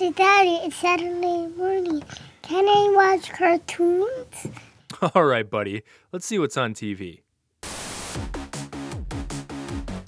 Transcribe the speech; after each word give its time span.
Daddy, 0.00 0.14
Daddy, 0.14 0.54
it's 0.64 0.76
Saturday 0.76 1.46
morning. 1.58 2.02
Can 2.40 2.66
I 2.66 2.90
watch 2.94 3.30
cartoons? 3.34 4.46
All 5.14 5.24
right, 5.24 5.48
buddy. 5.48 5.82
Let's 6.10 6.24
see 6.24 6.38
what's 6.38 6.56
on 6.56 6.72
TV. 6.72 7.20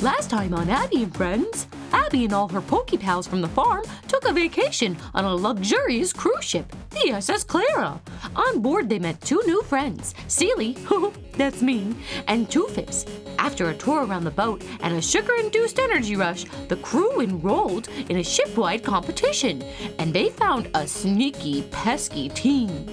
Last 0.00 0.30
time 0.30 0.54
on 0.54 0.70
Abby 0.70 1.02
and 1.02 1.14
Friends, 1.14 1.66
Abby 1.92 2.24
and 2.24 2.32
all 2.32 2.48
her 2.48 2.60
Poke 2.60 2.98
Pals 3.00 3.26
from 3.26 3.40
the 3.40 3.48
farm 3.48 3.84
took 4.08 4.24
a 4.26 4.32
vacation 4.32 4.96
on 5.14 5.24
a 5.24 5.34
luxurious 5.34 6.12
cruise 6.12 6.44
ship, 6.44 6.74
the 6.90 7.10
SS 7.10 7.44
Clara. 7.44 8.00
On 8.36 8.60
board, 8.60 8.88
they 8.88 8.98
met 8.98 9.20
two 9.20 9.42
new 9.46 9.62
friends, 9.62 10.14
Seely, 10.28 10.76
that's 11.36 11.62
me, 11.62 11.94
and 12.28 12.48
Toofus. 12.48 13.08
After 13.38 13.70
a 13.70 13.74
tour 13.74 14.04
around 14.06 14.24
the 14.24 14.30
boat 14.30 14.62
and 14.80 14.94
a 14.94 15.02
sugar 15.02 15.34
induced 15.34 15.78
energy 15.78 16.16
rush, 16.16 16.44
the 16.68 16.76
crew 16.76 17.20
enrolled 17.20 17.88
in 18.08 18.18
a 18.18 18.24
shipwide 18.24 18.84
competition, 18.84 19.62
and 19.98 20.12
they 20.12 20.30
found 20.30 20.70
a 20.74 20.86
sneaky, 20.86 21.62
pesky 21.70 22.28
team. 22.28 22.86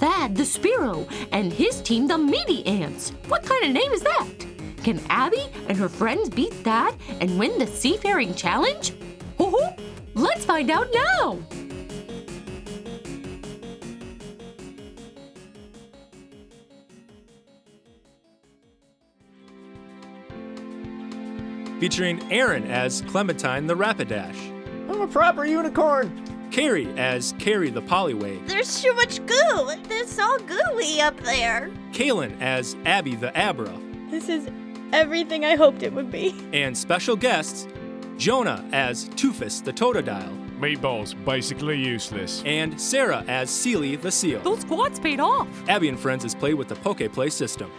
Thad 0.00 0.36
the 0.36 0.42
Spearow 0.42 1.08
and 1.32 1.52
his 1.52 1.80
team, 1.80 2.08
the 2.08 2.18
Meaty 2.18 2.66
Ants. 2.66 3.10
What 3.28 3.44
kind 3.44 3.64
of 3.64 3.72
name 3.72 3.92
is 3.92 4.02
that? 4.02 4.53
Can 4.84 5.00
Abby 5.08 5.42
and 5.66 5.78
her 5.78 5.88
friends 5.88 6.28
beat 6.28 6.52
that 6.64 6.94
and 7.18 7.38
win 7.38 7.58
the 7.58 7.66
Seafaring 7.66 8.34
Challenge? 8.34 8.92
Hoo-hoo! 9.38 9.74
Let's 10.12 10.44
find 10.44 10.70
out 10.70 10.88
now! 10.92 11.38
Featuring 21.80 22.22
Aaron 22.30 22.64
as 22.70 23.00
Clementine 23.02 23.66
the 23.66 23.74
Rapidash, 23.74 24.36
I'm 24.90 25.00
a 25.00 25.06
proper 25.06 25.46
unicorn. 25.46 26.50
Carrie 26.50 26.92
as 26.98 27.34
Carrie 27.38 27.70
the 27.70 27.80
Polywag, 27.80 28.46
There's 28.46 28.82
too 28.82 28.92
much 28.92 29.24
goo. 29.24 29.70
It's 29.90 30.18
all 30.18 30.38
gooey 30.40 31.00
up 31.00 31.18
there. 31.20 31.70
Kaylin 31.92 32.38
as 32.42 32.76
Abby 32.84 33.14
the 33.14 33.32
Abra, 33.34 33.72
This 34.10 34.28
is 34.28 34.46
everything 34.94 35.44
I 35.44 35.56
hoped 35.56 35.82
it 35.82 35.92
would 35.92 36.10
be. 36.10 36.34
and 36.52 36.76
special 36.76 37.16
guests 37.16 37.66
Jonah 38.16 38.64
as 38.72 39.08
Toofus 39.10 39.62
the 39.64 39.72
Totodile, 39.72 40.32
Meatballs, 40.60 41.14
basically 41.24 41.76
useless. 41.76 42.42
and 42.46 42.80
Sarah 42.80 43.24
as 43.26 43.50
Seely 43.50 43.96
the 43.96 44.10
Seal. 44.12 44.40
Those 44.40 44.60
squats 44.60 45.00
paid 45.00 45.18
off. 45.20 45.48
Abby 45.68 45.88
and 45.88 45.98
Friends 45.98 46.24
is 46.24 46.34
played 46.34 46.54
with 46.54 46.68
the 46.68 46.76
Poke 46.76 47.12
Play 47.12 47.28
system. 47.30 47.70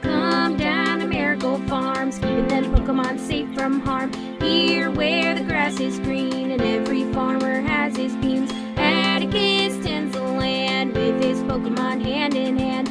Come 0.00 0.56
down 0.56 1.00
to 1.00 1.06
Miracle 1.06 1.58
Farms, 1.68 2.16
keeping 2.16 2.48
them 2.48 2.74
Pokemon 2.74 3.20
safe 3.20 3.52
from 3.54 3.80
harm. 3.80 4.10
Here 4.40 4.90
where 4.90 5.34
the 5.34 5.44
grass 5.44 5.78
is 5.80 5.98
green 6.00 6.50
and 6.50 6.62
every 6.62 7.04
farmer 7.12 7.60
has 7.60 7.94
his 7.96 8.14
beans. 8.16 8.50
Atticus 8.76 9.84
tends 9.84 10.16
the 10.16 10.22
land 10.22 10.94
with 10.94 11.22
his 11.22 11.38
Pokemon 11.40 12.02
hand 12.02 12.34
in 12.34 12.56
hand. 12.58 12.88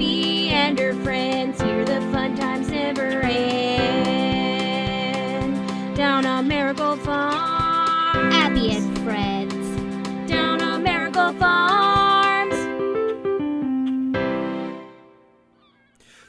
Abby 0.00 0.48
and 0.48 0.78
her 0.78 0.94
friends, 1.04 1.60
here 1.60 1.84
the 1.84 2.00
fun 2.10 2.34
times 2.34 2.70
never 2.70 3.20
end. 3.20 3.36
Down 5.94 6.24
on 6.24 6.48
Miracle 6.48 6.96
Farms. 6.96 8.34
Abby 8.34 8.70
and 8.70 8.98
friends. 9.00 9.52
Down 10.26 10.62
on 10.62 10.82
Miracle 10.82 11.34
Farms. 11.34 12.54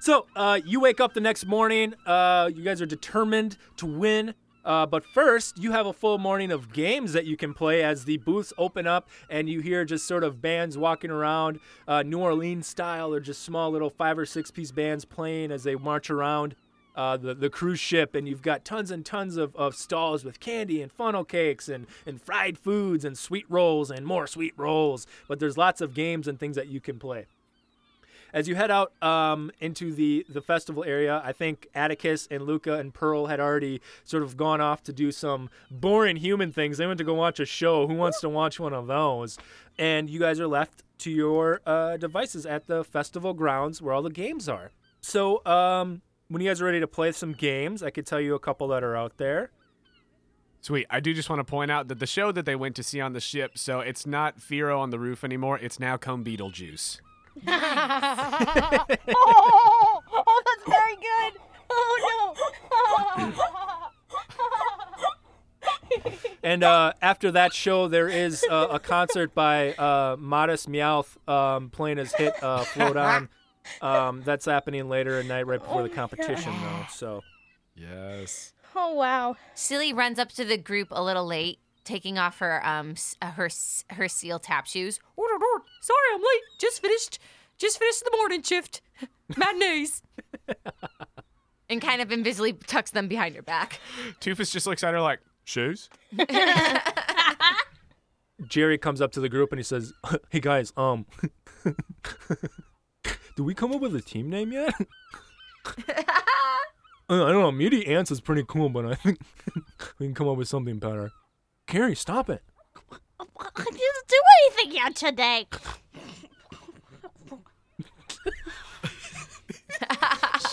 So 0.01 0.25
uh, 0.35 0.59
you 0.65 0.81
wake 0.81 0.99
up 0.99 1.13
the 1.13 1.21
next 1.21 1.45
morning. 1.45 1.93
Uh, 2.05 2.49
you 2.53 2.65
guys 2.65 2.81
are 2.81 2.85
determined 2.85 3.55
to 3.77 3.85
win. 3.85 4.33
Uh, 4.63 4.85
but 4.85 5.03
first, 5.03 5.57
you 5.57 5.71
have 5.71 5.85
a 5.85 5.93
full 5.93 6.17
morning 6.17 6.51
of 6.51 6.71
games 6.71 7.13
that 7.13 7.25
you 7.25 7.35
can 7.35 7.53
play 7.53 7.83
as 7.83 8.05
the 8.05 8.17
booths 8.17 8.53
open 8.57 8.85
up 8.85 9.09
and 9.29 9.49
you 9.49 9.59
hear 9.59 9.85
just 9.85 10.05
sort 10.05 10.23
of 10.23 10.41
bands 10.41 10.77
walking 10.77 11.11
around, 11.11 11.59
uh, 11.87 12.03
New 12.03 12.19
Orleans 12.19 12.67
style, 12.67 13.13
or 13.13 13.19
just 13.19 13.43
small 13.43 13.71
little 13.71 13.89
five 13.89 14.17
or 14.17 14.25
six 14.25 14.51
piece 14.51 14.71
bands 14.71 15.05
playing 15.05 15.51
as 15.51 15.63
they 15.63 15.75
march 15.75 16.09
around 16.09 16.55
uh, 16.95 17.17
the, 17.17 17.33
the 17.33 17.49
cruise 17.49 17.79
ship. 17.79 18.13
And 18.13 18.27
you've 18.27 18.41
got 18.41 18.63
tons 18.63 18.91
and 18.91 19.05
tons 19.05 19.37
of, 19.37 19.55
of 19.55 19.75
stalls 19.75 20.23
with 20.23 20.39
candy 20.39 20.81
and 20.81 20.91
funnel 20.91 21.23
cakes 21.23 21.67
and, 21.67 21.87
and 22.05 22.21
fried 22.21 22.57
foods 22.57 23.03
and 23.03 23.17
sweet 23.17 23.45
rolls 23.49 23.89
and 23.89 24.05
more 24.05 24.27
sweet 24.27 24.53
rolls. 24.57 25.07
But 25.27 25.39
there's 25.39 25.57
lots 25.57 25.81
of 25.81 25.93
games 25.93 26.27
and 26.27 26.39
things 26.39 26.55
that 26.55 26.67
you 26.67 26.79
can 26.79 26.99
play 26.99 27.25
as 28.33 28.47
you 28.47 28.55
head 28.55 28.71
out 28.71 28.91
um, 29.03 29.51
into 29.59 29.93
the 29.93 30.25
the 30.29 30.41
festival 30.41 30.83
area, 30.83 31.21
I 31.23 31.31
think 31.31 31.67
Atticus 31.75 32.27
and 32.31 32.43
Luca 32.43 32.73
and 32.73 32.93
Pearl 32.93 33.27
had 33.27 33.39
already 33.39 33.81
sort 34.03 34.23
of 34.23 34.37
gone 34.37 34.61
off 34.61 34.83
to 34.83 34.93
do 34.93 35.11
some 35.11 35.49
boring 35.69 36.17
human 36.17 36.51
things. 36.51 36.77
They 36.77 36.87
went 36.87 36.97
to 36.99 37.03
go 37.03 37.13
watch 37.13 37.39
a 37.39 37.45
show. 37.45 37.87
Who 37.87 37.95
wants 37.95 38.21
to 38.21 38.29
watch 38.29 38.59
one 38.59 38.73
of 38.73 38.87
those? 38.87 39.37
And 39.77 40.09
you 40.09 40.19
guys 40.19 40.39
are 40.39 40.47
left 40.47 40.83
to 40.99 41.11
your 41.11 41.61
uh, 41.65 41.97
devices 41.97 42.45
at 42.45 42.67
the 42.67 42.83
festival 42.83 43.33
grounds 43.33 43.81
where 43.81 43.93
all 43.93 44.01
the 44.01 44.09
games 44.09 44.47
are. 44.47 44.71
So 45.01 45.43
um, 45.45 46.01
when 46.27 46.41
you 46.41 46.49
guys 46.49 46.61
are 46.61 46.65
ready 46.65 46.79
to 46.79 46.87
play 46.87 47.11
some 47.11 47.33
games, 47.33 47.81
I 47.81 47.89
could 47.89 48.05
tell 48.05 48.21
you 48.21 48.35
a 48.35 48.39
couple 48.39 48.67
that 48.69 48.83
are 48.83 48.95
out 48.95 49.17
there. 49.17 49.51
Sweet. 50.61 50.85
I 50.91 50.99
do 50.99 51.13
just 51.15 51.27
want 51.27 51.39
to 51.39 51.43
point 51.43 51.71
out 51.71 51.87
that 51.87 51.97
the 51.97 52.05
show 52.05 52.31
that 52.31 52.45
they 52.45 52.55
went 52.55 52.75
to 52.75 52.83
see 52.83 53.01
on 53.01 53.13
the 53.13 53.19
ship, 53.19 53.57
so 53.57 53.79
it's 53.79 54.05
not 54.05 54.37
Firo 54.37 54.77
on 54.77 54.91
the 54.91 54.99
roof 54.99 55.23
anymore. 55.23 55.57
It's 55.57 55.79
now 55.79 55.97
Come 55.97 56.23
Beetlejuice. 56.23 57.01
Oh, 57.47 58.83
oh, 60.13 60.43
that's 60.45 60.69
very 60.69 60.95
good. 60.95 61.41
Oh 61.69 62.35
no. 62.35 63.41
And 66.43 66.63
uh, 66.63 66.93
after 67.03 67.31
that 67.33 67.53
show, 67.53 67.87
there 67.87 68.07
is 68.09 68.43
uh, 68.49 68.69
a 68.71 68.79
concert 68.79 69.35
by 69.35 69.73
uh, 69.73 70.15
Modest 70.17 70.67
Meowth 70.67 71.15
um, 71.29 71.69
playing 71.69 71.97
his 71.97 72.13
hit 72.13 72.33
uh, 72.41 72.63
"Float 72.63 72.97
On." 72.97 73.29
Um, 73.79 74.23
that's 74.25 74.45
happening 74.45 74.89
later 74.89 75.19
at 75.19 75.27
night, 75.27 75.45
right 75.45 75.59
before 75.59 75.83
the 75.83 75.89
competition, 75.89 76.51
though. 76.63 76.85
So 76.89 77.21
Yes. 77.75 78.53
oh 78.75 78.93
wow. 78.95 79.35
Seely 79.53 79.93
runs 79.93 80.17
up 80.17 80.31
to 80.33 80.43
the 80.43 80.57
group 80.57 80.87
a 80.91 81.03
little 81.03 81.27
late, 81.27 81.59
taking 81.83 82.17
off 82.17 82.39
her 82.39 82.65
um 82.65 82.95
uh, 83.21 83.31
her 83.31 83.49
her 83.91 84.07
seal 84.07 84.39
tap 84.39 84.65
shoes. 84.65 84.99
Sorry, 85.81 85.99
I'm 86.13 86.21
late. 86.21 86.41
Just 86.59 86.81
finished. 86.81 87.19
Just 87.57 87.79
finished 87.79 88.03
the 88.03 88.15
morning 88.17 88.41
shift. 88.43 88.81
Mad 89.37 89.55
Matinees. 89.57 90.03
and 91.69 91.81
kind 91.81 92.01
of 92.01 92.11
invisibly 92.11 92.53
tucks 92.53 92.91
them 92.91 93.07
behind 93.07 93.35
her 93.35 93.41
back. 93.41 93.79
Toofus 94.19 94.51
just 94.51 94.67
looks 94.67 94.83
at 94.83 94.93
her 94.93 95.01
like, 95.01 95.19
shoes? 95.43 95.89
Jerry 98.47 98.77
comes 98.77 99.01
up 99.01 99.11
to 99.13 99.19
the 99.19 99.29
group 99.29 99.51
and 99.51 99.59
he 99.59 99.63
says, 99.63 99.93
"Hey 100.29 100.39
guys, 100.39 100.73
um, 100.75 101.05
do 103.35 103.43
we 103.43 103.53
come 103.53 103.71
up 103.71 103.81
with 103.81 103.95
a 103.95 104.01
team 104.01 104.29
name 104.29 104.51
yet?" 104.51 104.73
Uh, 107.09 107.25
I 107.25 107.31
don't 107.31 107.41
know. 107.41 107.51
Muty 107.51 107.87
Ants 107.89 108.09
is 108.09 108.21
pretty 108.21 108.43
cool, 108.47 108.69
but 108.69 108.85
I 108.85 108.95
think 108.95 109.19
we 109.99 110.05
can 110.07 110.15
come 110.15 110.27
up 110.29 110.37
with 110.37 110.47
something 110.47 110.79
better. 110.79 111.11
Carrie, 111.67 111.95
stop 111.95 112.29
it. 112.29 112.41
I 113.39 113.63
didn't 113.63 114.07
do 114.07 114.21
anything 114.43 114.71
yet 114.75 114.95
today. 114.95 115.47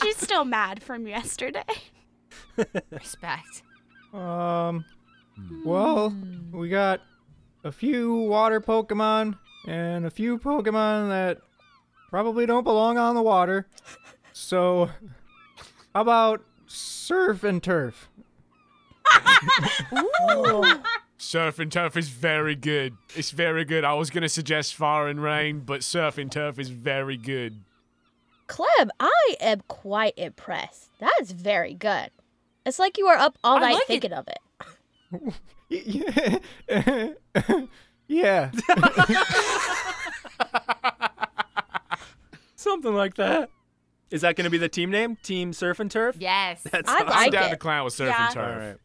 She's 0.02 0.16
still 0.16 0.44
mad 0.44 0.82
from 0.82 1.06
yesterday. 1.06 1.62
Respect. 2.90 3.62
Um, 4.12 4.84
well, 5.64 6.12
we 6.52 6.68
got 6.68 7.00
a 7.64 7.72
few 7.72 8.14
water 8.14 8.60
Pokemon 8.60 9.38
and 9.66 10.06
a 10.06 10.10
few 10.10 10.38
Pokemon 10.38 11.08
that 11.08 11.38
probably 12.10 12.46
don't 12.46 12.64
belong 12.64 12.98
on 12.98 13.14
the 13.14 13.22
water. 13.22 13.66
So, 14.32 14.90
how 15.94 16.00
about 16.00 16.42
surf 16.66 17.44
and 17.44 17.62
turf? 17.62 18.08
Surf 21.20 21.58
and 21.58 21.70
turf 21.72 21.96
is 21.96 22.08
very 22.10 22.54
good. 22.54 22.94
It's 23.16 23.32
very 23.32 23.64
good. 23.64 23.82
I 23.84 23.92
was 23.94 24.08
going 24.08 24.22
to 24.22 24.28
suggest 24.28 24.76
fire 24.76 25.08
and 25.08 25.20
rain, 25.20 25.60
but 25.60 25.82
surf 25.82 26.16
and 26.16 26.30
turf 26.30 26.60
is 26.60 26.68
very 26.70 27.16
good. 27.16 27.64
Clem, 28.46 28.90
I 29.00 29.34
am 29.40 29.62
quite 29.68 30.14
impressed. 30.16 30.90
That 31.00 31.12
is 31.20 31.32
very 31.32 31.74
good. 31.74 32.10
It's 32.64 32.78
like 32.78 32.96
you 32.98 33.06
were 33.06 33.16
up 33.16 33.36
all 33.42 33.56
I 33.56 33.60
night 33.60 33.72
like 33.74 33.82
it. 33.82 33.86
thinking 33.88 34.12
of 34.12 34.28
it. 34.28 34.38
yeah. 38.08 38.50
Something 42.56 42.94
like 42.94 43.14
that. 43.16 43.50
Is 44.10 44.22
that 44.22 44.36
going 44.36 44.44
to 44.44 44.50
be 44.50 44.58
the 44.58 44.68
team 44.68 44.90
name? 44.90 45.16
Team 45.22 45.52
Surf 45.52 45.80
and 45.80 45.90
Turf? 45.90 46.16
Yes. 46.18 46.62
That's 46.62 46.88
I 46.88 46.94
awesome. 47.02 47.08
I'm 47.10 47.30
down 47.30 47.46
it. 47.46 47.50
to 47.50 47.56
clown 47.56 47.84
with 47.84 47.94
surf 47.94 48.08
Yeah. 48.08 48.26
and 48.26 48.34
turf. 48.34 48.54
All 48.54 48.60
right. 48.68 48.76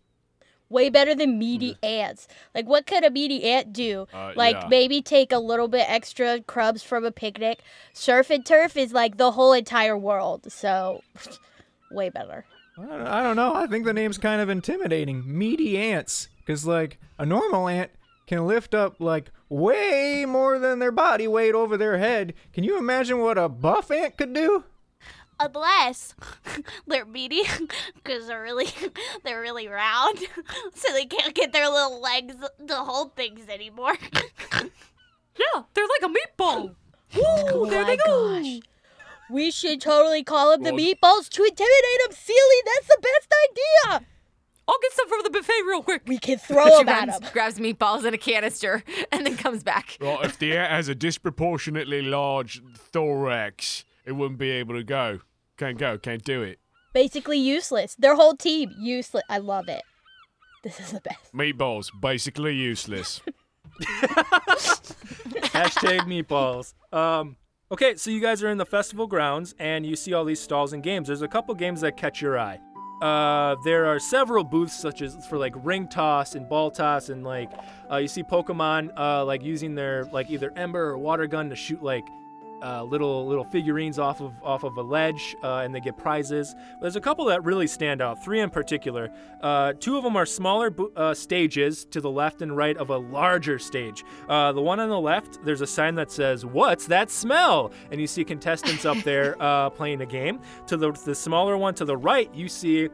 Way 0.73 0.89
better 0.89 1.13
than 1.13 1.37
meaty 1.37 1.77
ants. 1.83 2.27
Like, 2.55 2.65
what 2.65 2.87
could 2.87 3.03
a 3.03 3.11
meaty 3.11 3.43
ant 3.43 3.71
do? 3.71 4.07
Uh, 4.11 4.33
like, 4.35 4.55
yeah. 4.55 4.67
maybe 4.69 5.03
take 5.03 5.31
a 5.31 5.37
little 5.37 5.67
bit 5.67 5.85
extra 5.87 6.41
crumbs 6.41 6.81
from 6.81 7.05
a 7.05 7.11
picnic. 7.11 7.59
Surf 7.93 8.31
and 8.31 8.43
turf 8.43 8.75
is 8.75 8.91
like 8.91 9.17
the 9.17 9.31
whole 9.31 9.53
entire 9.53 9.95
world. 9.95 10.51
So, 10.51 11.03
way 11.91 12.09
better. 12.09 12.45
I 12.75 12.81
don't, 12.81 13.07
I 13.07 13.21
don't 13.21 13.35
know. 13.35 13.53
I 13.53 13.67
think 13.67 13.85
the 13.85 13.93
name's 13.93 14.17
kind 14.17 14.41
of 14.41 14.49
intimidating. 14.49 15.23
Meaty 15.25 15.77
ants. 15.77 16.29
Because, 16.39 16.65
like, 16.65 16.97
a 17.19 17.25
normal 17.25 17.67
ant 17.67 17.91
can 18.25 18.47
lift 18.47 18.73
up 18.73 18.95
like 18.99 19.31
way 19.49 20.25
more 20.27 20.57
than 20.57 20.79
their 20.79 20.91
body 20.91 21.27
weight 21.27 21.53
over 21.53 21.77
their 21.77 21.99
head. 21.99 22.33
Can 22.51 22.63
you 22.63 22.77
imagine 22.79 23.19
what 23.19 23.37
a 23.37 23.47
buff 23.47 23.91
ant 23.91 24.17
could 24.17 24.33
do? 24.33 24.63
Unless 25.39 26.15
they're 26.87 27.05
meaty 27.05 27.41
because 27.95 28.27
they're 28.27 28.41
really 28.41 28.67
they're 29.23 29.41
really 29.41 29.67
round, 29.67 30.19
so 30.75 30.93
they 30.93 31.05
can't 31.05 31.33
get 31.33 31.51
their 31.53 31.69
little 31.69 32.01
legs 32.01 32.35
to 32.67 32.75
hold 32.75 33.15
things 33.15 33.47
anymore. 33.49 33.93
Yeah, 35.35 35.63
they're 35.73 35.87
like 36.01 36.11
a 36.11 36.13
meatball. 36.41 36.75
oh 37.15 37.65
there 37.69 37.81
my 37.83 37.89
they 37.91 37.97
go. 37.97 38.39
gosh. 38.41 38.59
We 39.31 39.49
should 39.51 39.81
totally 39.81 40.23
call 40.23 40.51
up 40.51 40.61
the 40.61 40.71
meatballs 40.71 41.27
to 41.29 41.43
intimidate 41.43 41.99
them, 42.05 42.11
Seely. 42.11 42.61
That's 42.65 42.87
the 42.87 43.01
best 43.01 43.33
idea. 43.49 44.07
I'll 44.67 44.79
get 44.81 44.91
some 44.93 45.09
from 45.09 45.19
the 45.23 45.29
buffet 45.29 45.61
real 45.67 45.81
quick. 45.81 46.03
We 46.05 46.19
can 46.19 46.37
throw 46.37 46.65
She 46.69 46.77
them 46.77 46.89
at 46.89 47.07
runs, 47.07 47.19
them. 47.19 47.29
grabs 47.33 47.59
meatballs 47.59 48.05
in 48.05 48.13
a 48.13 48.17
canister, 48.17 48.83
and 49.11 49.25
then 49.25 49.35
comes 49.35 49.63
back. 49.63 49.97
Well, 49.99 50.21
if 50.21 50.37
the 50.37 50.55
ant 50.55 50.71
has 50.71 50.87
a 50.87 50.95
disproportionately 50.95 52.01
large 52.01 52.61
thorax, 52.77 53.85
it 54.05 54.13
wouldn't 54.13 54.39
be 54.39 54.51
able 54.51 54.75
to 54.75 54.83
go. 54.83 55.19
Can't 55.57 55.77
go, 55.77 55.97
can't 55.97 56.23
do 56.23 56.41
it. 56.41 56.59
Basically 56.93 57.37
useless. 57.37 57.95
Their 57.95 58.15
whole 58.15 58.35
team 58.35 58.71
useless. 58.79 59.23
I 59.29 59.39
love 59.39 59.67
it. 59.67 59.81
This 60.63 60.79
is 60.79 60.91
the 60.91 61.01
best. 61.01 61.33
Meatballs, 61.33 61.89
basically 61.99 62.55
useless. 62.55 63.21
Hashtag 65.51 66.01
meatballs. 66.01 66.73
Um, 66.93 67.37
okay, 67.71 67.95
so 67.95 68.11
you 68.11 68.21
guys 68.21 68.43
are 68.43 68.49
in 68.49 68.57
the 68.57 68.65
festival 68.65 69.07
grounds 69.07 69.55
and 69.59 69.85
you 69.85 69.95
see 69.95 70.13
all 70.13 70.25
these 70.25 70.39
stalls 70.39 70.73
and 70.73 70.83
games. 70.83 71.07
There's 71.07 71.21
a 71.21 71.27
couple 71.27 71.53
games 71.55 71.81
that 71.81 71.97
catch 71.97 72.21
your 72.21 72.37
eye. 72.37 72.59
Uh, 73.01 73.55
there 73.65 73.85
are 73.85 73.99
several 73.99 74.43
booths 74.43 74.79
such 74.79 75.01
as 75.01 75.25
for 75.27 75.37
like 75.37 75.53
ring 75.57 75.87
toss 75.89 76.35
and 76.35 76.47
ball 76.47 76.71
toss 76.71 77.09
and 77.09 77.23
like 77.23 77.51
uh, 77.91 77.97
you 77.97 78.07
see 78.07 78.23
Pokemon 78.23 78.97
uh, 78.97 79.25
like 79.25 79.43
using 79.43 79.75
their 79.75 80.05
like 80.05 80.29
either 80.29 80.53
ember 80.55 80.85
or 80.91 80.97
water 80.97 81.27
gun 81.27 81.49
to 81.49 81.55
shoot 81.55 81.83
like 81.83 82.05
uh, 82.63 82.83
little 82.83 83.27
little 83.27 83.43
figurines 83.43 83.99
off 83.99 84.21
of 84.21 84.33
off 84.41 84.63
of 84.63 84.77
a 84.77 84.81
ledge 84.81 85.35
uh, 85.43 85.57
and 85.57 85.73
they 85.75 85.79
get 85.79 85.97
prizes. 85.97 86.55
There's 86.81 86.95
a 86.95 87.01
couple 87.01 87.25
that 87.25 87.43
really 87.43 87.67
stand 87.67 88.01
out. 88.01 88.23
Three 88.23 88.39
in 88.39 88.49
particular. 88.49 89.11
Uh, 89.41 89.73
two 89.79 89.97
of 89.97 90.03
them 90.03 90.15
are 90.15 90.25
smaller 90.25 90.69
bo- 90.69 90.91
uh, 90.95 91.13
stages 91.13 91.85
to 91.85 91.99
the 92.01 92.09
left 92.09 92.41
and 92.41 92.55
right 92.55 92.77
of 92.77 92.89
a 92.89 92.97
larger 92.97 93.59
stage. 93.59 94.03
Uh, 94.29 94.51
the 94.53 94.61
one 94.61 94.79
on 94.79 94.89
the 94.89 94.99
left, 94.99 95.43
there's 95.43 95.61
a 95.61 95.67
sign 95.67 95.95
that 95.95 96.11
says 96.11 96.45
"What's 96.45 96.87
that 96.87 97.11
smell?" 97.11 97.71
and 97.91 97.99
you 97.99 98.07
see 98.07 98.23
contestants 98.23 98.85
up 98.85 98.97
there 99.03 99.35
uh, 99.41 99.69
playing 99.69 100.01
a 100.01 100.05
game. 100.05 100.39
To 100.67 100.77
the 100.77 100.91
the 100.91 101.15
smaller 101.15 101.57
one 101.57 101.73
to 101.75 101.85
the 101.85 101.97
right, 101.97 102.33
you 102.33 102.47
see 102.47 102.89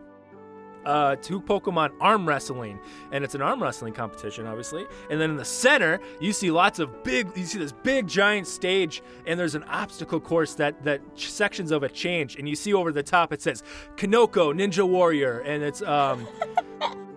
uh, 0.86 1.16
two 1.18 1.42
Pokemon 1.42 1.92
arm 2.00 2.28
wrestling, 2.28 2.80
and 3.12 3.24
it's 3.24 3.36
an 3.36 3.42
arm 3.42 3.62
wrestling 3.62 3.94
competition, 3.94 4.48
obviously. 4.48 4.86
And 5.10 5.20
then 5.20 5.30
in 5.31 5.36
the 5.36 5.46
center, 5.46 6.00
you 6.20 6.34
see 6.34 6.52
lots 6.52 6.80
of 6.80 7.04
big. 7.04 7.36
You 7.36 7.46
see 7.46 7.60
this 7.60 7.72
big 7.72 8.08
giant 8.08 8.48
stage, 8.48 9.02
and 9.26 9.40
there's 9.40 9.56
an 9.56 9.64
obstacle 9.64 10.20
course 10.20 10.56
that 10.56 10.84
that 10.84 11.02
ch- 11.16 11.31
sections 11.31 11.72
of 11.72 11.84
it 11.84 11.94
change, 11.94 12.38
and 12.38 12.48
you 12.48 12.56
see 12.56 12.74
over 12.74 12.92
the 12.92 13.04
top 13.04 13.34
it 13.34 13.42
says 13.42 13.64
Kanoko 13.96 14.54
Ninja 14.54 14.88
Warrior, 14.88 15.40
and 15.40 15.64
it's 15.64 15.81
um. 15.81 16.28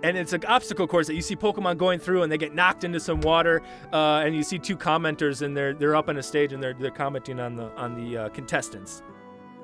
And 0.05 0.17
it's 0.17 0.33
an 0.33 0.45
obstacle 0.47 0.89
course 0.89 1.07
that 1.07 1.15
you 1.15 1.23
see 1.23 1.37
Pokemon 1.37 1.79
going 1.79 2.01
through, 2.01 2.25
and 2.25 2.33
they 2.33 2.37
get 2.37 2.53
knocked 2.53 2.83
into 2.83 2.99
some 2.99 3.21
water. 3.21 3.63
Uh, 3.93 4.23
and 4.25 4.35
you 4.35 4.43
see 4.43 4.59
two 4.59 4.77
commenters, 4.77 5.43
and 5.43 5.57
they're 5.57 5.75
they're 5.75 5.95
up 5.95 6.09
on 6.09 6.17
a 6.17 6.23
stage, 6.25 6.53
and 6.53 6.61
they're 6.61 6.75
they're 6.75 6.91
commenting 6.91 7.39
on 7.39 7.55
the 7.55 7.71
on 7.77 7.95
the 7.95 8.17
uh, 8.19 8.29
contestants. 8.31 9.05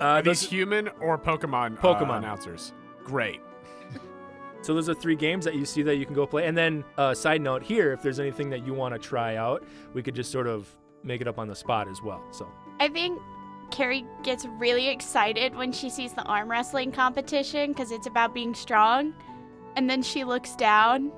Uh, 0.00 0.04
Are 0.04 0.22
these 0.22 0.42
human 0.42 0.86
or 1.00 1.18
Pokemon, 1.18 1.76
uh, 1.76 1.80
Pokemon. 1.80 2.18
announcers? 2.18 2.72
Great. 3.02 3.40
So 4.62 4.74
those 4.74 4.88
are 4.88 4.94
three 4.94 5.16
games 5.16 5.44
that 5.44 5.54
you 5.54 5.64
see 5.64 5.82
that 5.82 5.96
you 5.96 6.04
can 6.04 6.14
go 6.14 6.26
play. 6.26 6.46
And 6.46 6.56
then, 6.56 6.84
uh, 6.98 7.14
side 7.14 7.40
note 7.40 7.62
here, 7.62 7.92
if 7.92 8.02
there's 8.02 8.20
anything 8.20 8.50
that 8.50 8.66
you 8.66 8.74
want 8.74 8.92
to 8.92 8.98
try 8.98 9.36
out, 9.36 9.64
we 9.94 10.02
could 10.02 10.14
just 10.14 10.30
sort 10.30 10.46
of 10.46 10.68
make 11.02 11.20
it 11.20 11.28
up 11.28 11.38
on 11.38 11.48
the 11.48 11.54
spot 11.54 11.88
as 11.88 12.02
well. 12.02 12.22
So 12.32 12.46
I 12.80 12.88
think 12.88 13.20
Carrie 13.70 14.04
gets 14.22 14.46
really 14.58 14.88
excited 14.88 15.54
when 15.54 15.72
she 15.72 15.88
sees 15.88 16.12
the 16.12 16.24
arm 16.24 16.50
wrestling 16.50 16.92
competition 16.92 17.72
because 17.72 17.92
it's 17.92 18.06
about 18.06 18.34
being 18.34 18.54
strong. 18.54 19.14
And 19.76 19.88
then 19.88 20.02
she 20.02 20.24
looks 20.24 20.56
down 20.56 21.12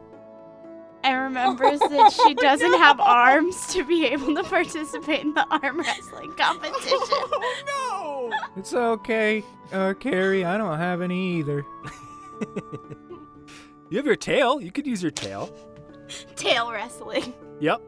and 1.02 1.18
remembers 1.20 1.80
that 1.80 2.12
she 2.26 2.34
doesn't 2.34 2.74
have 2.74 3.00
arms 3.00 3.66
to 3.72 3.84
be 3.84 4.06
able 4.06 4.34
to 4.34 4.44
participate 4.44 5.22
in 5.22 5.34
the 5.34 5.46
arm 5.50 5.80
wrestling 5.80 6.32
competition. 6.34 6.98
Oh, 7.92 8.30
no! 8.30 8.38
It's 8.56 8.74
okay, 8.74 9.42
uh, 9.72 9.94
Carrie. 9.94 10.44
I 10.44 10.56
don't 10.58 10.78
have 10.78 11.00
any 11.00 11.38
either. 11.38 11.64
you 13.90 13.96
have 13.96 14.06
your 14.06 14.16
tail. 14.16 14.60
You 14.60 14.70
could 14.70 14.86
use 14.86 15.02
your 15.02 15.10
tail. 15.10 15.54
Tail 16.36 16.72
wrestling. 16.72 17.34
Yep. 17.60 17.82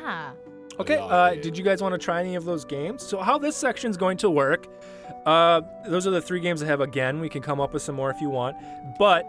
Yeah. 0.00 0.32
Okay. 0.80 0.96
Uh, 0.98 1.34
did 1.34 1.56
you 1.56 1.62
guys 1.62 1.82
want 1.82 1.92
to 1.92 1.98
try 1.98 2.20
any 2.20 2.34
of 2.34 2.44
those 2.44 2.64
games? 2.64 3.02
So 3.02 3.20
how 3.20 3.38
this 3.38 3.56
section's 3.56 3.96
going 3.96 4.16
to 4.18 4.30
work? 4.30 4.66
Uh, 5.26 5.60
those 5.86 6.06
are 6.06 6.10
the 6.10 6.22
three 6.22 6.40
games 6.40 6.62
I 6.62 6.66
have. 6.66 6.80
Again, 6.80 7.20
we 7.20 7.28
can 7.28 7.42
come 7.42 7.60
up 7.60 7.72
with 7.72 7.82
some 7.82 7.94
more 7.94 8.10
if 8.10 8.20
you 8.20 8.30
want, 8.30 8.56
but 8.98 9.26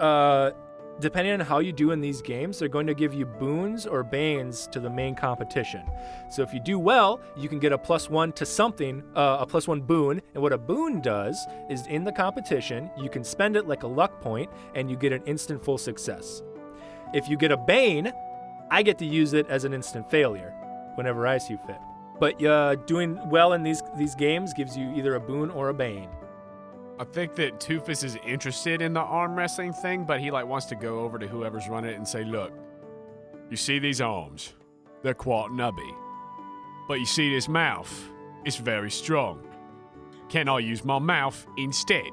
uh, 0.00 0.52
depending 1.00 1.32
on 1.32 1.40
how 1.40 1.58
you 1.60 1.72
do 1.72 1.90
in 1.92 2.00
these 2.00 2.20
games, 2.20 2.58
they're 2.58 2.68
going 2.68 2.86
to 2.86 2.94
give 2.94 3.14
you 3.14 3.24
boons 3.24 3.86
or 3.86 4.02
banes 4.02 4.66
to 4.68 4.80
the 4.80 4.90
main 4.90 5.14
competition. 5.14 5.82
So 6.30 6.42
if 6.42 6.52
you 6.52 6.60
do 6.60 6.78
well, 6.78 7.20
you 7.36 7.48
can 7.48 7.58
get 7.58 7.72
a 7.72 7.78
plus 7.78 8.10
one 8.10 8.32
to 8.32 8.44
something, 8.44 9.02
uh, 9.14 9.38
a 9.40 9.46
plus 9.46 9.68
one 9.68 9.80
boon. 9.80 10.20
And 10.34 10.42
what 10.42 10.52
a 10.52 10.58
boon 10.58 11.00
does 11.00 11.46
is 11.70 11.86
in 11.86 12.04
the 12.04 12.12
competition, 12.12 12.90
you 12.96 13.08
can 13.08 13.24
spend 13.24 13.56
it 13.56 13.66
like 13.66 13.82
a 13.82 13.86
luck 13.86 14.20
point, 14.20 14.50
and 14.74 14.90
you 14.90 14.96
get 14.96 15.12
an 15.12 15.22
instant 15.24 15.64
full 15.64 15.78
success. 15.78 16.42
If 17.14 17.28
you 17.28 17.36
get 17.36 17.52
a 17.52 17.56
bane, 17.56 18.12
I 18.70 18.82
get 18.82 18.98
to 18.98 19.06
use 19.06 19.32
it 19.32 19.46
as 19.48 19.64
an 19.64 19.72
instant 19.72 20.10
failure 20.10 20.52
whenever 20.94 21.26
I 21.26 21.38
see 21.38 21.56
fit. 21.66 21.78
But 22.20 22.42
uh, 22.44 22.74
doing 22.86 23.18
well 23.30 23.52
in 23.52 23.62
these 23.62 23.80
these 23.96 24.14
games 24.14 24.52
gives 24.52 24.76
you 24.76 24.92
either 24.94 25.14
a 25.14 25.20
boon 25.20 25.50
or 25.50 25.68
a 25.68 25.74
bane. 25.74 26.08
I 27.00 27.04
think 27.04 27.34
that 27.36 27.60
Toofus 27.60 28.02
is 28.02 28.16
interested 28.26 28.82
in 28.82 28.92
the 28.92 29.00
arm 29.00 29.36
wrestling 29.36 29.72
thing, 29.72 30.04
but 30.04 30.20
he 30.20 30.30
like 30.30 30.46
wants 30.46 30.66
to 30.66 30.74
go 30.74 31.00
over 31.00 31.18
to 31.18 31.28
whoever's 31.28 31.68
running 31.68 31.90
it 31.90 31.96
and 31.96 32.06
say, 32.06 32.24
"Look, 32.24 32.52
you 33.50 33.56
see 33.56 33.78
these 33.78 34.00
arms? 34.00 34.54
They're 35.02 35.14
quite 35.14 35.50
nubby. 35.50 35.94
But 36.88 37.00
you 37.00 37.06
see 37.06 37.32
this 37.32 37.48
mouth? 37.48 38.10
It's 38.44 38.56
very 38.56 38.90
strong. 38.90 39.46
Can 40.28 40.48
I 40.48 40.58
use 40.58 40.84
my 40.84 40.98
mouth 40.98 41.46
instead?" 41.56 42.10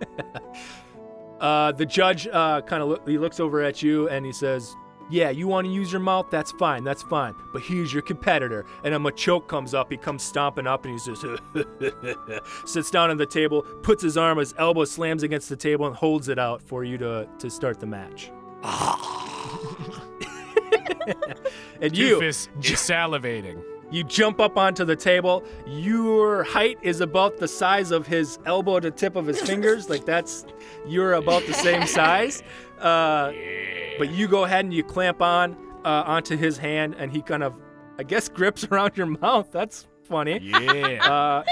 Uh, 1.40 1.72
the 1.72 1.86
judge 1.86 2.28
uh, 2.28 2.60
kind 2.60 2.82
of 2.82 2.90
look, 2.90 3.08
he 3.08 3.16
looks 3.16 3.40
over 3.40 3.62
at 3.62 3.82
you 3.82 4.10
and 4.10 4.26
he 4.26 4.32
says, 4.32 4.76
"Yeah, 5.10 5.30
you 5.30 5.48
want 5.48 5.66
to 5.66 5.72
use 5.72 5.90
your 5.92 6.00
mouth? 6.00 6.26
That's 6.30 6.52
fine. 6.52 6.84
That's 6.84 7.02
fine. 7.02 7.34
But 7.52 7.62
here's 7.62 7.92
your 7.92 8.02
competitor." 8.02 8.64
And 8.84 8.94
a 8.94 8.98
Machoke 8.98 9.48
comes 9.48 9.74
up. 9.74 9.90
He 9.90 9.96
comes 9.96 10.22
stomping 10.22 10.66
up 10.66 10.84
and 10.84 10.92
he 10.92 10.98
says, 10.98 11.24
sits 12.64 12.90
down 12.90 13.10
on 13.10 13.16
the 13.16 13.26
table, 13.26 13.62
puts 13.82 14.02
his 14.02 14.16
arm, 14.16 14.38
his 14.38 14.54
elbow 14.58 14.84
slams 14.84 15.22
against 15.22 15.48
the 15.48 15.56
table, 15.56 15.86
and 15.86 15.96
holds 15.96 16.28
it 16.28 16.38
out 16.38 16.62
for 16.62 16.84
you 16.84 16.98
to 16.98 17.28
to 17.38 17.50
start 17.50 17.80
the 17.80 17.86
match. 17.86 18.30
and 21.80 21.96
you, 21.96 22.20
Toofus 22.20 22.48
is 22.58 22.78
salivating. 22.78 23.62
You 23.90 24.04
jump 24.04 24.38
up 24.38 24.56
onto 24.56 24.84
the 24.84 24.94
table. 24.94 25.42
Your 25.66 26.44
height 26.44 26.78
is 26.82 27.00
about 27.00 27.38
the 27.38 27.48
size 27.48 27.90
of 27.90 28.06
his 28.06 28.38
elbow 28.46 28.78
to 28.78 28.90
tip 28.90 29.16
of 29.16 29.26
his 29.26 29.40
fingers. 29.40 29.90
Like 29.90 30.04
that's 30.04 30.44
you're 30.86 31.14
about 31.14 31.44
the 31.46 31.54
same 31.54 31.86
size. 31.86 32.42
Uh, 32.78 33.32
but 34.00 34.10
you 34.10 34.26
go 34.26 34.44
ahead 34.44 34.64
and 34.64 34.74
you 34.74 34.82
clamp 34.82 35.22
on 35.22 35.56
uh, 35.84 36.02
onto 36.06 36.36
his 36.36 36.58
hand, 36.58 36.96
and 36.98 37.12
he 37.12 37.22
kind 37.22 37.42
of, 37.42 37.60
I 37.98 38.02
guess, 38.02 38.28
grips 38.40 38.64
around 38.64 38.96
your 38.96 39.06
mouth. 39.06 39.52
That's 39.52 39.86
funny. 40.02 40.38
Yeah. 40.40 41.04
Uh, 41.04 41.44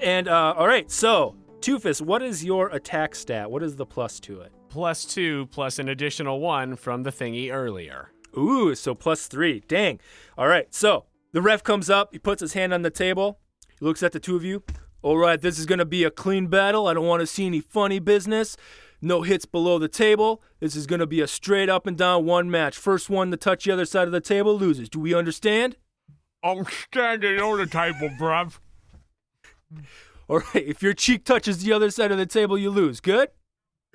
and 0.00 0.28
uh, 0.28 0.54
all 0.56 0.68
right, 0.68 0.90
so 0.90 1.34
Toofus, 1.60 2.00
what 2.00 2.22
is 2.22 2.44
your 2.44 2.68
attack 2.68 3.14
stat? 3.14 3.50
What 3.50 3.62
is 3.62 3.74
the 3.76 3.86
plus 3.86 4.20
to 4.20 4.42
it? 4.42 4.52
plus 4.72 5.04
two 5.04 5.46
plus 5.50 5.78
an 5.78 5.86
additional 5.90 6.40
one 6.40 6.76
from 6.76 7.02
the 7.02 7.10
thingy 7.10 7.52
earlier. 7.52 8.10
Ooh, 8.38 8.74
so 8.74 8.94
plus 8.94 9.26
three. 9.26 9.62
Dang. 9.68 10.00
All 10.38 10.48
right, 10.48 10.72
so 10.72 11.04
the 11.32 11.42
ref 11.42 11.62
comes 11.62 11.90
up. 11.90 12.08
He 12.12 12.18
puts 12.18 12.40
his 12.40 12.54
hand 12.54 12.72
on 12.72 12.80
the 12.80 12.90
table. 12.90 13.38
He 13.78 13.84
looks 13.84 14.02
at 14.02 14.12
the 14.12 14.20
two 14.20 14.34
of 14.34 14.44
you. 14.44 14.62
All 15.02 15.18
right, 15.18 15.38
this 15.38 15.58
is 15.58 15.66
going 15.66 15.80
to 15.80 15.84
be 15.84 16.04
a 16.04 16.10
clean 16.10 16.46
battle. 16.46 16.86
I 16.86 16.94
don't 16.94 17.06
want 17.06 17.20
to 17.20 17.26
see 17.26 17.44
any 17.44 17.60
funny 17.60 17.98
business. 17.98 18.56
No 19.04 19.22
hits 19.22 19.44
below 19.44 19.80
the 19.80 19.88
table. 19.88 20.40
This 20.60 20.76
is 20.76 20.86
going 20.86 21.00
to 21.00 21.06
be 21.06 21.20
a 21.20 21.26
straight 21.26 21.68
up 21.68 21.88
and 21.88 21.98
down 21.98 22.24
one 22.24 22.48
match. 22.48 22.76
First 22.76 23.10
one 23.10 23.32
to 23.32 23.36
touch 23.36 23.64
the 23.64 23.72
other 23.72 23.84
side 23.84 24.06
of 24.06 24.12
the 24.12 24.20
table 24.20 24.56
loses. 24.56 24.88
Do 24.88 25.00
we 25.00 25.12
understand? 25.12 25.76
I'm 26.44 26.64
standing 26.64 27.40
on 27.40 27.58
the 27.58 27.66
table, 27.66 28.08
bruv. 28.18 28.58
All 30.28 30.38
right, 30.38 30.64
if 30.66 30.82
your 30.82 30.94
cheek 30.94 31.24
touches 31.24 31.62
the 31.64 31.72
other 31.72 31.90
side 31.90 32.12
of 32.12 32.18
the 32.18 32.26
table, 32.26 32.56
you 32.56 32.70
lose. 32.70 33.00
Good? 33.00 33.30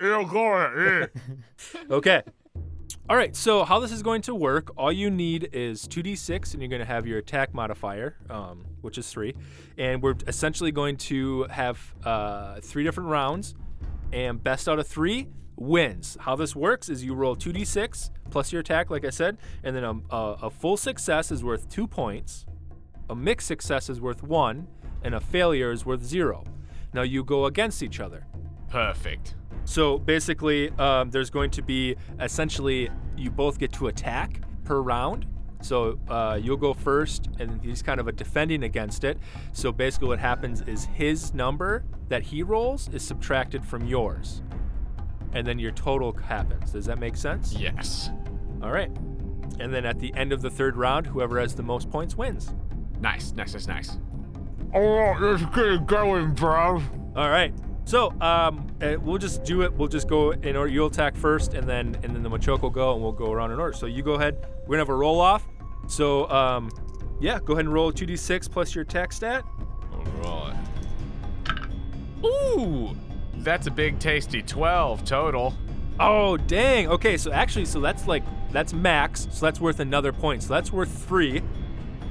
Yeah, 0.00 0.28
go 0.30 0.52
ahead. 0.52 1.10
Yeah. 1.14 1.80
Okay. 1.90 2.22
All 3.10 3.16
right, 3.16 3.34
so 3.34 3.64
how 3.64 3.80
this 3.80 3.90
is 3.90 4.02
going 4.02 4.20
to 4.22 4.34
work, 4.34 4.70
all 4.76 4.92
you 4.92 5.10
need 5.10 5.48
is 5.54 5.88
2d6, 5.88 6.52
and 6.52 6.62
you're 6.62 6.68
going 6.68 6.80
to 6.80 6.86
have 6.86 7.06
your 7.06 7.18
attack 7.18 7.54
modifier, 7.54 8.16
um, 8.28 8.66
which 8.82 8.98
is 8.98 9.08
3. 9.08 9.34
And 9.78 10.02
we're 10.02 10.14
essentially 10.26 10.70
going 10.70 10.98
to 10.98 11.44
have 11.44 11.94
uh, 12.04 12.60
three 12.60 12.84
different 12.84 13.08
rounds, 13.08 13.54
and 14.12 14.42
best 14.42 14.68
out 14.68 14.78
of 14.78 14.86
three 14.86 15.28
wins. 15.56 16.16
How 16.20 16.36
this 16.36 16.54
works 16.54 16.88
is 16.88 17.04
you 17.04 17.14
roll 17.14 17.36
2d6 17.36 18.10
plus 18.30 18.52
your 18.52 18.60
attack, 18.60 18.90
like 18.90 19.04
I 19.04 19.10
said, 19.10 19.38
and 19.62 19.74
then 19.74 19.84
a, 19.84 19.94
a, 20.10 20.38
a 20.42 20.50
full 20.50 20.76
success 20.76 21.30
is 21.30 21.42
worth 21.42 21.68
two 21.68 21.86
points, 21.86 22.46
a 23.10 23.14
mixed 23.14 23.46
success 23.46 23.88
is 23.88 24.00
worth 24.00 24.22
one, 24.22 24.68
and 25.02 25.14
a 25.14 25.20
failure 25.20 25.72
is 25.72 25.86
worth 25.86 26.04
zero. 26.04 26.44
Now 26.92 27.02
you 27.02 27.24
go 27.24 27.46
against 27.46 27.82
each 27.82 28.00
other. 28.00 28.26
Perfect. 28.68 29.34
So 29.64 29.98
basically, 29.98 30.70
um, 30.78 31.10
there's 31.10 31.30
going 31.30 31.50
to 31.52 31.62
be 31.62 31.96
essentially 32.20 32.90
you 33.16 33.30
both 33.30 33.58
get 33.58 33.72
to 33.74 33.88
attack 33.88 34.40
per 34.64 34.80
round. 34.80 35.26
So 35.60 35.98
uh, 36.08 36.38
you'll 36.40 36.56
go 36.56 36.72
first, 36.72 37.28
and 37.38 37.60
he's 37.62 37.82
kind 37.82 38.00
of 38.00 38.08
a 38.08 38.12
defending 38.12 38.62
against 38.62 39.04
it. 39.04 39.18
So 39.52 39.72
basically, 39.72 40.08
what 40.08 40.18
happens 40.18 40.62
is 40.62 40.84
his 40.94 41.34
number 41.34 41.84
that 42.08 42.22
he 42.22 42.42
rolls 42.42 42.88
is 42.92 43.02
subtracted 43.02 43.64
from 43.64 43.84
yours, 43.84 44.42
and 45.32 45.46
then 45.46 45.58
your 45.58 45.72
total 45.72 46.12
happens. 46.12 46.72
Does 46.72 46.86
that 46.86 46.98
make 46.98 47.16
sense? 47.16 47.52
Yes. 47.52 48.10
All 48.62 48.70
right. 48.70 48.90
And 49.60 49.74
then 49.74 49.84
at 49.84 49.98
the 49.98 50.14
end 50.14 50.32
of 50.32 50.42
the 50.42 50.50
third 50.50 50.76
round, 50.76 51.06
whoever 51.06 51.40
has 51.40 51.54
the 51.54 51.62
most 51.62 51.90
points 51.90 52.16
wins. 52.16 52.54
Nice, 53.00 53.32
nice, 53.32 53.52
nice, 53.54 53.66
nice. 53.66 53.98
Alright, 54.74 55.20
let's 55.20 55.44
get 55.54 55.66
it 55.66 55.86
going, 55.86 56.34
bro. 56.34 56.82
All 57.16 57.30
right. 57.30 57.52
So 57.84 58.10
um, 58.20 58.66
uh, 58.82 58.96
we'll 59.00 59.18
just 59.18 59.44
do 59.44 59.62
it. 59.62 59.72
We'll 59.72 59.88
just 59.88 60.08
go 60.08 60.32
in 60.32 60.56
order. 60.56 60.70
You'll 60.70 60.88
attack 60.88 61.16
first, 61.16 61.54
and 61.54 61.66
then 61.66 61.96
and 62.02 62.14
then 62.14 62.22
the 62.22 62.28
Machoke 62.28 62.60
will 62.60 62.68
go, 62.68 62.92
and 62.92 63.02
we'll 63.02 63.12
go 63.12 63.32
around 63.32 63.50
in 63.50 63.58
order. 63.58 63.72
So 63.72 63.86
you 63.86 64.02
go 64.02 64.12
ahead. 64.12 64.46
We're 64.66 64.76
gonna 64.76 64.82
have 64.82 64.90
a 64.90 64.94
roll 64.94 65.18
off. 65.20 65.47
So 65.88 66.30
um, 66.30 66.70
yeah, 67.20 67.40
go 67.44 67.54
ahead 67.54 67.64
and 67.64 67.74
roll 67.74 67.92
2d6 67.92 68.50
plus 68.50 68.74
your 68.74 68.82
attack 68.82 69.12
stat. 69.12 69.44
All 70.22 70.44
right. 70.44 70.54
Ooh, 72.24 72.96
that's 73.38 73.66
a 73.66 73.70
big 73.70 73.98
tasty 73.98 74.42
12 74.42 75.04
total. 75.04 75.54
Oh 75.98 76.36
dang. 76.36 76.88
Okay, 76.88 77.16
so 77.16 77.32
actually, 77.32 77.64
so 77.64 77.80
that's 77.80 78.06
like 78.06 78.22
that's 78.52 78.72
max. 78.72 79.26
So 79.32 79.46
that's 79.46 79.60
worth 79.60 79.80
another 79.80 80.12
point. 80.12 80.42
So 80.42 80.54
that's 80.54 80.72
worth 80.72 81.06
three. 81.06 81.42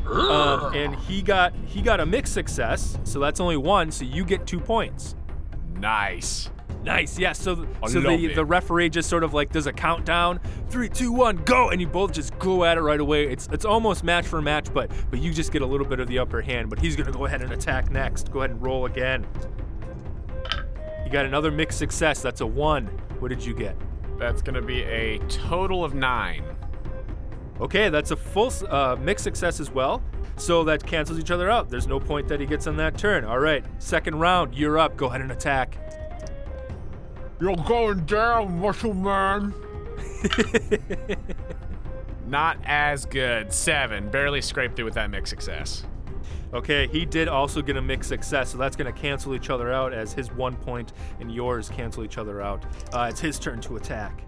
Um, 0.05 0.73
and 0.73 0.95
he 0.95 1.21
got 1.21 1.53
he 1.65 1.81
got 1.81 1.99
a 1.99 2.05
mixed 2.05 2.33
success. 2.33 2.97
So 3.03 3.19
that's 3.19 3.39
only 3.39 3.57
one. 3.57 3.91
So 3.91 4.05
you 4.05 4.25
get 4.25 4.45
two 4.45 4.59
points. 4.59 5.15
Nice. 5.75 6.49
Nice, 6.83 7.19
yeah. 7.19 7.33
So, 7.33 7.67
I 7.83 7.89
so 7.89 7.99
love 7.99 8.19
the, 8.19 8.25
it. 8.27 8.35
the 8.35 8.45
referee 8.45 8.89
just 8.89 9.09
sort 9.09 9.23
of 9.23 9.33
like 9.33 9.51
does 9.51 9.67
a 9.67 9.73
countdown, 9.73 10.39
three, 10.69 10.87
two, 10.87 11.11
one, 11.11 11.37
go, 11.37 11.69
and 11.69 11.81
you 11.81 11.87
both 11.87 12.13
just 12.13 12.37
go 12.39 12.63
at 12.63 12.77
it 12.77 12.81
right 12.81 12.99
away. 12.99 13.27
It's 13.27 13.47
it's 13.51 13.65
almost 13.65 14.03
match 14.03 14.25
for 14.25 14.41
match, 14.41 14.73
but 14.73 14.89
but 15.09 15.19
you 15.19 15.33
just 15.33 15.51
get 15.51 15.61
a 15.61 15.65
little 15.65 15.85
bit 15.85 15.99
of 15.99 16.07
the 16.07 16.19
upper 16.19 16.41
hand. 16.41 16.69
But 16.69 16.79
he's 16.79 16.95
gonna 16.95 17.11
go 17.11 17.25
ahead 17.25 17.41
and 17.41 17.51
attack 17.51 17.91
next. 17.91 18.31
Go 18.31 18.39
ahead 18.39 18.51
and 18.51 18.61
roll 18.61 18.85
again. 18.85 19.27
You 21.05 21.11
got 21.11 21.25
another 21.25 21.51
mixed 21.51 21.77
success. 21.77 22.21
That's 22.21 22.41
a 22.41 22.47
one. 22.47 22.87
What 23.19 23.29
did 23.29 23.43
you 23.43 23.53
get? 23.53 23.75
That's 24.17 24.41
gonna 24.41 24.61
be 24.61 24.83
a 24.83 25.19
total 25.27 25.83
of 25.83 25.93
nine. 25.93 26.43
Okay, 27.59 27.89
that's 27.89 28.11
a 28.11 28.15
full 28.15 28.51
uh, 28.69 28.95
mixed 28.99 29.23
success 29.23 29.59
as 29.59 29.71
well. 29.71 30.03
So 30.37 30.63
that 30.65 30.85
cancels 30.85 31.17
each 31.17 31.31
other 31.31 31.49
out. 31.49 31.69
There's 31.69 31.87
no 31.87 31.99
point 31.99 32.27
that 32.27 32.39
he 32.39 32.45
gets 32.45 32.67
on 32.67 32.77
that 32.77 32.97
turn. 32.97 33.25
All 33.25 33.39
right, 33.39 33.65
second 33.79 34.19
round, 34.19 34.53
you're 34.53 34.77
up. 34.77 34.95
Go 34.95 35.07
ahead 35.07 35.21
and 35.21 35.31
attack. 35.31 35.77
You're 37.39 37.55
going 37.55 38.05
down, 38.05 38.59
muscle 38.59 38.93
man. 38.93 39.53
Not 42.27 42.57
as 42.65 43.05
good. 43.05 43.53
Seven. 43.53 44.09
Barely 44.09 44.41
scraped 44.41 44.75
through 44.75 44.85
with 44.85 44.95
that 44.95 45.09
mixed 45.09 45.29
success. 45.29 45.85
Okay, 46.53 46.87
he 46.87 47.05
did 47.05 47.27
also 47.27 47.61
get 47.61 47.77
a 47.77 47.81
mixed 47.81 48.09
success, 48.09 48.51
so 48.51 48.57
that's 48.57 48.75
going 48.75 48.91
to 48.91 48.99
cancel 48.99 49.35
each 49.35 49.49
other 49.49 49.71
out 49.71 49.93
as 49.93 50.13
his 50.13 50.31
one 50.31 50.55
point 50.55 50.93
and 51.19 51.31
yours 51.31 51.69
cancel 51.69 52.03
each 52.03 52.17
other 52.17 52.41
out. 52.41 52.65
Uh, 52.93 53.07
it's 53.09 53.19
his 53.19 53.37
turn 53.37 53.59
to 53.61 53.75
attack. 53.75 54.23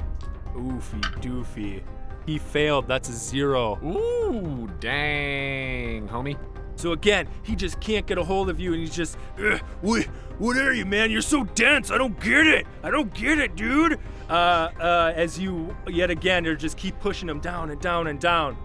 Oofy 0.54 1.02
doofy. 1.22 1.82
He 2.26 2.38
failed. 2.38 2.88
That's 2.88 3.10
a 3.10 3.14
zero. 3.14 3.80
Ooh, 3.84 4.70
dang, 4.80 6.08
homie. 6.10 6.38
So 6.80 6.94
again, 6.94 7.28
he 7.44 7.58
just 7.58 7.82
can't 7.82 8.06
get 8.06 8.18
a 8.18 8.24
hold 8.24 8.50
of 8.50 8.58
you, 8.58 8.72
and 8.72 8.80
he's 8.80 8.96
just, 8.96 9.18
"Ugh, 9.38 9.60
what, 9.82 10.06
what 10.38 10.56
are 10.56 10.74
you, 10.74 10.86
man? 10.86 11.12
You're 11.12 11.22
so 11.22 11.44
dense. 11.44 11.92
I 11.92 11.98
don't 11.98 12.18
get 12.22 12.48
it. 12.48 12.66
I 12.82 12.90
don't 12.90 13.14
get 13.14 13.38
it, 13.38 13.58
dude. 13.58 14.00
Uh, 14.30 14.70
uh, 14.80 15.12
as 15.14 15.38
you 15.38 15.76
yet 15.88 16.10
again, 16.10 16.48
are 16.48 16.56
just 16.56 16.78
keep 16.78 16.98
pushing 17.02 17.28
him 17.28 17.42
down 17.42 17.70
and 17.70 17.82
down 17.82 18.08
and 18.08 18.18
down. 18.18 18.56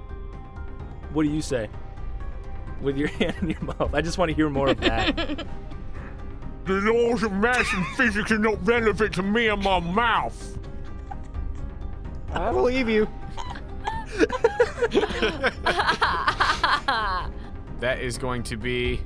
What 1.12 1.24
do 1.24 1.28
you 1.30 1.42
say? 1.42 1.68
With 2.80 2.96
your 2.96 3.08
hand 3.18 3.34
in 3.42 3.50
your 3.50 3.62
mouth. 3.62 3.92
I 3.92 4.00
just 4.00 4.16
want 4.16 4.28
to 4.28 4.34
hear 4.34 4.48
more 4.48 4.68
of 4.68 4.80
that. 4.80 5.46
The 6.66 6.80
laws 6.80 7.22
of 7.22 7.30
mass 7.30 7.70
and 7.74 7.84
physics 7.88 8.32
are 8.32 8.38
not 8.38 8.66
relevant 8.66 9.12
to 9.16 9.22
me 9.22 9.48
and 9.48 9.62
my 9.62 9.80
mouth. 9.80 10.56
I 12.32 12.50
believe 12.52 12.88
you. 12.88 13.06
That 17.80 18.00
is 18.00 18.18
going 18.18 18.42
to 18.44 18.56
be 18.56 19.00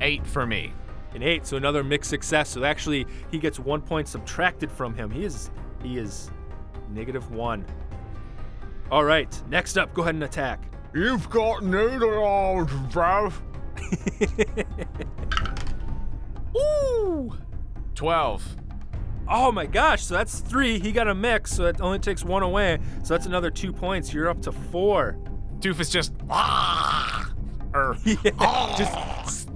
eight 0.00 0.26
for 0.26 0.46
me. 0.46 0.72
An 1.14 1.22
eight, 1.22 1.46
so 1.46 1.56
another 1.56 1.84
mixed 1.84 2.10
success. 2.10 2.48
So 2.48 2.64
actually, 2.64 3.06
he 3.30 3.38
gets 3.38 3.58
one 3.58 3.80
point 3.80 4.08
subtracted 4.08 4.70
from 4.70 4.94
him. 4.94 5.10
He 5.10 5.24
is 5.24 5.50
he 5.82 5.98
is 5.98 6.30
negative 6.90 7.30
one. 7.30 7.64
All 8.90 9.04
right, 9.04 9.42
next 9.48 9.78
up, 9.78 9.94
go 9.94 10.02
ahead 10.02 10.14
and 10.14 10.24
attack. 10.24 10.62
You've 10.94 11.28
got 11.30 11.62
noodle 11.64 12.24
arms, 12.24 12.72
bro. 12.92 13.32
Ooh, 16.56 17.36
twelve. 17.94 18.44
Oh 19.28 19.50
my 19.52 19.66
gosh, 19.66 20.04
so 20.04 20.14
that's 20.14 20.40
three. 20.40 20.78
He 20.78 20.92
got 20.92 21.08
a 21.08 21.14
mix, 21.14 21.52
so 21.52 21.66
it 21.66 21.80
only 21.80 21.98
takes 21.98 22.24
one 22.24 22.42
away. 22.42 22.78
So 23.02 23.14
that's 23.14 23.26
another 23.26 23.50
two 23.50 23.72
points. 23.72 24.12
You're 24.12 24.28
up 24.28 24.42
to 24.42 24.52
four. 24.52 25.16
Doofus 25.60 25.90
just. 25.90 26.12
Er, 27.74 27.96
Yeah, 28.04 28.74
just 28.76 29.48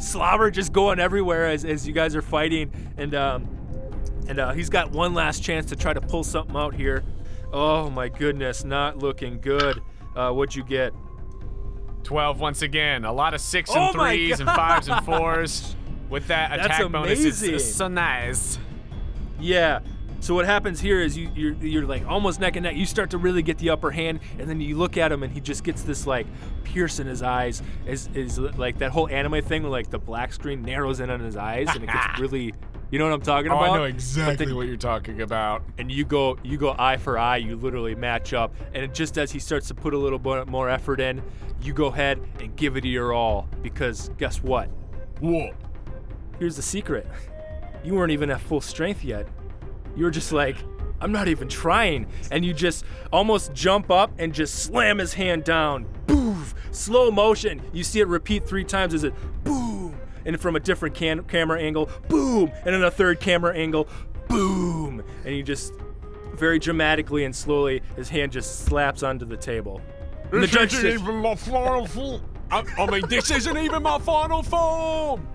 slobber 0.00 0.50
just 0.50 0.72
going 0.72 0.98
everywhere 0.98 1.46
as, 1.46 1.64
as 1.64 1.86
you 1.86 1.92
guys 1.92 2.14
are 2.14 2.22
fighting, 2.22 2.70
and 2.96 3.14
um, 3.14 3.48
and 4.28 4.38
uh, 4.38 4.52
he's 4.52 4.70
got 4.70 4.92
one 4.92 5.14
last 5.14 5.42
chance 5.42 5.66
to 5.66 5.76
try 5.76 5.92
to 5.92 6.00
pull 6.00 6.24
something 6.24 6.56
out 6.56 6.74
here. 6.74 7.02
Oh 7.52 7.90
my 7.90 8.08
goodness, 8.08 8.64
not 8.64 8.98
looking 8.98 9.40
good. 9.40 9.82
Uh, 10.14 10.30
what'd 10.30 10.54
you 10.54 10.64
get? 10.64 10.92
12 12.04 12.40
once 12.40 12.62
again. 12.62 13.04
A 13.04 13.12
lot 13.12 13.34
of 13.34 13.40
six 13.40 13.70
and 13.70 13.90
Oh 13.90 13.92
threes 13.92 14.40
and 14.40 14.48
fives 14.48 14.88
and 14.88 15.04
fours. 15.06 15.76
With 16.08 16.26
that 16.28 16.52
attack 16.52 16.90
bonus, 16.90 17.24
it's, 17.24 17.42
it's 17.42 17.74
so 17.74 17.88
nice. 17.88 18.58
Yeah. 19.40 19.80
So 20.22 20.34
what 20.34 20.44
happens 20.46 20.80
here 20.80 21.00
is 21.00 21.16
you 21.18 21.30
you're, 21.34 21.52
you're 21.54 21.84
like 21.84 22.06
almost 22.06 22.38
neck 22.38 22.54
and 22.54 22.62
neck. 22.62 22.76
You 22.76 22.86
start 22.86 23.10
to 23.10 23.18
really 23.18 23.42
get 23.42 23.58
the 23.58 23.70
upper 23.70 23.90
hand, 23.90 24.20
and 24.38 24.48
then 24.48 24.60
you 24.60 24.76
look 24.78 24.96
at 24.96 25.10
him, 25.10 25.24
and 25.24 25.32
he 25.32 25.40
just 25.40 25.64
gets 25.64 25.82
this 25.82 26.06
like 26.06 26.28
pierce 26.62 27.00
in 27.00 27.08
his 27.08 27.22
eyes. 27.22 27.60
Is 27.86 28.08
is 28.14 28.38
like 28.38 28.78
that 28.78 28.92
whole 28.92 29.08
anime 29.08 29.42
thing 29.42 29.62
where 29.64 29.72
like 29.72 29.90
the 29.90 29.98
black 29.98 30.32
screen 30.32 30.62
narrows 30.62 31.00
in 31.00 31.10
on 31.10 31.18
his 31.18 31.36
eyes, 31.36 31.66
and 31.74 31.82
it 31.82 31.88
gets 31.88 32.18
really. 32.20 32.54
You 32.92 32.98
know 32.98 33.06
what 33.06 33.14
I'm 33.14 33.22
talking 33.22 33.50
Oh, 33.50 33.56
about? 33.56 33.70
I 33.70 33.76
know 33.78 33.84
exactly 33.84 34.46
then- 34.46 34.54
what 34.54 34.66
you're 34.68 34.76
talking 34.76 35.22
about. 35.22 35.62
and 35.78 35.90
you 35.90 36.04
go 36.04 36.38
you 36.44 36.56
go 36.56 36.76
eye 36.78 36.98
for 36.98 37.18
eye 37.18 37.38
you 37.38 37.56
literally 37.56 37.94
match 37.94 38.34
up 38.34 38.54
and 38.74 38.84
it 38.84 38.92
just 38.92 39.16
as 39.16 39.32
he 39.32 39.38
starts 39.38 39.66
to 39.68 39.74
put 39.74 39.94
a 39.94 39.98
little 39.98 40.18
bit 40.18 40.46
more 40.46 40.68
effort 40.68 41.00
in 41.00 41.22
you 41.62 41.72
go 41.72 41.86
ahead 41.86 42.20
and 42.38 42.54
give 42.54 42.76
it 42.76 42.84
your 42.84 43.14
all 43.14 43.48
because 43.62 44.10
guess 44.18 44.42
what 44.42 44.68
What? 45.20 45.54
here's 46.38 46.54
the 46.56 46.60
secret 46.62 47.06
you 47.82 47.94
weren't 47.94 48.12
even 48.12 48.28
at 48.30 48.42
full 48.42 48.60
strength 48.60 49.02
yet 49.02 49.26
you 49.96 50.04
were 50.04 50.10
just 50.10 50.32
like 50.32 50.56
i'm 51.00 51.10
not 51.12 51.28
even 51.28 51.48
trying. 51.48 52.06
And 52.30 52.44
you 52.44 52.54
just 52.54 52.84
almost 53.12 53.52
jump 53.52 53.90
up 53.90 54.12
and 54.18 54.32
just 54.32 54.54
slam 54.62 54.98
his 54.98 55.14
hand 55.14 55.44
down. 55.44 55.86
Boof! 56.06 56.54
Slow 56.70 57.10
motion. 57.10 57.60
You 57.72 57.82
see 57.84 58.00
it 58.00 58.08
repeat 58.08 58.46
three 58.48 58.64
times 58.64 58.94
as 58.94 59.04
it 59.04 59.12
boom! 59.44 59.96
And 60.24 60.40
from 60.40 60.54
a 60.54 60.60
different 60.60 60.94
can- 60.94 61.24
camera 61.24 61.60
angle 61.60 61.90
boom! 62.08 62.50
And 62.64 62.74
then 62.74 62.82
a 62.84 62.90
third 62.90 63.18
camera 63.20 63.54
angle 63.56 63.88
boom! 64.28 65.02
And 65.24 65.36
you 65.36 65.42
just 65.42 65.74
very 66.34 66.58
dramatically 66.58 67.24
and 67.24 67.34
slowly 67.34 67.82
his 67.96 68.08
hand 68.08 68.32
just 68.32 68.64
slaps 68.64 69.02
onto 69.02 69.24
the 69.26 69.36
table. 69.36 69.80
And 70.24 70.34
the 70.34 70.46
This 70.46 70.50
judge 70.50 70.72
isn't 70.74 70.90
says, 70.92 71.00
even 71.02 71.16
my 71.16 71.34
final 71.34 71.86
form. 71.86 72.22
I, 72.50 72.64
I 72.78 72.86
mean, 72.90 73.02
this 73.08 73.30
isn't 73.30 73.58
even 73.58 73.82
my 73.82 73.98
final 73.98 74.42
form. 74.42 75.26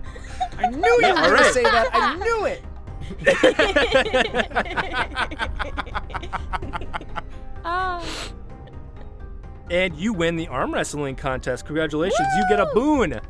I 0.56 0.68
knew 0.70 0.98
you 1.00 1.12
were 1.12 1.18
all 1.20 1.30
going 1.30 1.38
to 1.38 1.52
say 1.52 1.62
that. 1.62 1.90
I 1.92 2.16
knew 2.16 2.46
it. 2.46 2.62
and 9.70 9.96
you 9.96 10.12
win 10.12 10.36
the 10.36 10.46
arm 10.48 10.72
wrestling 10.72 11.16
contest 11.16 11.66
congratulations 11.66 12.26
you 12.36 12.44
get 12.48 12.60
a 12.60 12.66
boon 12.74 13.20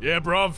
Yeah, 0.00 0.20
bruv. 0.20 0.56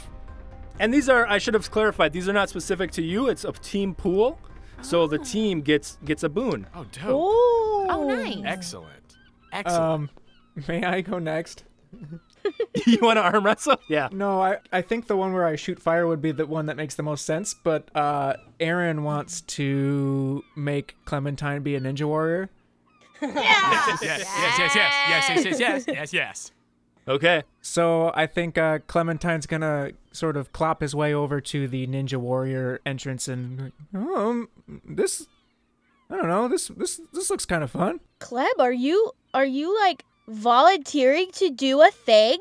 And 0.79 0.95
these 0.95 1.09
are 1.09 1.27
I 1.27 1.39
should 1.39 1.55
have 1.55 1.71
clarified. 1.71 2.13
These 2.13 2.29
are 2.29 2.33
not 2.33 2.49
specific 2.49 2.91
to 2.93 3.03
you. 3.03 3.29
It's 3.29 3.45
a 3.45 3.53
team 3.53 3.95
pool. 3.95 4.39
So 4.83 5.07
the 5.07 5.19
team 5.19 5.61
gets 5.61 5.99
gets 6.05 6.23
a 6.23 6.29
boon. 6.29 6.67
Oh, 6.75 6.87
dope. 6.91 7.11
Ooh. 7.11 7.87
Oh, 7.91 8.05
nice. 8.09 8.39
Excellent. 8.45 9.17
Excellent. 9.53 9.83
Um, 9.83 10.11
may 10.69 10.85
I 10.85 11.03
go 11.03 11.19
next? 11.19 11.65
you 12.87 12.99
want 13.01 13.17
to 13.17 13.23
arm 13.23 13.45
wrestle? 13.45 13.81
Yeah. 13.89 14.09
No, 14.13 14.41
I, 14.41 14.59
I 14.73 14.83
think 14.83 15.07
the 15.07 15.17
one 15.17 15.33
where 15.33 15.47
I 15.47 15.57
shoot 15.57 15.81
fire 15.81 16.07
would 16.07 16.23
be 16.23 16.33
the 16.33 16.47
one 16.47 16.67
that 16.67 16.77
makes 16.77 16.95
the 16.95 17.03
most 17.03 17.27
sense, 17.27 17.55
but 17.55 17.95
uh, 17.97 18.35
Aaron 18.59 19.03
wants 19.05 19.41
to 19.43 20.43
make 20.57 20.97
Clementine 21.05 21.63
be 21.63 21.75
a 21.75 21.81
ninja 21.81 22.05
warrior. 22.05 22.51
Yeah. 23.23 23.29
Yes, 23.35 24.03
yes, 24.03 24.25
yes, 24.59 24.75
yes, 24.75 24.75
yes, 24.75 25.29
yes, 25.29 25.45
yes, 25.45 25.61
yes, 25.61 25.85
yes, 25.87 26.13
yes. 26.13 26.53
Okay. 27.07 27.43
So 27.61 28.13
I 28.15 28.27
think 28.27 28.57
uh, 28.57 28.79
Clementine's 28.87 29.47
gonna 29.47 29.91
sort 30.13 30.37
of 30.37 30.53
clop 30.53 30.81
his 30.81 30.95
way 30.95 31.13
over 31.13 31.41
to 31.41 31.69
the 31.69 31.87
Ninja 31.87 32.17
Warrior 32.17 32.81
entrance 32.85 33.29
and 33.29 33.73
um 33.95 34.49
this 34.85 35.27
I 36.09 36.17
don't 36.17 36.29
know 36.29 36.49
this 36.49 36.69
this 36.69 37.01
this 37.13 37.31
looks 37.31 37.47
kind 37.47 37.63
of 37.63 37.71
fun. 37.71 38.01
Clem, 38.19 38.49
are 38.59 38.73
you 38.73 39.13
are 39.33 39.45
you 39.45 39.77
like 39.81 40.05
volunteering 40.31 41.31
to 41.35 41.51
do 41.51 41.83
a 41.83 41.91
thing? 41.91 42.39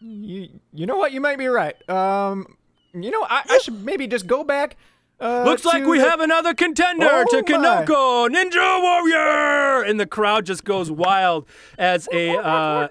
You 0.00 0.48
you 0.72 0.86
know 0.86 0.96
what? 0.96 1.12
You 1.12 1.20
might 1.20 1.38
be 1.38 1.46
right. 1.46 1.76
Um, 1.88 2.56
you 2.94 3.10
know 3.10 3.22
I, 3.22 3.42
I 3.48 3.58
should 3.58 3.84
maybe 3.84 4.06
just 4.06 4.26
go 4.26 4.44
back. 4.44 4.76
Uh, 5.20 5.44
Looks 5.44 5.64
like 5.64 5.84
we 5.86 5.98
the- 5.98 6.08
have 6.10 6.18
another 6.20 6.52
contender 6.52 7.06
Oh 7.08 7.24
to 7.30 7.36
my. 7.36 7.42
Kanoko 7.86 8.28
Ninja 8.28 8.82
Warrior, 8.82 9.82
and 9.84 10.00
the 10.00 10.06
crowd 10.06 10.44
just 10.46 10.64
goes 10.64 10.90
wild 10.90 11.46
as 11.78 12.08
a 12.12 12.36
uh, 12.36 12.88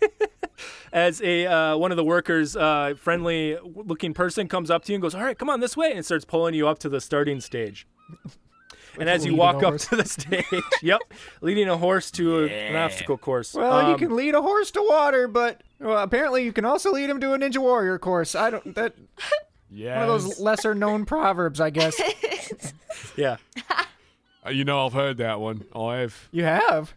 as 0.92 1.22
a 1.22 1.46
uh, 1.46 1.76
one 1.76 1.92
of 1.92 1.96
the 1.96 2.02
workers, 2.04 2.56
uh, 2.56 2.94
friendly 2.96 3.56
looking 3.62 4.14
person, 4.14 4.48
comes 4.48 4.70
up 4.70 4.84
to 4.86 4.92
you 4.92 4.96
and 4.96 5.02
goes, 5.02 5.14
"All 5.14 5.22
right, 5.22 5.38
come 5.38 5.48
on 5.48 5.60
this 5.60 5.76
way," 5.76 5.92
and 5.92 6.04
starts 6.04 6.24
pulling 6.24 6.54
you 6.54 6.66
up 6.66 6.80
to 6.80 6.88
the 6.88 7.00
starting 7.00 7.40
stage. 7.40 7.86
And 8.98 9.08
as 9.08 9.24
you 9.24 9.34
walk 9.34 9.62
up 9.62 9.76
to 9.78 9.96
the 9.96 10.04
stage, 10.04 10.44
yep, 10.82 11.00
leading 11.40 11.68
a 11.68 11.76
horse 11.76 12.10
to 12.12 12.40
a, 12.44 12.48
an 12.48 12.76
obstacle 12.76 13.16
course. 13.18 13.54
Well, 13.54 13.86
you 13.88 13.92
Um, 13.94 13.98
can 13.98 14.16
lead 14.16 14.34
a 14.34 14.42
horse 14.42 14.70
to 14.72 14.84
water, 14.88 15.28
but 15.28 15.62
well, 15.78 15.98
apparently 15.98 16.44
you 16.44 16.52
can 16.52 16.64
also 16.64 16.92
lead 16.92 17.08
him 17.08 17.20
to 17.20 17.32
a 17.34 17.38
Ninja 17.38 17.58
Warrior 17.58 17.98
course. 17.98 18.34
I 18.34 18.50
don't 18.50 18.74
that 18.74 18.94
Yeah. 19.70 20.00
one 20.00 20.08
of 20.08 20.22
those 20.24 20.40
lesser 20.40 20.74
known 20.74 21.04
proverbs, 21.04 21.60
I 21.60 21.70
guess. 21.70 22.00
yeah. 23.16 23.36
Uh, 24.46 24.50
You 24.50 24.64
know, 24.64 24.86
I've 24.86 24.92
heard 24.94 25.18
that 25.18 25.40
one. 25.40 25.64
I've 25.74 26.28
You 26.32 26.44
have. 26.44 26.94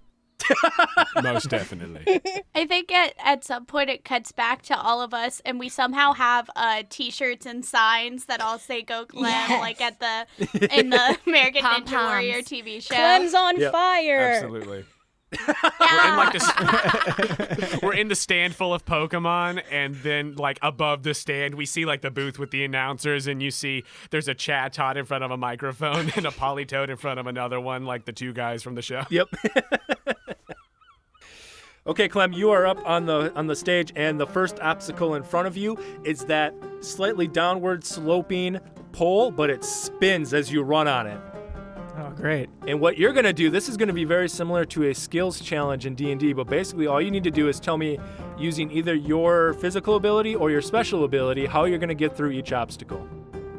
most 1.24 1.50
definitely. 1.50 2.22
I 2.56 2.66
think 2.66 2.92
at, 2.92 3.14
at 3.24 3.44
some 3.44 3.66
point 3.66 3.90
it 3.90 4.04
cuts 4.06 4.32
back 4.32 4.62
to 4.64 4.78
all 4.80 5.02
of 5.02 5.14
us, 5.14 5.42
and 5.46 5.60
we 5.60 5.70
somehow 5.70 6.14
have 6.14 6.50
uh, 6.56 6.84
T-shirts 6.90 7.46
and 7.46 7.64
signs 7.66 8.26
that 8.26 8.42
all 8.42 8.60
say 8.60 8.82
"Go 8.82 9.06
Clem," 9.06 9.24
Yes. 9.26 9.60
like 9.62 9.82
at 9.82 10.00
the 10.00 10.78
in 10.78 10.90
the 10.90 11.18
American 11.28 11.62
Ninja 11.64 11.86
Pom-poms. 11.86 11.92
Warrior 11.92 12.42
TV 12.42 12.82
show. 12.82 12.96
Clem's 12.96 13.34
on 13.34 13.60
Yep. 13.60 13.72
fire. 13.72 14.20
Absolutely. 14.36 14.86
We're 15.48 16.10
in 16.10 16.16
like 16.16 16.34
this. 16.34 17.82
we're 17.82 17.96
in 17.96 18.08
the 18.08 18.14
stand 18.16 18.54
full 18.54 18.72
of 18.72 18.86
Pokemon, 18.86 19.64
and 19.72 19.96
then 19.96 20.36
like 20.36 20.60
above 20.62 21.02
the 21.02 21.16
stand, 21.16 21.56
we 21.56 21.66
see 21.66 21.86
like 21.86 22.02
the 22.02 22.12
booth 22.12 22.38
with 22.38 22.52
the 22.52 22.64
announcers, 22.64 23.26
and 23.26 23.42
you 23.42 23.50
see 23.50 23.84
there's 24.12 24.28
a 24.28 24.36
Chatot 24.36 24.96
in 24.96 25.06
front 25.06 25.24
of 25.24 25.32
a 25.32 25.38
microphone 25.38 26.12
and 26.16 26.28
a 26.28 26.30
Politoed 26.32 26.90
in 26.90 26.98
front 26.98 27.20
of 27.20 27.26
another 27.26 27.60
one, 27.60 27.84
like 27.84 28.06
the 28.06 28.14
two 28.14 28.32
guys 28.32 28.62
from 28.62 28.76
the 28.76 28.84
show. 28.84 29.06
Yep. 29.10 29.30
Okay, 31.86 32.08
Clem, 32.08 32.34
you 32.34 32.52
are 32.52 32.66
up 32.66 32.80
on 32.88 33.06
the 33.06 33.34
on 33.36 33.48
the 33.48 33.56
stage, 33.56 33.92
and 33.96 34.20
the 34.20 34.28
first 34.28 34.60
obstacle 34.60 35.16
in 35.16 35.24
front 35.24 35.48
of 35.48 35.58
you 35.58 35.78
is 36.04 36.25
that 36.25 36.54
slightly 36.82 37.28
downward 37.28 37.84
sloping 37.84 38.60
pole, 38.92 39.32
but 39.32 39.50
it 39.50 39.63
spins 39.63 40.34
as 40.34 40.52
you 40.52 40.63
run 40.63 40.88
on 40.88 41.08
it. 41.08 41.20
Oh, 41.96 42.10
great. 42.10 42.50
And 42.68 42.80
what 42.80 42.98
you're 42.98 43.13
gonna 43.13 43.34
do, 43.34 43.50
this 43.50 43.70
is 43.70 43.78
gonna 43.78 43.94
be 43.94 44.06
very 44.06 44.28
similar 44.28 44.66
to 44.66 44.90
a 44.90 44.94
skills 44.96 45.40
challenge 45.40 45.86
in 45.86 45.94
D&D, 45.94 46.34
but 46.34 46.48
basically 46.48 46.88
all 46.88 47.00
you 47.00 47.12
need 47.12 47.24
to 47.24 47.32
do 47.32 47.48
is 47.48 47.60
tell 47.60 47.78
me 47.78 48.00
using 48.38 48.72
either 48.72 48.96
your 48.96 49.54
physical 49.56 49.96
ability 49.96 50.36
or 50.36 50.50
your 50.50 50.62
special 50.62 51.04
ability 51.04 51.46
how 51.46 51.66
you're 51.66 51.78
gonna 51.78 51.94
get 51.94 52.18
through 52.18 52.32
each 52.32 52.52
obstacle. 52.52 53.08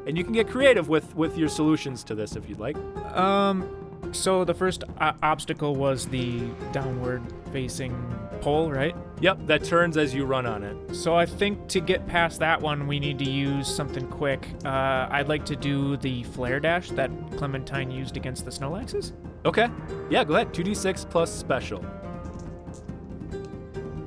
And 0.06 0.18
you 0.18 0.24
can 0.24 0.32
get 0.32 0.48
creative 0.48 0.88
with 0.88 1.14
with 1.14 1.38
your 1.38 1.48
solutions 1.48 2.02
to 2.04 2.14
this 2.14 2.34
if 2.34 2.48
you'd 2.48 2.58
like. 2.58 2.76
Um, 3.16 3.68
so 4.12 4.44
the 4.44 4.54
first 4.54 4.84
uh, 4.98 5.12
obstacle 5.22 5.76
was 5.76 6.06
the 6.06 6.40
downward 6.72 7.22
facing 7.58 7.94
pole, 8.40 8.68
right? 8.72 8.96
Yep, 9.20 9.46
that 9.46 9.62
turns 9.62 9.96
as 9.96 10.12
you 10.12 10.24
run 10.24 10.44
on 10.44 10.64
it. 10.64 10.76
So 10.92 11.14
I 11.14 11.24
think 11.24 11.68
to 11.68 11.78
get 11.80 12.04
past 12.08 12.40
that 12.40 12.60
one, 12.60 12.88
we 12.88 12.98
need 12.98 13.16
to 13.20 13.30
use 13.30 13.72
something 13.72 14.08
quick. 14.08 14.48
Uh, 14.64 15.06
I'd 15.08 15.28
like 15.28 15.46
to 15.46 15.54
do 15.54 15.96
the 15.98 16.24
flare 16.24 16.58
dash 16.58 16.88
that 16.90 17.12
Clementine 17.36 17.92
used 17.92 18.16
against 18.16 18.44
the 18.44 18.50
Snorlaxes. 18.50 19.12
Okay. 19.44 19.68
Yeah, 20.10 20.24
go 20.24 20.34
ahead. 20.34 20.52
2d6 20.52 21.08
plus 21.08 21.32
special. 21.32 21.84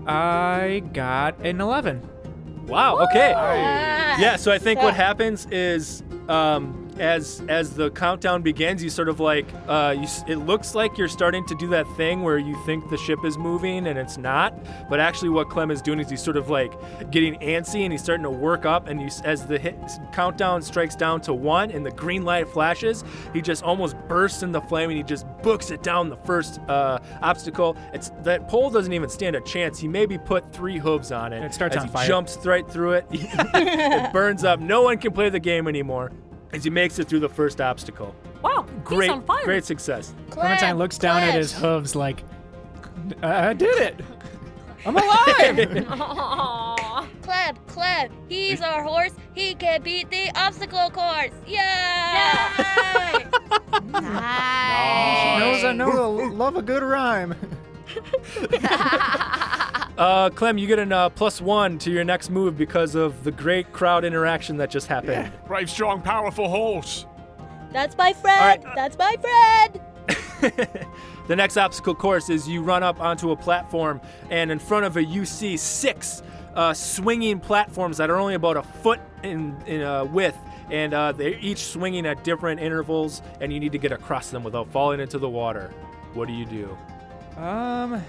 I 0.05 0.83
got 0.93 1.39
an 1.45 1.61
11. 1.61 2.01
Wow. 2.67 2.97
Okay. 3.05 3.33
Ah, 3.33 4.19
Yeah. 4.19 4.35
So 4.35 4.51
I 4.51 4.57
think 4.59 4.81
what 4.81 4.93
happens 4.93 5.45
is, 5.51 6.03
um, 6.27 6.86
as 6.99 7.41
as 7.47 7.73
the 7.73 7.91
countdown 7.91 8.41
begins, 8.41 8.83
you 8.83 8.89
sort 8.89 9.09
of 9.09 9.19
like, 9.19 9.45
uh, 9.67 9.95
you, 9.97 10.07
it 10.27 10.37
looks 10.37 10.75
like 10.75 10.97
you're 10.97 11.07
starting 11.07 11.45
to 11.47 11.55
do 11.55 11.67
that 11.67 11.87
thing 11.95 12.23
where 12.23 12.37
you 12.37 12.55
think 12.65 12.89
the 12.89 12.97
ship 12.97 13.23
is 13.23 13.37
moving 13.37 13.87
and 13.87 13.97
it's 13.97 14.17
not, 14.17 14.53
but 14.89 14.99
actually 14.99 15.29
what 15.29 15.49
Clem 15.49 15.71
is 15.71 15.81
doing 15.81 15.99
is 15.99 16.09
he's 16.09 16.21
sort 16.23 16.37
of 16.37 16.49
like 16.49 16.73
getting 17.11 17.35
antsy 17.39 17.81
and 17.81 17.91
he's 17.91 18.03
starting 18.03 18.23
to 18.23 18.29
work 18.29 18.65
up, 18.65 18.87
and 18.87 19.01
you, 19.01 19.09
as 19.23 19.45
the 19.45 19.57
hit, 19.57 19.75
countdown 20.11 20.61
strikes 20.61 20.95
down 20.95 21.21
to 21.21 21.33
one 21.33 21.71
and 21.71 21.85
the 21.85 21.91
green 21.91 22.23
light 22.23 22.47
flashes, 22.47 23.03
he 23.33 23.41
just 23.41 23.63
almost 23.63 23.95
bursts 24.07 24.43
into 24.43 24.61
flame 24.61 24.89
and 24.89 24.97
he 24.97 25.03
just 25.03 25.25
books 25.43 25.71
it 25.71 25.83
down 25.83 26.09
the 26.09 26.17
first 26.17 26.59
uh, 26.67 26.99
obstacle. 27.21 27.77
It's 27.93 28.11
that 28.23 28.47
pole 28.47 28.69
doesn't 28.69 28.93
even 28.93 29.09
stand 29.09 29.35
a 29.35 29.41
chance. 29.41 29.79
He 29.79 29.87
maybe 29.87 30.17
put 30.17 30.53
three 30.53 30.77
hooves 30.77 31.11
on 31.11 31.33
it. 31.33 31.43
It 31.43 31.53
starts 31.53 31.75
as 31.75 31.83
on 31.83 31.87
he 31.87 31.93
fire. 31.93 32.07
jumps 32.07 32.37
right 32.45 32.69
through 32.69 32.93
it. 32.93 33.05
it 33.11 34.13
burns 34.13 34.43
up. 34.43 34.59
No 34.59 34.81
one 34.81 34.97
can 34.97 35.11
play 35.11 35.29
the 35.29 35.39
game 35.39 35.67
anymore 35.67 36.11
as 36.53 36.63
he 36.63 36.69
makes 36.69 36.99
it 36.99 37.07
through 37.07 37.19
the 37.21 37.29
first 37.29 37.59
obstacle. 37.61 38.15
Wow, 38.41 38.65
Great, 38.83 39.03
he's 39.07 39.11
on 39.11 39.23
fire. 39.23 39.43
great 39.43 39.65
success. 39.65 40.13
Clementine 40.29 40.77
looks 40.77 40.97
down 40.97 41.23
at 41.23 41.33
his 41.35 41.51
hooves 41.53 41.95
like, 41.95 42.23
I 43.21 43.49
I 43.49 43.53
did 43.53 43.75
it. 43.81 43.99
I'm 44.85 44.95
alive. 44.95 45.87
Aw. 45.89 47.07
Clem, 47.21 47.55
Clem, 47.67 48.11
he's 48.29 48.61
our 48.61 48.81
horse. 48.83 49.11
He 49.35 49.53
can 49.55 49.81
beat 49.81 50.09
the 50.09 50.29
obstacle 50.39 50.89
course. 50.89 51.31
Yay! 51.45 51.57
Nice. 53.91 55.39
Knows 55.39 55.63
I 55.63 55.73
know 55.73 55.91
to 55.91 56.07
love 56.33 56.55
a 56.55 56.61
good 56.61 56.83
rhyme. 56.83 57.33
Uh, 59.97 60.29
Clem, 60.29 60.59
you 60.59 60.67
get 60.67 60.77
a 60.77 60.95
uh, 60.95 61.09
plus 61.09 61.41
one 61.41 61.79
to 61.79 61.89
your 61.89 62.03
next 62.03 62.29
move 62.29 62.55
because 62.55 62.93
of 62.93 63.23
the 63.23 63.31
great 63.31 63.73
crowd 63.73 64.05
interaction 64.05 64.57
that 64.57 64.69
just 64.69 64.87
happened. 64.87 65.31
Yeah. 65.31 65.47
Brave, 65.47 65.69
strong, 65.69 66.01
powerful 66.01 66.47
horse. 66.47 67.07
That's 67.71 67.97
my 67.97 68.13
friend. 68.13 68.63
right. 68.63 68.75
That's 68.75 68.97
my 68.97 69.15
friend. 69.19 69.81
the 71.27 71.35
next 71.35 71.57
obstacle 71.57 71.95
course 71.95 72.29
is 72.29 72.47
you 72.47 72.61
run 72.61 72.83
up 72.83 72.99
onto 73.01 73.31
a 73.31 73.35
platform, 73.35 73.99
and 74.29 74.51
in 74.51 74.59
front 74.59 74.85
of 74.85 74.97
it, 74.97 75.07
you 75.07 75.25
see 75.25 75.57
six 75.57 76.21
uh, 76.53 76.73
swinging 76.73 77.39
platforms 77.39 77.97
that 77.97 78.11
are 78.11 78.17
only 78.17 78.35
about 78.35 78.55
a 78.55 78.63
foot 78.63 78.99
in, 79.23 79.55
in 79.65 79.81
uh, 79.81 80.05
width, 80.05 80.37
and 80.69 80.93
uh, 80.93 81.11
they're 81.11 81.39
each 81.39 81.65
swinging 81.65 82.05
at 82.05 82.23
different 82.23 82.59
intervals, 82.59 83.23
and 83.41 83.51
you 83.51 83.59
need 83.59 83.71
to 83.71 83.79
get 83.79 83.91
across 83.91 84.29
them 84.29 84.43
without 84.43 84.69
falling 84.71 84.99
into 84.99 85.17
the 85.17 85.29
water. 85.29 85.71
What 86.13 86.27
do 86.27 86.33
you 86.33 86.45
do? 86.45 86.77
Um, 87.37 88.03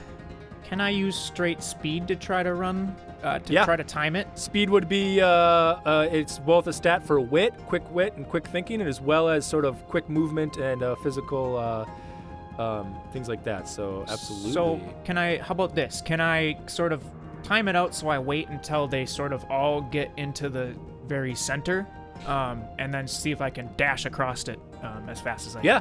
can 0.68 0.80
I 0.80 0.90
use 0.90 1.16
straight 1.16 1.62
speed 1.62 2.06
to 2.08 2.16
try 2.16 2.42
to 2.42 2.52
run? 2.54 2.94
Uh, 3.22 3.38
to 3.40 3.52
Yeah. 3.52 3.64
try 3.64 3.76
to 3.76 3.84
time 3.84 4.14
it? 4.16 4.26
Speed 4.38 4.68
would 4.70 4.88
be 4.88 5.20
uh, 5.20 5.26
uh, 5.26 6.08
it's 6.12 6.38
both 6.38 6.66
a 6.66 6.72
stat 6.72 7.02
for 7.02 7.18
wit, 7.20 7.54
quick 7.66 7.82
wit, 7.90 8.14
and 8.16 8.28
quick 8.28 8.46
thinking, 8.46 8.80
and 8.80 8.88
as 8.88 9.00
well 9.00 9.28
as 9.28 9.46
sort 9.46 9.64
of 9.64 9.84
quick 9.88 10.08
movement 10.08 10.56
and 10.58 10.82
uh, 10.82 10.94
physical 10.96 11.56
uh, 11.56 12.62
um, 12.62 12.94
things 13.12 13.28
like 13.28 13.42
that. 13.44 13.68
So 13.68 14.04
absolutely. 14.08 14.52
So 14.52 14.80
can 15.04 15.16
I? 15.18 15.38
How 15.38 15.52
about 15.52 15.74
this? 15.74 16.02
Can 16.02 16.20
I 16.20 16.58
sort 16.66 16.92
of 16.92 17.02
time 17.42 17.66
it 17.68 17.76
out 17.76 17.94
so 17.94 18.08
I 18.08 18.18
wait 18.18 18.48
until 18.48 18.86
they 18.86 19.06
sort 19.06 19.32
of 19.32 19.44
all 19.50 19.80
get 19.80 20.10
into 20.16 20.48
the 20.48 20.74
very 21.06 21.34
center, 21.34 21.86
um, 22.26 22.62
and 22.78 22.92
then 22.92 23.08
see 23.08 23.30
if 23.30 23.40
I 23.40 23.48
can 23.50 23.70
dash 23.76 24.04
across 24.04 24.44
it 24.48 24.60
um, 24.82 25.08
as 25.08 25.20
fast 25.20 25.46
as 25.46 25.56
I 25.56 25.60
can. 25.60 25.66
yeah. 25.66 25.80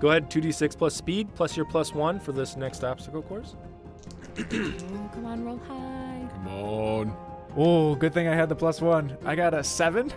Go 0.00 0.08
ahead, 0.10 0.28
2d6 0.28 0.76
plus 0.76 0.96
speed 0.96 1.28
plus 1.36 1.56
your 1.56 1.64
plus 1.64 1.94
one 1.94 2.18
for 2.18 2.32
this 2.32 2.56
next 2.56 2.82
obstacle 2.82 3.22
course. 3.22 3.54
Come 4.36 5.26
on, 5.26 5.44
roll 5.44 5.58
high. 5.68 6.28
Come 6.34 6.48
on. 6.48 7.16
Oh, 7.56 7.94
good 7.94 8.14
thing 8.14 8.28
I 8.28 8.34
had 8.34 8.48
the 8.48 8.56
plus 8.56 8.80
one. 8.80 9.16
I 9.24 9.34
got 9.34 9.52
a 9.54 9.62
seven. 9.62 10.12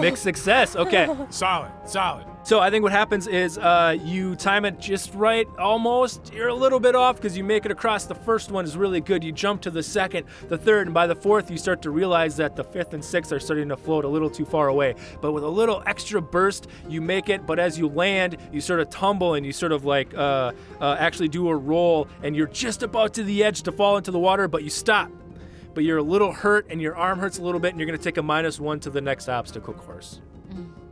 Mixed 0.00 0.22
success. 0.22 0.74
Okay. 0.76 1.08
Solid, 1.30 1.70
solid. 1.84 2.26
So 2.46 2.60
I 2.60 2.70
think 2.70 2.84
what 2.84 2.92
happens 2.92 3.26
is 3.26 3.58
uh, 3.58 3.98
you 4.04 4.36
time 4.36 4.64
it 4.66 4.78
just 4.78 5.12
right, 5.14 5.48
almost. 5.58 6.32
You're 6.32 6.46
a 6.46 6.54
little 6.54 6.78
bit 6.78 6.94
off 6.94 7.16
because 7.16 7.36
you 7.36 7.42
make 7.42 7.64
it 7.64 7.72
across. 7.72 8.04
The 8.04 8.14
first 8.14 8.52
one 8.52 8.64
is 8.64 8.76
really 8.76 9.00
good. 9.00 9.24
You 9.24 9.32
jump 9.32 9.62
to 9.62 9.70
the 9.72 9.82
second, 9.82 10.28
the 10.48 10.56
third, 10.56 10.86
and 10.86 10.94
by 10.94 11.08
the 11.08 11.16
fourth, 11.16 11.50
you 11.50 11.58
start 11.58 11.82
to 11.82 11.90
realize 11.90 12.36
that 12.36 12.54
the 12.54 12.62
fifth 12.62 12.94
and 12.94 13.04
sixth 13.04 13.32
are 13.32 13.40
starting 13.40 13.68
to 13.70 13.76
float 13.76 14.04
a 14.04 14.08
little 14.08 14.30
too 14.30 14.44
far 14.44 14.68
away. 14.68 14.94
But 15.20 15.32
with 15.32 15.42
a 15.42 15.48
little 15.48 15.82
extra 15.86 16.22
burst, 16.22 16.68
you 16.88 17.00
make 17.00 17.28
it. 17.28 17.46
But 17.46 17.58
as 17.58 17.80
you 17.80 17.88
land, 17.88 18.36
you 18.52 18.60
sort 18.60 18.78
of 18.78 18.90
tumble 18.90 19.34
and 19.34 19.44
you 19.44 19.50
sort 19.50 19.72
of 19.72 19.84
like 19.84 20.14
uh, 20.14 20.52
uh, 20.80 20.96
actually 21.00 21.30
do 21.30 21.48
a 21.48 21.56
roll, 21.56 22.06
and 22.22 22.36
you're 22.36 22.46
just 22.46 22.84
about 22.84 23.12
to 23.14 23.24
the 23.24 23.42
edge 23.42 23.62
to 23.62 23.72
fall 23.72 23.96
into 23.96 24.12
the 24.12 24.20
water, 24.20 24.46
but 24.46 24.62
you 24.62 24.70
stop. 24.70 25.10
But 25.74 25.82
you're 25.82 25.98
a 25.98 26.02
little 26.04 26.30
hurt, 26.30 26.68
and 26.70 26.80
your 26.80 26.94
arm 26.94 27.18
hurts 27.18 27.38
a 27.38 27.42
little 27.42 27.58
bit, 27.58 27.72
and 27.72 27.80
you're 27.80 27.88
going 27.88 27.98
to 27.98 28.04
take 28.04 28.18
a 28.18 28.22
minus 28.22 28.60
one 28.60 28.78
to 28.80 28.90
the 28.90 29.00
next 29.00 29.28
obstacle 29.28 29.74
course. 29.74 30.20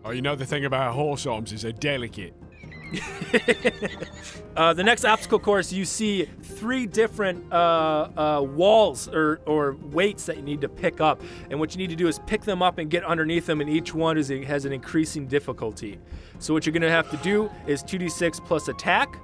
Oh, 0.04 0.10
you 0.10 0.20
know 0.20 0.36
the 0.36 0.44
thing 0.44 0.64
about 0.64 0.94
horse 0.94 1.26
arms 1.26 1.52
is 1.52 1.62
they're 1.62 1.72
delicate. 1.72 2.34
Uh, 4.56 4.72
the 4.72 4.84
next 4.84 5.04
obstacle 5.04 5.40
course, 5.40 5.72
you 5.72 5.84
see 5.84 6.26
three 6.42 6.86
different 6.86 7.52
uh, 7.52 8.08
uh, 8.16 8.40
walls 8.40 9.08
or, 9.08 9.40
or 9.46 9.76
weights 9.90 10.26
that 10.26 10.36
you 10.36 10.42
need 10.42 10.60
to 10.60 10.68
pick 10.68 11.00
up. 11.00 11.20
And 11.50 11.58
what 11.58 11.74
you 11.74 11.78
need 11.78 11.90
to 11.90 11.96
do 11.96 12.06
is 12.06 12.20
pick 12.20 12.42
them 12.42 12.62
up 12.62 12.78
and 12.78 12.88
get 12.88 13.02
underneath 13.02 13.46
them, 13.46 13.60
and 13.60 13.68
each 13.68 13.92
one 13.92 14.16
is 14.16 14.28
has 14.28 14.64
an 14.64 14.72
increasing 14.72 15.26
difficulty. 15.26 15.98
So 16.38 16.54
what 16.54 16.66
you're 16.66 16.72
going 16.72 16.82
to 16.82 16.90
have 16.90 17.10
to 17.10 17.16
do 17.16 17.50
is 17.66 17.82
2d6 17.82 18.44
plus 18.44 18.68
attack. 18.68 19.18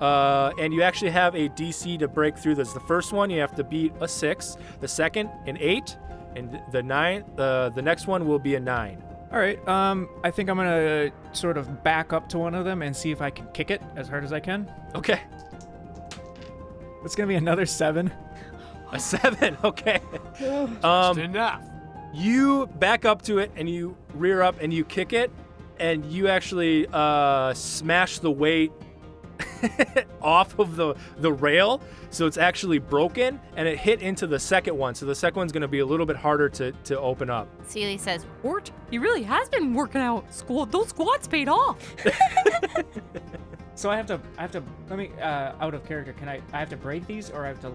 Uh, 0.00 0.52
and 0.60 0.72
you 0.72 0.82
actually 0.82 1.10
have 1.10 1.34
a 1.34 1.48
DC 1.48 1.98
to 1.98 2.06
break 2.06 2.38
through 2.38 2.54
this. 2.54 2.72
The 2.72 2.78
first 2.78 3.12
one, 3.12 3.28
you 3.28 3.40
have 3.40 3.56
to 3.56 3.64
beat 3.64 3.92
a 4.00 4.06
six. 4.06 4.56
The 4.80 4.86
second, 4.86 5.30
an 5.46 5.56
eight. 5.58 5.96
And 6.36 6.60
the 6.70 6.82
nine, 6.82 7.24
uh, 7.38 7.70
the 7.70 7.82
next 7.82 8.06
one 8.06 8.28
will 8.28 8.38
be 8.38 8.54
a 8.54 8.60
nine. 8.60 9.02
All 9.36 9.42
right. 9.42 9.68
Um, 9.68 10.08
I 10.24 10.30
think 10.30 10.48
I'm 10.48 10.56
gonna 10.56 11.10
sort 11.34 11.58
of 11.58 11.84
back 11.84 12.14
up 12.14 12.26
to 12.30 12.38
one 12.38 12.54
of 12.54 12.64
them 12.64 12.80
and 12.80 12.96
see 12.96 13.10
if 13.10 13.20
I 13.20 13.28
can 13.28 13.46
kick 13.52 13.70
it 13.70 13.82
as 13.94 14.08
hard 14.08 14.24
as 14.24 14.32
I 14.32 14.40
can. 14.40 14.66
Okay. 14.94 15.20
It's 17.04 17.14
gonna 17.14 17.26
be 17.26 17.34
another 17.34 17.66
seven. 17.66 18.10
A 18.92 18.98
seven. 18.98 19.58
Okay. 19.62 20.00
Just 20.40 20.82
Um, 20.82 21.18
enough. 21.18 21.60
you 22.14 22.66
back 22.78 23.04
up 23.04 23.20
to 23.24 23.36
it 23.36 23.50
and 23.56 23.68
you 23.68 23.94
rear 24.14 24.40
up 24.40 24.56
and 24.62 24.72
you 24.72 24.86
kick 24.86 25.12
it, 25.12 25.30
and 25.78 26.06
you 26.06 26.28
actually 26.28 26.86
uh, 26.90 27.52
smash 27.52 28.20
the 28.20 28.30
weight 28.30 28.72
off 30.22 30.58
of 30.58 30.76
the 30.76 30.94
the 31.18 31.32
rail, 31.32 31.80
so 32.10 32.26
it's 32.26 32.38
actually 32.38 32.78
broken, 32.78 33.40
and 33.56 33.66
it 33.68 33.78
hit 33.78 34.02
into 34.02 34.26
the 34.26 34.38
second 34.38 34.76
one. 34.76 34.94
So 34.94 35.06
the 35.06 35.14
second 35.14 35.38
one's 35.38 35.52
going 35.52 35.62
to 35.62 35.68
be 35.68 35.80
a 35.80 35.86
little 35.86 36.06
bit 36.06 36.16
harder 36.16 36.48
to 36.50 36.72
to 36.72 36.98
open 36.98 37.30
up. 37.30 37.48
Seely 37.66 37.98
says, 37.98 38.26
Wart, 38.42 38.70
he 38.90 38.98
really 38.98 39.22
has 39.22 39.48
been 39.48 39.74
working 39.74 40.00
out. 40.00 40.32
Squat, 40.32 40.70
those 40.70 40.88
squats 40.88 41.28
paid 41.28 41.48
off. 41.48 41.78
So 43.76 43.90
I 43.90 43.96
have 43.96 44.06
to, 44.06 44.18
I 44.38 44.42
have 44.42 44.50
to. 44.52 44.62
Let 44.88 44.98
me 44.98 45.10
uh, 45.20 45.52
out 45.60 45.74
of 45.74 45.84
character. 45.84 46.14
Can 46.14 46.30
I? 46.30 46.40
I 46.52 46.58
have 46.58 46.70
to 46.70 46.78
break 46.78 47.06
these, 47.06 47.30
or 47.30 47.44
I 47.44 47.48
have 47.48 47.60
to. 47.60 47.72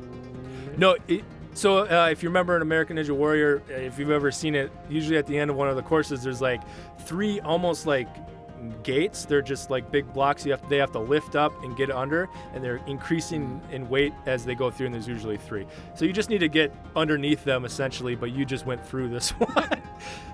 No, 0.75 0.97
it, 1.07 1.23
so 1.53 1.79
uh, 1.79 2.09
if 2.09 2.23
you 2.23 2.29
remember 2.29 2.55
in 2.55 2.63
American 2.63 2.97
Ninja 2.97 3.11
Warrior, 3.11 3.61
if 3.69 3.99
you've 3.99 4.09
ever 4.09 4.31
seen 4.31 4.55
it, 4.55 4.71
usually 4.89 5.17
at 5.17 5.27
the 5.27 5.37
end 5.37 5.51
of 5.51 5.57
one 5.57 5.69
of 5.69 5.75
the 5.75 5.83
courses, 5.83 6.23
there's 6.23 6.41
like 6.41 6.61
three 7.01 7.39
almost 7.41 7.85
like 7.85 8.07
gates. 8.83 9.25
They're 9.25 9.41
just 9.41 9.69
like 9.69 9.91
big 9.91 10.11
blocks. 10.13 10.45
You 10.45 10.51
have 10.51 10.67
they 10.69 10.77
have 10.77 10.91
to 10.93 10.99
lift 10.99 11.35
up 11.35 11.51
and 11.63 11.75
get 11.75 11.89
under, 11.91 12.29
and 12.53 12.63
they're 12.63 12.81
increasing 12.87 13.61
in 13.71 13.89
weight 13.89 14.13
as 14.25 14.45
they 14.45 14.55
go 14.55 14.69
through. 14.71 14.87
And 14.87 14.95
there's 14.95 15.07
usually 15.07 15.37
three. 15.37 15.65
So 15.95 16.05
you 16.05 16.13
just 16.13 16.29
need 16.29 16.39
to 16.39 16.49
get 16.49 16.73
underneath 16.95 17.43
them 17.43 17.65
essentially. 17.65 18.15
But 18.15 18.31
you 18.31 18.45
just 18.45 18.65
went 18.65 18.85
through 18.85 19.09
this 19.09 19.29
one. 19.39 19.81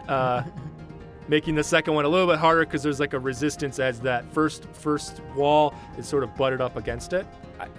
uh, 0.08 0.44
making 1.30 1.56
the 1.56 1.64
second 1.64 1.94
one 1.94 2.06
a 2.06 2.08
little 2.10 2.28
bit 2.28 2.40
harder 2.40 2.62
because 2.66 2.82
there's 2.82 3.00
like 3.02 3.12
a 3.14 3.20
resistance 3.20 3.80
as 3.80 4.00
that 4.00 4.24
first 4.34 4.64
first 4.72 5.22
wall 5.36 5.74
is 5.98 6.08
sort 6.08 6.24
of 6.24 6.34
butted 6.38 6.62
up 6.62 6.78
against 6.78 7.12
it. 7.14 7.26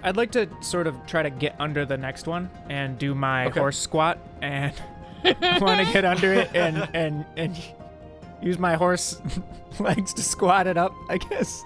I'd 0.03 0.17
like 0.17 0.31
to 0.33 0.47
sort 0.61 0.87
of 0.87 0.95
try 1.07 1.23
to 1.23 1.29
get 1.29 1.55
under 1.59 1.85
the 1.85 1.97
next 1.97 2.27
one 2.27 2.49
and 2.69 2.97
do 2.99 3.15
my 3.15 3.45
Okay. 3.47 3.59
horse 3.59 3.77
squat, 3.79 4.19
and 4.41 4.73
I 5.23 5.57
want 5.59 5.85
to 5.87 5.91
get 5.93 6.05
under 6.05 6.33
it 6.33 6.49
and 6.53 6.87
and 6.93 7.25
and 7.37 7.57
use 8.41 8.59
my 8.59 8.75
horse 8.75 9.21
legs 9.79 10.13
to 10.13 10.23
squat 10.23 10.67
it 10.67 10.77
up. 10.77 10.93
I 11.09 11.17
guess. 11.17 11.63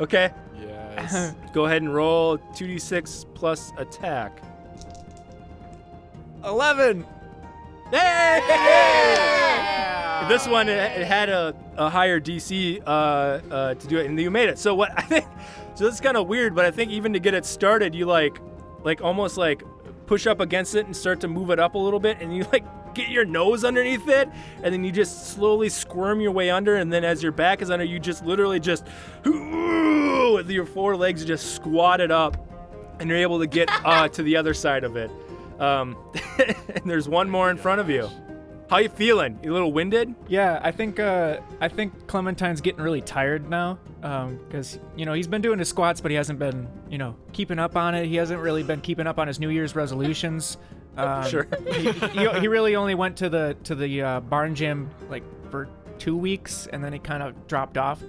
Okay, 0.00 0.32
Yes. 0.60 1.34
go 1.52 1.66
ahead 1.66 1.82
and 1.82 1.94
roll 1.94 2.38
2d6 2.38 3.26
plus 3.34 3.72
attack. 3.76 4.42
Eleven. 6.44 7.04
This 10.28 10.46
one 10.46 10.68
it, 10.68 10.76
it 11.00 11.06
had 11.06 11.28
a, 11.30 11.54
a 11.76 11.88
higher 11.88 12.20
DC 12.20 12.82
uh, 12.82 12.88
uh, 12.90 13.74
to 13.74 13.86
do 13.86 13.98
it, 13.98 14.06
and 14.06 14.20
you 14.20 14.30
made 14.30 14.48
it. 14.48 14.58
So 14.58 14.74
what 14.74 14.92
I 14.96 15.02
think, 15.02 15.24
so 15.74 15.84
this 15.84 15.94
is 15.94 16.00
kind 16.00 16.16
of 16.16 16.28
weird, 16.28 16.54
but 16.54 16.64
I 16.64 16.70
think 16.70 16.90
even 16.90 17.12
to 17.14 17.18
get 17.18 17.34
it 17.34 17.44
started, 17.46 17.94
you 17.94 18.06
like, 18.06 18.38
like 18.84 19.00
almost 19.00 19.36
like 19.36 19.62
push 20.08 20.26
up 20.26 20.40
against 20.40 20.74
it 20.74 20.86
and 20.86 20.96
start 20.96 21.20
to 21.20 21.28
move 21.28 21.50
it 21.50 21.60
up 21.60 21.74
a 21.74 21.78
little 21.78 22.00
bit, 22.00 22.20
and 22.20 22.34
you 22.34 22.44
like 22.52 22.64
get 22.94 23.10
your 23.10 23.24
nose 23.24 23.64
underneath 23.64 24.08
it, 24.08 24.28
and 24.62 24.74
then 24.74 24.82
you 24.82 24.90
just 24.90 25.28
slowly 25.28 25.68
squirm 25.68 26.20
your 26.20 26.32
way 26.32 26.50
under, 26.50 26.76
and 26.76 26.92
then 26.92 27.04
as 27.04 27.22
your 27.22 27.30
back 27.30 27.62
is 27.62 27.70
under, 27.70 27.84
you 27.84 28.00
just 28.00 28.24
literally 28.24 28.58
just 28.58 28.84
with 29.24 30.50
your 30.50 30.66
four 30.66 30.96
legs 30.96 31.24
just 31.24 31.54
squat 31.54 32.00
it 32.00 32.10
up, 32.10 32.36
and 32.98 33.08
you're 33.08 33.18
able 33.18 33.38
to 33.38 33.46
get 33.46 33.68
uh, 33.84 34.08
to 34.08 34.22
the 34.22 34.36
other 34.36 34.54
side 34.54 34.82
of 34.82 34.96
it. 34.96 35.10
Um, 35.60 35.96
and 36.38 36.82
there's 36.86 37.08
one 37.08 37.28
more 37.28 37.50
in 37.50 37.56
front 37.56 37.80
of 37.80 37.90
you. 37.90 38.08
How 38.70 38.78
you 38.78 38.88
feeling? 38.90 39.38
You 39.42 39.52
a 39.52 39.54
little 39.54 39.72
winded? 39.72 40.14
Yeah, 40.28 40.60
I 40.62 40.70
think 40.72 41.00
uh, 41.00 41.38
I 41.60 41.68
think 41.68 42.06
Clementine's 42.06 42.60
getting 42.60 42.82
really 42.82 43.00
tired 43.00 43.48
now, 43.48 43.78
because 44.02 44.78
you 44.94 45.06
know 45.06 45.14
he's 45.14 45.26
been 45.26 45.40
doing 45.40 45.58
his 45.58 45.68
squats, 45.70 46.00
but 46.02 46.10
he 46.10 46.16
hasn't 46.16 46.38
been 46.38 46.68
you 46.90 46.98
know 46.98 47.16
keeping 47.32 47.58
up 47.58 47.76
on 47.76 47.94
it. 47.94 48.06
He 48.06 48.16
hasn't 48.16 48.40
really 48.40 48.62
been 48.62 48.82
keeping 48.82 49.06
up 49.06 49.18
on 49.18 49.26
his 49.26 49.40
New 49.40 49.48
Year's 49.50 49.74
resolutions. 49.74 50.56
Um, 50.98 51.24
Sure. 51.28 51.46
he, 51.74 51.92
he, 51.92 52.28
he 52.40 52.48
really 52.48 52.74
only 52.74 52.96
went 52.96 53.16
to 53.18 53.28
the 53.28 53.56
to 53.62 53.76
the 53.76 54.02
uh, 54.02 54.18
barn 54.20 54.56
gym 54.56 54.90
like 55.08 55.22
for 55.48 55.68
two 56.00 56.16
weeks, 56.16 56.66
and 56.72 56.82
then 56.82 56.92
he 56.92 56.98
kind 56.98 57.22
of 57.22 57.46
dropped 57.46 57.78
off. 57.78 58.02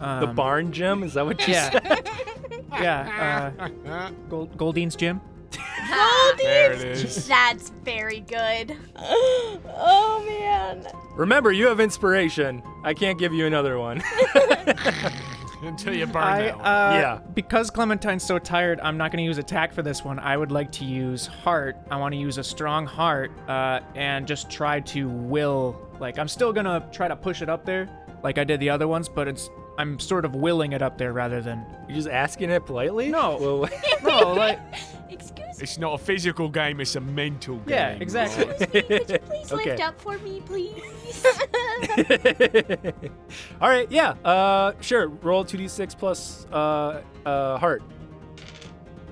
Um, 0.00 0.18
The 0.20 0.26
barn 0.26 0.72
gym? 0.72 1.04
Is 1.04 1.14
that 1.14 1.24
what 1.24 1.46
you 1.46 1.54
Yeah. 1.54 1.70
said? 1.70 2.08
Yeah, 2.72 3.52
uh, 3.86 4.10
Gold, 4.28 4.56
Goldeen's 4.58 4.96
gym. 4.96 5.20
there 6.38 6.72
it 6.72 6.80
is. 6.84 7.26
That's 7.26 7.70
very 7.84 8.20
good. 8.20 8.76
oh 8.96 10.24
man. 10.26 10.86
Remember, 11.16 11.52
you 11.52 11.66
have 11.66 11.80
inspiration. 11.80 12.62
I 12.82 12.94
can't 12.94 13.18
give 13.18 13.32
you 13.32 13.46
another 13.46 13.78
one. 13.78 14.02
Until 15.62 15.94
you 15.94 16.06
burn 16.06 16.22
I, 16.22 16.42
that 16.42 16.56
one. 16.56 16.66
uh, 16.66 16.90
Yeah. 17.00 17.18
Because 17.34 17.70
Clementine's 17.70 18.22
so 18.22 18.38
tired, 18.38 18.80
I'm 18.80 18.98
not 18.98 19.10
going 19.12 19.22
to 19.22 19.24
use 19.24 19.38
attack 19.38 19.72
for 19.72 19.82
this 19.82 20.04
one. 20.04 20.18
I 20.18 20.36
would 20.36 20.52
like 20.52 20.70
to 20.72 20.84
use 20.84 21.26
heart. 21.26 21.76
I 21.90 21.96
want 21.96 22.12
to 22.12 22.18
use 22.18 22.36
a 22.36 22.44
strong 22.44 22.84
heart 22.84 23.30
uh, 23.48 23.80
and 23.94 24.26
just 24.26 24.50
try 24.50 24.80
to 24.80 25.08
will. 25.08 25.80
Like, 26.00 26.18
I'm 26.18 26.28
still 26.28 26.52
going 26.52 26.66
to 26.66 26.86
try 26.92 27.08
to 27.08 27.16
push 27.16 27.40
it 27.40 27.48
up 27.48 27.64
there 27.64 27.88
like 28.24 28.38
I 28.38 28.44
did 28.44 28.58
the 28.58 28.70
other 28.70 28.88
ones, 28.88 29.08
but 29.08 29.28
it's. 29.28 29.50
I'm 29.78 29.98
sort 29.98 30.24
of 30.24 30.34
willing 30.36 30.72
it 30.72 30.82
up 30.82 30.98
there 30.98 31.12
rather 31.12 31.40
than. 31.40 31.64
You're 31.88 31.96
just 31.96 32.08
asking 32.08 32.50
it 32.50 32.64
politely? 32.66 33.08
No. 33.08 33.36
Well, 33.40 33.70
No, 34.22 34.32
like. 34.34 34.58
Excuse 35.10 35.60
It's 35.60 35.78
not 35.78 36.00
a 36.00 36.04
physical 36.04 36.48
game, 36.48 36.80
it's 36.80 36.96
a 36.96 37.00
mental 37.00 37.56
game. 37.58 37.68
Yeah, 37.68 37.88
exactly. 38.00 38.46
right? 38.46 38.74
me. 38.74 38.80
Could 38.82 39.10
you 39.10 39.18
please 39.20 39.52
Okay. 39.52 39.70
lift 39.70 39.82
up 39.82 40.00
for 40.00 40.18
me, 40.18 40.40
please? 40.44 41.24
All 43.60 43.68
right, 43.68 43.90
yeah. 43.92 44.10
Uh, 44.24 44.72
sure. 44.80 45.08
Roll 45.08 45.44
2d6 45.44 45.96
plus 45.98 46.46
uh, 46.52 47.02
uh, 47.24 47.58
heart. 47.58 47.82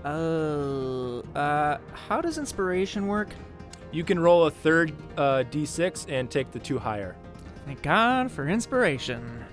Oh. 0.04 1.22
Uh, 1.34 1.78
how 2.08 2.20
does 2.20 2.38
inspiration 2.38 3.06
work? 3.06 3.28
You 3.92 4.02
can 4.04 4.18
roll 4.18 4.46
a 4.46 4.50
third 4.50 4.92
uh, 5.16 5.44
d6 5.50 6.06
and 6.10 6.30
take 6.30 6.50
the 6.50 6.58
two 6.58 6.78
higher. 6.78 7.14
Thank 7.66 7.82
God 7.82 8.30
for 8.32 8.48
inspiration. 8.48 9.44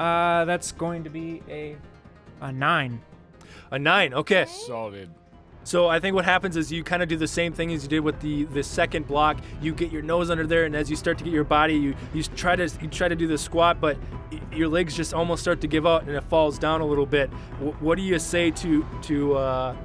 Uh, 0.00 0.46
that's 0.46 0.72
going 0.72 1.04
to 1.04 1.10
be 1.10 1.42
a. 1.48 1.76
A 2.40 2.50
nine. 2.50 3.02
A 3.70 3.78
nine. 3.78 4.14
Okay. 4.14 4.46
Solid. 4.46 5.10
So 5.62 5.88
I 5.88 6.00
think 6.00 6.14
what 6.14 6.24
happens 6.24 6.56
is 6.56 6.72
you 6.72 6.82
kind 6.82 7.02
of 7.02 7.08
do 7.10 7.18
the 7.18 7.28
same 7.28 7.52
thing 7.52 7.70
as 7.70 7.82
you 7.82 7.88
did 7.90 8.00
with 8.00 8.18
the 8.20 8.44
the 8.44 8.62
second 8.62 9.06
block. 9.06 9.36
You 9.60 9.74
get 9.74 9.92
your 9.92 10.00
nose 10.00 10.30
under 10.30 10.46
there, 10.46 10.64
and 10.64 10.74
as 10.74 10.88
you 10.88 10.96
start 10.96 11.18
to 11.18 11.24
get 11.24 11.34
your 11.34 11.44
body, 11.44 11.74
you 11.74 11.94
you 12.14 12.22
try 12.22 12.56
to 12.56 12.66
you 12.80 12.88
try 12.88 13.08
to 13.08 13.14
do 13.14 13.26
the 13.26 13.36
squat, 13.36 13.78
but 13.78 13.98
your 14.52 14.68
legs 14.68 14.96
just 14.96 15.12
almost 15.12 15.42
start 15.42 15.60
to 15.60 15.66
give 15.68 15.86
out, 15.86 16.02
and 16.02 16.10
it 16.12 16.24
falls 16.24 16.58
down 16.58 16.80
a 16.80 16.86
little 16.86 17.04
bit. 17.04 17.28
Wh- 17.58 17.80
what 17.82 17.96
do 17.96 18.02
you 18.02 18.18
say 18.18 18.50
to 18.52 18.86
to 19.02 19.34
uh, 19.36 19.76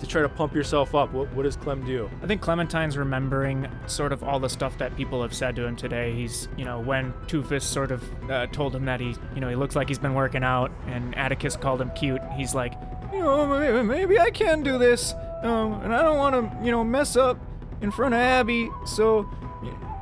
to 0.00 0.06
try 0.06 0.22
to 0.22 0.28
pump 0.28 0.54
yourself 0.54 0.94
up? 0.94 1.12
What 1.12 1.32
what 1.34 1.44
does 1.44 1.56
Clem 1.56 1.84
do? 1.84 2.10
I 2.22 2.26
think 2.26 2.40
Clementine's 2.40 2.96
remembering 2.98 3.68
sort 3.86 4.12
of 4.12 4.22
all 4.22 4.40
the 4.40 4.48
stuff 4.48 4.76
that 4.78 4.96
people 4.96 5.22
have 5.22 5.32
said 5.32 5.56
to 5.56 5.64
him 5.64 5.76
today. 5.76 6.12
He's, 6.14 6.48
you 6.56 6.64
know, 6.64 6.80
when 6.80 7.12
Toofus 7.26 7.62
sort 7.62 7.92
of 7.92 8.02
uh, 8.30 8.46
told 8.48 8.74
him 8.74 8.84
that 8.86 9.00
he, 9.00 9.14
you 9.34 9.40
know, 9.40 9.48
he 9.48 9.54
looks 9.56 9.76
like 9.76 9.88
he's 9.88 9.98
been 9.98 10.14
working 10.14 10.42
out, 10.42 10.70
and 10.86 11.16
Atticus 11.16 11.56
called 11.56 11.80
him 11.80 11.90
cute. 11.90 12.20
He's 12.36 12.54
like, 12.54 12.74
you 13.12 13.20
know, 13.20 13.46
maybe, 13.46 13.82
maybe 13.82 14.18
I 14.18 14.30
can 14.30 14.62
do 14.62 14.78
this, 14.78 15.14
um, 15.42 15.74
and 15.82 15.94
I 15.94 16.02
don't 16.02 16.18
want 16.18 16.34
to, 16.34 16.64
you 16.64 16.70
know, 16.70 16.82
mess 16.84 17.16
up 17.16 17.38
in 17.80 17.90
front 17.90 18.14
of 18.14 18.20
Abby. 18.20 18.70
So, 18.86 19.28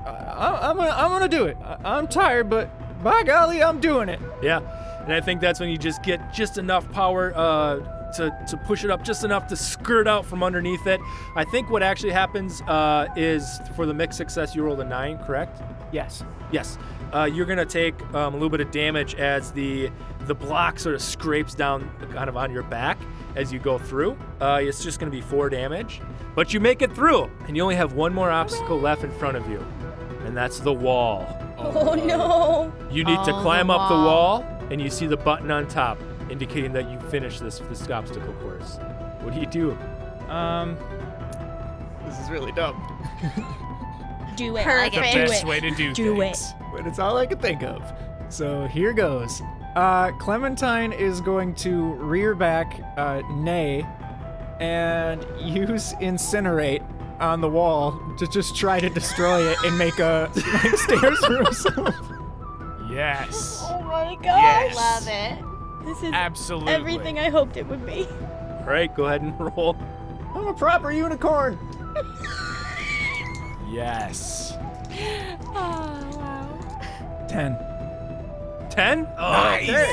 I, 0.06 0.70
I'm 0.70 0.76
gonna, 0.76 0.90
I'm 0.90 1.10
gonna 1.10 1.28
do 1.28 1.46
it. 1.46 1.56
I, 1.62 1.78
I'm 1.84 2.08
tired, 2.08 2.48
but 2.48 3.02
by 3.02 3.22
golly, 3.22 3.62
I'm 3.62 3.80
doing 3.80 4.08
it. 4.08 4.20
Yeah, 4.42 4.60
and 5.04 5.12
I 5.12 5.20
think 5.20 5.40
that's 5.40 5.60
when 5.60 5.70
you 5.70 5.78
just 5.78 6.02
get 6.02 6.32
just 6.32 6.58
enough 6.58 6.90
power 6.92 7.32
uh, 7.34 7.97
to 8.16 8.30
to 8.48 8.56
push 8.58 8.84
it 8.84 8.90
up 8.90 9.02
just 9.04 9.24
enough 9.24 9.46
to 9.48 9.56
skirt 9.56 10.06
out 10.08 10.24
from 10.26 10.42
underneath 10.42 10.86
it. 10.86 11.00
I 11.36 11.44
think 11.44 11.70
what 11.70 11.82
actually 11.82 12.12
happens 12.12 12.62
uh, 12.62 13.08
is 13.16 13.60
for 13.76 13.86
the 13.86 13.94
mixed 13.94 14.18
success, 14.18 14.54
you 14.54 14.62
rolled 14.64 14.80
a 14.80 14.84
nine, 14.84 15.18
correct? 15.18 15.60
Yes. 15.92 16.22
Yes. 16.52 16.78
Uh, 17.14 17.24
you're 17.24 17.46
gonna 17.46 17.64
take 17.64 17.98
um, 18.14 18.34
a 18.34 18.36
little 18.36 18.50
bit 18.50 18.60
of 18.60 18.70
damage 18.70 19.14
as 19.14 19.52
the 19.52 19.90
the 20.26 20.34
block 20.34 20.78
sort 20.78 20.94
of 20.94 21.00
scrapes 21.00 21.54
down 21.54 21.90
kind 22.12 22.28
of 22.28 22.36
on 22.36 22.52
your 22.52 22.62
back 22.64 22.98
as 23.36 23.50
you 23.52 23.58
go 23.58 23.78
through. 23.78 24.18
Uh, 24.40 24.58
it's 24.62 24.82
just 24.82 24.98
gonna 25.00 25.10
be 25.10 25.20
four 25.22 25.48
damage, 25.48 26.02
but 26.34 26.52
you 26.52 26.60
make 26.60 26.82
it 26.82 26.94
through, 26.94 27.30
and 27.46 27.56
you 27.56 27.62
only 27.62 27.76
have 27.76 27.94
one 27.94 28.12
more 28.12 28.30
obstacle 28.30 28.78
left 28.78 29.04
in 29.04 29.10
front 29.12 29.36
of 29.38 29.48
you, 29.48 29.64
and 30.26 30.36
that's 30.36 30.60
the 30.60 30.72
wall. 30.72 31.26
Oh 31.56 31.94
no. 31.94 32.72
You 32.90 33.04
need 33.04 33.14
to 33.24 33.32
Oh, 33.32 33.36
the 33.36 33.42
climb 33.42 33.70
up 33.70 33.88
the 33.88 33.94
wall. 33.94 34.40
wall, 34.40 34.58
and 34.70 34.80
you 34.80 34.90
see 34.90 35.06
the 35.06 35.16
button 35.16 35.50
on 35.50 35.66
top, 35.66 35.98
indicating 36.30 36.72
that 36.72 36.90
you 36.90 36.98
finished 37.10 37.40
this 37.40 37.58
this 37.68 37.88
obstacle 37.88 38.32
course. 38.34 38.78
What 39.20 39.34
do 39.34 39.40
you 39.40 39.46
do? 39.46 39.72
Um, 40.28 40.76
this 42.06 42.18
is 42.20 42.30
really 42.30 42.52
dumb, 42.52 42.76
Do 44.36 44.56
it. 44.56 44.64
Perfect. 44.64 44.94
The 44.94 45.00
best 45.00 45.44
way 45.46 45.60
to 45.60 45.70
do, 45.70 45.92
Do 45.94 46.16
things. 46.18 46.52
but 46.72 46.86
it's 46.86 46.98
all 46.98 47.16
I 47.16 47.26
could 47.26 47.40
think 47.40 47.62
of. 47.62 47.82
So 48.28 48.66
here 48.66 48.92
goes. 48.92 49.42
Uh, 49.74 50.10
Clementine 50.18 50.92
is 50.92 51.20
going 51.20 51.54
to 51.56 51.92
rear 51.94 52.34
back 52.34 52.80
uh, 52.96 53.22
Nay 53.30 53.86
and 54.60 55.24
use 55.40 55.92
incinerate 55.94 56.82
on 57.20 57.40
the 57.40 57.48
wall 57.48 58.00
to 58.18 58.26
just 58.28 58.56
try 58.56 58.80
to 58.80 58.88
destroy 58.90 59.42
it 59.46 59.56
and 59.64 59.78
make 59.78 59.98
a 59.98 60.30
like, 60.36 60.76
stairs 60.76 61.18
for 61.24 61.36
himself. 61.44 61.94
Yes. 62.90 63.62
Oh 63.64 63.82
my 63.82 64.14
gosh. 64.16 64.24
Yes. 64.24 64.74
Love 64.76 65.08
it. 65.08 65.44
This 65.88 66.02
is 66.02 66.12
Absolutely. 66.12 66.72
everything 66.74 67.18
I 67.18 67.30
hoped 67.30 67.56
it 67.56 67.66
would 67.66 67.84
be. 67.86 68.06
All 68.06 68.64
right, 68.66 68.94
go 68.94 69.06
ahead 69.06 69.22
and 69.22 69.34
roll. 69.56 69.74
I'm 70.34 70.46
a 70.46 70.52
proper 70.54 70.92
unicorn. 70.92 71.58
Yes. 73.70 74.52
Ten. 77.28 77.56
Ten. 78.70 79.06
Oh, 79.18 79.32
Nice. 79.32 79.68
okay. 79.68 79.90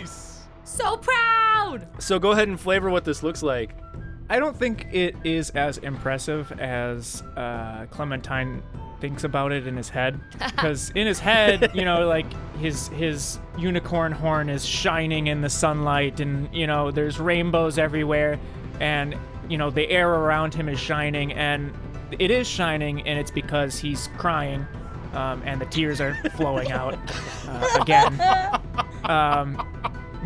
Nice. 0.00 0.40
So 0.64 0.96
proud! 0.96 1.86
So 1.98 2.18
go 2.18 2.32
ahead 2.32 2.48
and 2.48 2.58
flavor 2.58 2.90
what 2.90 3.04
this 3.04 3.22
looks 3.22 3.42
like. 3.42 3.76
I 4.28 4.38
don't 4.38 4.56
think 4.56 4.86
it 4.92 5.14
is 5.24 5.50
as 5.50 5.78
impressive 5.78 6.50
as 6.58 7.22
uh, 7.36 7.86
Clementine 7.90 8.62
thinks 9.02 9.24
about 9.24 9.50
it 9.50 9.66
in 9.66 9.76
his 9.76 9.90
head. 9.90 10.18
Because 10.52 10.90
in 10.90 11.08
his 11.08 11.18
head, 11.18 11.72
you 11.74 11.84
know, 11.84 12.06
like 12.06 12.32
his 12.58 12.86
his 12.88 13.40
unicorn 13.58 14.12
horn 14.12 14.48
is 14.48 14.64
shining 14.64 15.26
in 15.26 15.40
the 15.40 15.50
sunlight, 15.50 16.20
and 16.20 16.48
you 16.54 16.68
know, 16.68 16.92
there's 16.92 17.18
rainbows 17.18 17.78
everywhere, 17.78 18.38
and 18.78 19.16
you 19.48 19.58
know, 19.58 19.70
the 19.70 19.90
air 19.90 20.08
around 20.08 20.54
him 20.54 20.68
is 20.68 20.78
shining, 20.78 21.32
and 21.32 21.72
it 22.16 22.30
is 22.30 22.46
shining, 22.46 23.02
and 23.08 23.18
it's 23.18 23.32
because 23.32 23.76
he's 23.76 24.08
crying, 24.18 24.64
um, 25.14 25.42
and 25.44 25.60
the 25.60 25.66
tears 25.66 26.00
are 26.00 26.14
flowing 26.36 26.70
out 26.70 26.96
uh, 27.48 27.78
again. 27.80 28.60
Um, 29.02 29.60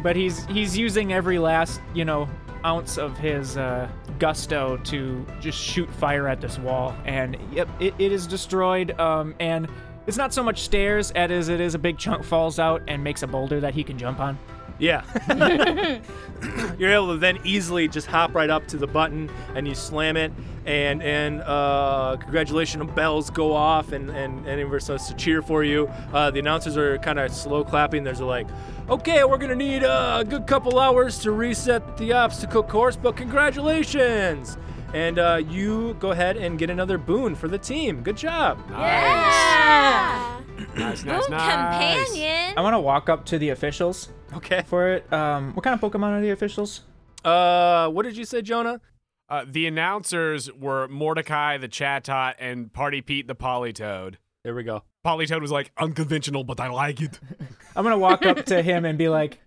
but 0.02 0.16
he's 0.16 0.44
he's 0.44 0.76
using 0.76 1.10
every 1.14 1.38
last 1.38 1.80
you 1.94 2.04
know 2.04 2.28
ounce 2.66 2.98
of 2.98 3.16
his 3.16 3.56
uh, 3.56 3.88
gusto 4.18 4.76
to 4.78 5.24
just 5.40 5.58
shoot 5.58 5.88
fire 5.94 6.26
at 6.26 6.40
this 6.40 6.58
wall, 6.58 6.94
and 7.04 7.36
yep, 7.52 7.68
it, 7.80 7.94
it 7.98 8.12
is 8.12 8.26
destroyed. 8.26 8.98
Um, 9.00 9.34
and 9.40 9.68
it's 10.06 10.16
not 10.16 10.34
so 10.34 10.42
much 10.42 10.62
stairs 10.62 11.12
as 11.12 11.48
it 11.48 11.60
is 11.60 11.74
a 11.74 11.78
big 11.78 11.96
chunk 11.98 12.24
falls 12.24 12.58
out 12.58 12.82
and 12.88 13.02
makes 13.02 13.22
a 13.22 13.26
boulder 13.26 13.60
that 13.60 13.74
he 13.74 13.84
can 13.84 13.96
jump 13.98 14.20
on. 14.20 14.38
Yeah. 14.78 15.02
You're 16.78 16.92
able 16.92 17.12
to 17.12 17.18
then 17.18 17.38
easily 17.44 17.88
just 17.88 18.06
hop 18.06 18.34
right 18.34 18.50
up 18.50 18.66
to 18.68 18.76
the 18.76 18.86
button 18.86 19.30
and 19.54 19.66
you 19.66 19.74
slam 19.74 20.16
it, 20.16 20.32
and 20.66 21.02
and 21.02 21.42
uh, 21.42 22.16
congratulations 22.20 22.90
bells 22.92 23.30
go 23.30 23.52
off, 23.52 23.92
and 23.92 24.10
and 24.10 24.38
and 24.40 24.60
everyone 24.60 24.80
starts 24.80 25.08
to 25.08 25.14
cheer 25.14 25.42
for 25.42 25.64
you. 25.64 25.86
Uh, 26.12 26.30
the 26.30 26.38
announcers 26.38 26.76
are 26.76 26.98
kind 26.98 27.18
of 27.18 27.32
slow 27.32 27.64
clapping. 27.64 28.04
There's 28.04 28.20
like, 28.20 28.46
okay, 28.88 29.24
we're 29.24 29.38
gonna 29.38 29.54
need 29.54 29.84
uh, 29.84 30.18
a 30.20 30.24
good 30.24 30.46
couple 30.46 30.78
hours 30.78 31.18
to 31.20 31.30
reset 31.32 31.96
the 31.96 32.12
obstacle 32.12 32.62
course, 32.62 32.96
but 32.96 33.16
congratulations. 33.16 34.58
And 34.94 35.18
uh, 35.18 35.42
you 35.48 35.94
go 35.98 36.12
ahead 36.12 36.36
and 36.36 36.58
get 36.58 36.70
another 36.70 36.96
boon 36.96 37.34
for 37.34 37.48
the 37.48 37.58
team. 37.58 38.02
Good 38.02 38.16
job. 38.16 38.58
Yeah. 38.70 40.36
Nice, 40.38 40.45
nice, 40.78 41.02
Ooh, 41.04 41.06
nice. 41.06 41.26
companion. 41.26 42.54
I 42.56 42.60
want 42.60 42.74
to 42.74 42.80
walk 42.80 43.08
up 43.08 43.24
to 43.26 43.38
the 43.38 43.50
officials 43.50 44.08
Okay. 44.34 44.62
for 44.66 44.88
it. 44.92 45.10
Um, 45.12 45.52
what 45.54 45.62
kind 45.62 45.74
of 45.74 45.80
Pokemon 45.80 46.10
are 46.18 46.20
the 46.20 46.30
officials? 46.30 46.82
Uh, 47.24 47.88
what 47.88 48.04
did 48.04 48.16
you 48.16 48.24
say, 48.24 48.42
Jonah? 48.42 48.80
Uh, 49.28 49.44
the 49.48 49.66
announcers 49.66 50.52
were 50.52 50.86
Mordecai 50.88 51.58
the 51.58 51.68
Chatot 51.68 52.34
and 52.38 52.72
Party 52.72 53.00
Pete 53.00 53.26
the 53.26 53.34
Politoed. 53.34 54.14
There 54.44 54.54
we 54.54 54.62
go. 54.62 54.84
Politoed 55.04 55.40
was 55.40 55.50
like, 55.50 55.72
unconventional, 55.78 56.44
but 56.44 56.60
I 56.60 56.68
like 56.68 57.00
it. 57.00 57.18
I'm 57.76 57.82
gonna 57.82 57.98
walk 57.98 58.24
up 58.24 58.44
to 58.46 58.62
him 58.62 58.84
and 58.84 58.96
be 58.96 59.08
like, 59.08 59.40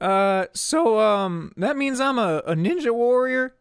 uh, 0.00 0.46
so 0.54 0.98
um, 1.00 1.52
that 1.56 1.76
means 1.76 2.00
I'm 2.00 2.18
a, 2.18 2.38
a 2.46 2.54
ninja 2.54 2.92
warrior. 2.94 3.54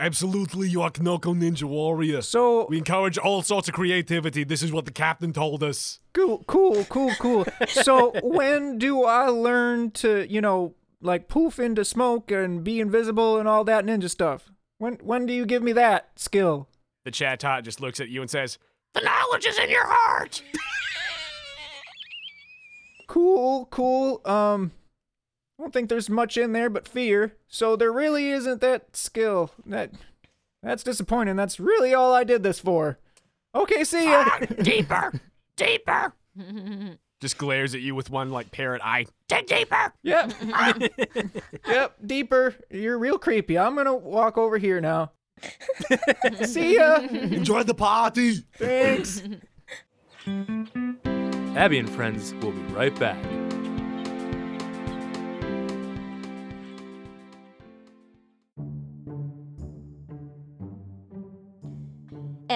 Absolutely, 0.00 0.66
you 0.66 0.80
are 0.80 0.90
Knoko 0.90 1.36
Ninja 1.36 1.64
Warrior. 1.64 2.22
So 2.22 2.66
We 2.70 2.78
encourage 2.78 3.18
all 3.18 3.42
sorts 3.42 3.68
of 3.68 3.74
creativity. 3.74 4.44
This 4.44 4.62
is 4.62 4.72
what 4.72 4.86
the 4.86 4.90
captain 4.90 5.34
told 5.34 5.62
us. 5.62 5.98
Cool, 6.14 6.42
cool, 6.46 6.84
cool, 6.84 7.12
cool. 7.18 7.44
so 7.68 8.12
when 8.22 8.78
do 8.78 9.04
I 9.04 9.26
learn 9.26 9.90
to, 9.92 10.26
you 10.26 10.40
know, 10.40 10.74
like 11.02 11.28
poof 11.28 11.58
into 11.58 11.84
smoke 11.84 12.30
and 12.30 12.64
be 12.64 12.80
invisible 12.80 13.38
and 13.38 13.46
all 13.46 13.62
that 13.64 13.84
ninja 13.84 14.08
stuff? 14.08 14.50
When 14.78 14.94
when 15.02 15.26
do 15.26 15.34
you 15.34 15.44
give 15.44 15.62
me 15.62 15.72
that 15.72 16.08
skill? 16.16 16.70
The 17.04 17.10
Chatot 17.10 17.62
just 17.62 17.82
looks 17.82 18.00
at 18.00 18.08
you 18.08 18.22
and 18.22 18.30
says, 18.30 18.56
The 18.94 19.02
knowledge 19.02 19.44
is 19.44 19.58
in 19.58 19.68
your 19.68 19.86
heart. 19.86 20.42
Cool, 23.06 23.66
cool. 23.66 24.22
Um 24.24 24.72
I 25.60 25.62
don't 25.62 25.74
think 25.74 25.90
there's 25.90 26.08
much 26.08 26.38
in 26.38 26.52
there 26.52 26.70
but 26.70 26.88
fear. 26.88 27.36
So 27.46 27.76
there 27.76 27.92
really 27.92 28.30
isn't 28.30 28.62
that 28.62 28.96
skill. 28.96 29.50
That 29.66 29.90
that's 30.62 30.82
disappointing. 30.82 31.36
That's 31.36 31.60
really 31.60 31.92
all 31.92 32.14
I 32.14 32.24
did 32.24 32.42
this 32.42 32.58
for. 32.58 32.98
Okay, 33.54 33.84
see 33.84 34.04
ya. 34.06 34.24
deeper, 34.62 35.12
deeper. 35.56 36.14
Just 37.20 37.36
glares 37.36 37.74
at 37.74 37.82
you 37.82 37.94
with 37.94 38.08
one 38.08 38.30
like 38.30 38.50
parrot 38.50 38.80
eye. 38.82 39.04
Dig 39.28 39.48
deeper. 39.48 39.92
Yep. 40.02 40.32
yep, 41.68 41.96
deeper. 42.06 42.54
You're 42.70 42.98
real 42.98 43.18
creepy. 43.18 43.58
I'm 43.58 43.76
gonna 43.76 43.94
walk 43.94 44.38
over 44.38 44.56
here 44.56 44.80
now. 44.80 45.12
see 46.42 46.76
ya. 46.76 47.00
Enjoy 47.00 47.64
the 47.64 47.74
party. 47.74 48.36
Thanks. 48.56 49.22
Abby 51.54 51.78
and 51.78 51.90
friends 51.90 52.32
will 52.40 52.52
be 52.52 52.62
right 52.72 52.98
back. 52.98 53.22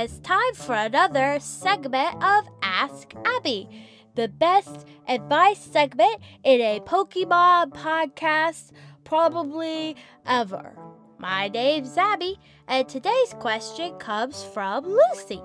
It's 0.05 0.19
time 0.19 0.53
for 0.53 0.75
another 0.75 1.38
segment 1.40 2.23
of 2.23 2.45
Ask 2.62 3.14
Abby, 3.25 3.67
the 4.14 4.29
best 4.29 4.87
advice 5.09 5.59
segment 5.59 6.19
in 6.43 6.61
a 6.61 6.81
Pokemon 6.81 7.71
podcast 7.71 8.73
probably 9.05 9.97
ever. 10.27 10.77
My 11.17 11.49
name's 11.49 11.97
Abby, 11.97 12.38
and 12.69 12.87
today's 12.87 13.33
question 13.38 13.95
comes 13.95 14.45
from 14.45 14.85
Lucy. 14.85 15.40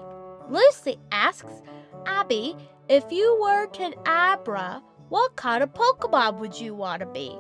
Lucy 0.50 0.98
asks 1.10 1.62
Abby, 2.06 2.54
if 2.90 3.06
you 3.14 3.40
weren't 3.42 3.80
an 3.80 3.94
Abra, 4.06 4.84
what 5.08 5.38
kind 5.38 5.64
of 5.64 5.74
Pokemon 5.74 6.40
would 6.40 6.60
you 6.60 6.76
want 6.76 7.00
to 7.00 7.06
be? 7.06 7.34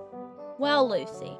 Well, 0.57 0.89
Lucy, 0.89 1.37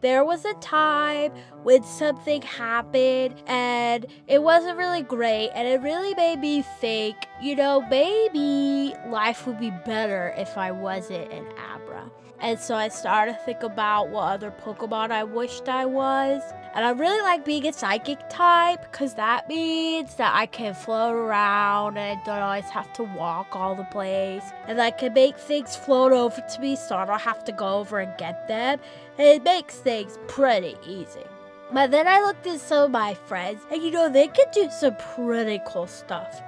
there 0.00 0.24
was 0.24 0.44
a 0.44 0.54
time 0.54 1.32
when 1.62 1.82
something 1.82 2.42
happened 2.42 3.34
and 3.46 4.06
it 4.26 4.42
wasn't 4.42 4.76
really 4.76 5.02
great 5.02 5.50
and 5.54 5.66
it 5.66 5.80
really 5.80 6.14
made 6.14 6.38
me 6.38 6.62
think, 6.80 7.16
you 7.42 7.56
know, 7.56 7.80
maybe 7.90 8.94
life 9.08 9.46
would 9.46 9.58
be 9.58 9.72
better 9.84 10.34
if 10.36 10.56
I 10.56 10.70
wasn't 10.70 11.32
an 11.32 11.46
Abra. 11.74 12.10
And 12.40 12.58
so 12.58 12.74
I 12.76 12.88
started 12.88 13.32
to 13.32 13.38
think 13.40 13.62
about 13.62 14.10
what 14.10 14.34
other 14.34 14.50
Pokemon 14.50 15.10
I 15.10 15.24
wished 15.24 15.68
I 15.68 15.86
was. 15.86 16.42
And 16.74 16.84
I 16.84 16.90
really 16.90 17.20
like 17.22 17.44
being 17.44 17.66
a 17.66 17.72
psychic 17.72 18.18
type 18.28 18.82
because 18.82 19.14
that 19.14 19.48
means 19.48 20.14
that 20.14 20.32
I 20.34 20.46
can 20.46 20.74
float 20.74 21.14
around 21.14 21.96
and 21.96 22.20
I 22.20 22.24
don't 22.24 22.38
always 22.38 22.70
have 22.70 22.92
to 22.94 23.02
walk 23.02 23.56
all 23.56 23.74
the 23.74 23.84
place. 23.84 24.44
And 24.68 24.80
I 24.80 24.92
can 24.92 25.14
make 25.14 25.36
things 25.36 25.74
float 25.74 26.12
over 26.12 26.40
to 26.40 26.60
me 26.60 26.76
so 26.76 26.96
I 26.96 27.04
don't 27.04 27.20
have 27.20 27.44
to 27.44 27.52
go 27.52 27.78
over 27.78 27.98
and 27.98 28.16
get 28.18 28.46
them. 28.46 28.78
And 29.18 29.26
it 29.26 29.42
makes 29.42 29.76
things 29.76 30.18
pretty 30.28 30.76
easy. 30.86 31.24
But 31.72 31.90
then 31.90 32.06
I 32.06 32.20
looked 32.20 32.46
at 32.46 32.60
some 32.60 32.84
of 32.84 32.90
my 32.92 33.12
friends, 33.14 33.60
and 33.70 33.82
you 33.82 33.90
know, 33.90 34.08
they 34.08 34.28
can 34.28 34.46
do 34.52 34.70
some 34.70 34.96
pretty 34.96 35.60
cool 35.66 35.86
stuff. 35.86 36.40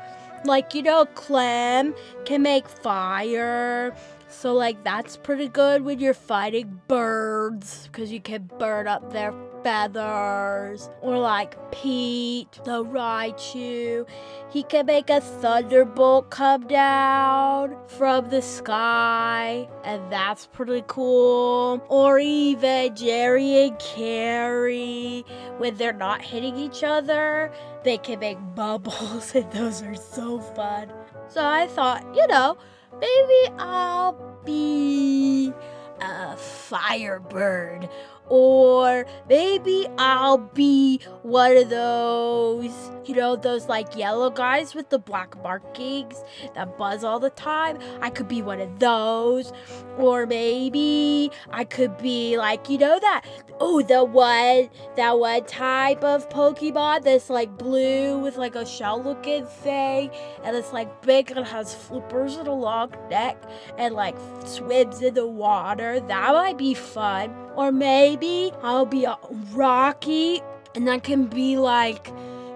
Like, 0.45 0.75
you 0.75 0.83
know, 0.83 1.05
Clem 1.05 1.95
can 2.25 2.41
make 2.41 2.67
fire. 2.67 3.95
So, 4.31 4.55
like, 4.55 4.85
that's 4.85 5.17
pretty 5.17 5.49
good 5.49 5.83
when 5.83 5.99
you're 5.99 6.15
fighting 6.15 6.81
birds 6.87 7.89
because 7.89 8.13
you 8.13 8.21
can 8.21 8.49
burn 8.61 8.87
up 8.87 9.13
their 9.13 9.35
feathers. 9.65 10.89
Or, 11.03 11.19
like, 11.19 11.57
Pete, 11.73 12.53
the 12.65 12.85
Raichu, 12.85 14.09
he 14.49 14.63
can 14.63 14.87
make 14.87 15.11
a 15.11 15.21
thunderbolt 15.21 16.31
come 16.31 16.69
down 16.69 17.77
from 17.89 18.31
the 18.31 18.41
sky, 18.41 19.69
and 19.83 20.13
that's 20.13 20.47
pretty 20.47 20.85
cool. 20.87 21.85
Or 21.89 22.21
even 22.21 22.95
Jerry 22.95 23.67
and 23.67 23.79
Carrie, 23.81 25.25
when 25.59 25.77
they're 25.77 25.93
not 25.93 26.23
hitting 26.23 26.57
each 26.57 26.85
other, 26.85 27.51
they 27.83 27.99
can 27.99 28.21
make 28.21 28.39
bubbles, 28.55 29.35
and 29.35 29.51
those 29.51 29.83
are 29.83 29.97
so 29.97 30.39
fun. 30.39 30.93
So 31.27 31.45
I 31.45 31.67
thought, 31.67 32.05
you 32.15 32.29
know, 32.29 32.57
maybe 33.01 33.57
I'll 33.59 34.41
be 34.45 35.53
a 36.01 36.37
firebird. 36.37 37.89
Or 38.29 39.07
maybe 39.29 39.89
I'll 39.99 40.39
be 40.39 41.01
one 41.23 41.57
of 41.57 41.69
those, 41.69 42.71
you 43.05 43.17
know, 43.17 43.35
those 43.35 43.67
like 43.67 43.97
yellow 43.97 44.31
guys 44.31 44.73
with 44.73 44.89
the 44.89 45.01
black 45.01 45.37
markings 45.43 46.23
that 46.55 46.79
buzz 46.79 47.03
all 47.03 47.19
the 47.19 47.31
time. 47.31 47.79
I 48.01 48.09
could 48.11 48.29
be 48.29 48.41
one 48.41 48.61
of 48.61 48.79
those. 48.79 49.53
Or 49.99 50.27
maybe 50.27 51.33
I 51.51 51.65
could 51.65 51.99
be 51.99 52.39
like, 52.39 52.71
you 52.71 52.79
know, 52.79 53.01
that, 53.01 53.23
oh, 53.61 53.83
the 53.83 54.03
one, 54.03 54.71
that 54.97 55.19
one 55.19 55.45
type 55.45 56.03
of 56.03 56.29
Pokemon 56.31 57.05
that's 57.05 57.29
like 57.29 57.57
blue 57.59 58.19
with 58.19 58.37
like 58.37 58.55
a 58.55 58.65
shell 58.65 59.03
looking 59.03 59.45
thing. 59.47 60.11
And 60.43 60.57
it's 60.57 60.73
like 60.73 61.03
big 61.03 61.31
and 61.31 61.47
has 61.47 61.75
flippers 61.75 62.37
and 62.37 62.49
a 62.49 62.53
long 62.53 62.93
neck 63.11 63.43
and 63.77 63.95
like 63.95 64.17
swims 64.47 65.03
in 65.03 65.15
the 65.15 65.27
water. 65.27 66.01
That 66.01 66.33
might 66.33 66.59
be 66.59 66.75
fun. 66.75 67.35
Or 67.57 67.71
maybe 67.71 68.51
I'll 68.63 68.87
be 68.87 69.05
a 69.05 69.19
Rocky 69.53 70.41
and 70.75 70.89
that 70.89 71.05
can 71.05 71.27
be 71.27 71.57
like, 71.57 72.09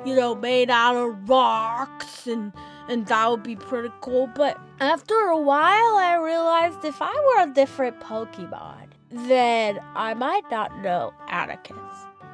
you 0.05 0.15
know, 0.15 0.35
made 0.35 0.71
out 0.71 0.97
of 0.97 1.29
rocks 1.29 2.27
and 2.27 2.53
and 2.89 3.07
that 3.07 3.31
would 3.31 3.43
be 3.43 3.57
pretty 3.57 3.93
cool. 4.01 4.27
But 4.27 4.61
after 4.81 5.15
a 5.15 5.39
while 5.39 5.97
I 5.97 6.19
realized 6.23 6.85
if 6.85 7.01
I 7.01 7.13
were 7.13 7.51
a 7.51 7.55
different 7.55 8.01
Pokemon, 8.01 8.89
then 9.11 9.81
I 9.95 10.15
might 10.15 10.51
not 10.51 10.77
know 10.81 11.13
Atticus. 11.29 11.79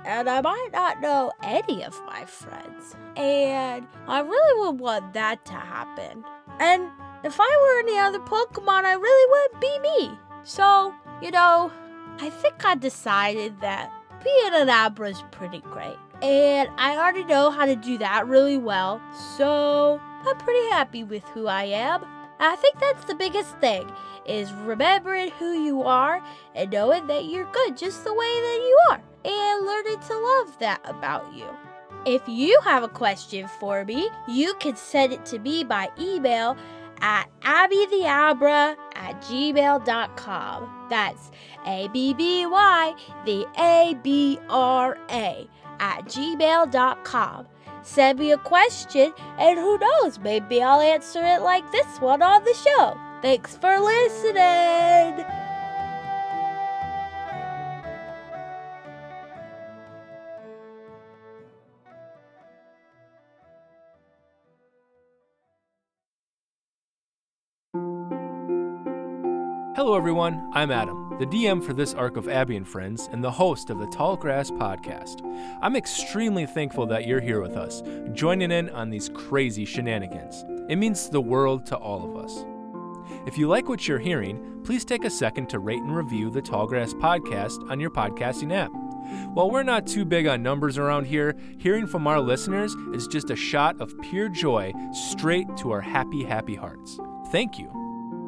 And 0.05 0.31
I 0.31 0.41
might 0.41 0.71
not 0.73 1.03
know 1.03 1.31
any 1.43 1.85
of 1.85 2.01
my 2.07 2.25
friends. 2.25 2.97
And 3.17 3.87
I 4.09 4.21
really 4.21 4.61
would 4.61 4.81
want 4.81 5.13
that 5.13 5.45
to 5.47 5.53
happen. 5.53 6.25
And 6.59 6.89
if 7.23 7.37
I 7.39 7.59
were 7.63 7.79
any 7.81 7.99
other 7.99 8.19
Pokemon, 8.21 8.85
I 8.85 8.95
really 8.95 9.31
wouldn't 9.31 9.61
be 9.61 9.79
me. 9.81 10.19
So, 10.43 10.95
you 11.21 11.31
know, 11.31 11.71
I 12.19 12.31
think 12.31 12.65
I 12.65 12.77
decided 12.77 13.61
that 13.61 13.93
being 14.25 14.55
an 14.55 14.71
Abra 14.71 15.11
is 15.11 15.23
pretty 15.31 15.61
great. 15.61 15.97
And 16.23 16.69
I 16.77 16.97
already 16.97 17.25
know 17.25 17.51
how 17.51 17.67
to 17.67 17.77
do 17.77 17.99
that 17.99 18.27
really 18.27 18.59
well. 18.59 19.01
So 19.37 20.01
I'm 20.27 20.37
pretty 20.39 20.69
happy 20.71 21.05
with 21.05 21.25
who 21.31 21.47
I 21.47 21.65
am. 21.65 22.05
I 22.39 22.57
think 22.57 22.79
that's 22.79 23.05
the 23.05 23.15
biggest 23.15 23.57
thing 23.59 23.91
is 24.27 24.53
remembering 24.53 25.31
who 25.33 25.53
you 25.53 25.83
are 25.83 26.23
and 26.55 26.71
knowing 26.71 27.07
that 27.07 27.27
you're 27.27 27.51
good 27.53 27.77
just 27.77 28.05
the 28.05 28.15
way 28.15 28.19
that 28.27 28.61
you 28.63 28.79
are 28.91 29.03
and 29.25 29.67
learning 29.67 30.01
to 30.01 30.19
love 30.19 30.59
that 30.59 30.81
about 30.85 31.35
you. 31.35 31.47
If 32.07 32.23
you 32.27 32.59
have 32.65 32.83
a 32.83 32.89
question 32.89 33.49
for 33.59 33.85
me, 33.85 34.09
you 34.27 34.55
can 34.55 34.77
send 34.77 35.13
it 35.13 35.25
to 35.27 35.39
me 35.39 35.65
by 35.65 35.89
email 35.99 36.57
at 37.01 37.27
abbytheabra 37.43 38.77
at 38.95 39.21
gmail.com. 39.23 40.87
That's 40.89 41.31
A 41.67 41.89
B 41.89 42.15
B 42.15 42.47
Y, 42.47 42.95
the 43.27 43.47
A 43.59 43.95
B 44.03 44.39
R 44.49 44.97
A 45.11 45.47
at 45.79 46.05
gmail.com. 46.07 47.47
Send 47.83 48.19
me 48.19 48.31
a 48.33 48.39
question, 48.39 49.13
and 49.39 49.59
who 49.59 49.79
knows, 49.79 50.19
maybe 50.19 50.63
I'll 50.63 50.81
answer 50.81 51.21
it 51.23 51.43
like 51.43 51.71
this 51.73 52.01
one 52.01 52.23
on 52.23 52.45
the 52.45 52.55
show. 52.55 52.97
Thanks 53.21 53.57
for 53.57 53.79
listening. 53.81 55.25
Hello, 69.77 69.95
everyone. 69.97 70.51
I'm 70.53 70.71
Adam, 70.71 71.00
the 71.21 71.27
DM 71.27 71.63
for 71.63 71.75
this 71.75 71.93
arc 71.93 72.17
of 72.17 72.31
Abby 72.31 72.57
and 72.57 72.67
Friends 72.67 73.11
and 73.13 73.23
the 73.23 73.31
host 73.31 73.69
of 73.69 73.79
the 73.79 73.87
Tall 73.89 74.17
Grass 74.17 74.51
podcast. 74.51 75.21
I'm 75.61 75.77
extremely 75.77 76.47
thankful 76.47 76.87
that 76.87 77.07
you're 77.07 77.21
here 77.21 77.43
with 77.43 77.59
us, 77.59 77.83
joining 78.15 78.51
in 78.51 78.71
on 78.71 78.89
these 78.89 79.11
crazy 79.11 79.67
shenanigans. 79.67 80.47
It 80.71 80.77
means 80.77 81.11
the 81.11 81.21
world 81.21 81.67
to 81.67 81.77
all 81.77 82.09
of 82.09 82.25
us. 82.25 82.47
If 83.27 83.37
you 83.37 83.49
like 83.49 83.69
what 83.69 83.87
you're 83.87 83.99
hearing, 83.99 84.63
please 84.65 84.83
take 84.87 85.05
a 85.05 85.11
second 85.11 85.51
to 85.51 85.59
rate 85.59 85.83
and 85.83 85.95
review 85.95 86.31
the 86.31 86.41
Tall 86.41 86.67
Grass 86.67 86.95
podcast 86.95 87.71
on 87.71 87.81
your 87.81 87.91
podcasting 87.91 88.55
app. 88.55 88.71
While 89.35 89.51
we're 89.51 89.63
not 89.63 89.87
too 89.87 90.07
big 90.07 90.27
on 90.27 90.43
numbers 90.43 90.79
around 90.79 91.05
here, 91.05 91.37
hearing 91.59 91.87
from 91.87 92.07
our 92.07 92.19
listeners 92.19 92.75
is 92.95 93.07
just 93.07 93.29
a 93.29 93.37
shot 93.37 93.79
of 93.79 93.93
pure 94.01 94.31
joy 94.31 94.73
straight 94.95 95.55
to 95.59 95.71
our 95.71 95.83
happy, 95.83 96.25
happy 96.25 96.55
hearts. 96.55 96.99
Thank 97.31 97.59
you. 97.59 97.80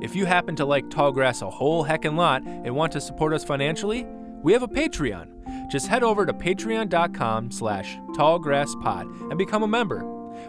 If 0.02 0.16
you 0.16 0.26
happen 0.26 0.56
to 0.56 0.64
like 0.64 0.88
Tallgrass 0.88 1.42
a 1.42 1.50
whole 1.50 1.84
heckin' 1.84 2.16
lot 2.16 2.42
and 2.42 2.74
want 2.74 2.92
to 2.92 3.00
support 3.00 3.32
us 3.32 3.44
financially, 3.44 4.04
we 4.42 4.52
have 4.52 4.64
a 4.64 4.68
Patreon. 4.68 5.70
Just 5.70 5.86
head 5.86 6.02
over 6.02 6.26
to 6.26 6.32
patreon.com 6.32 7.52
slash 7.52 7.96
tallgrasspod 8.16 9.30
and 9.30 9.38
become 9.38 9.62
a 9.62 9.68
member. 9.68 10.04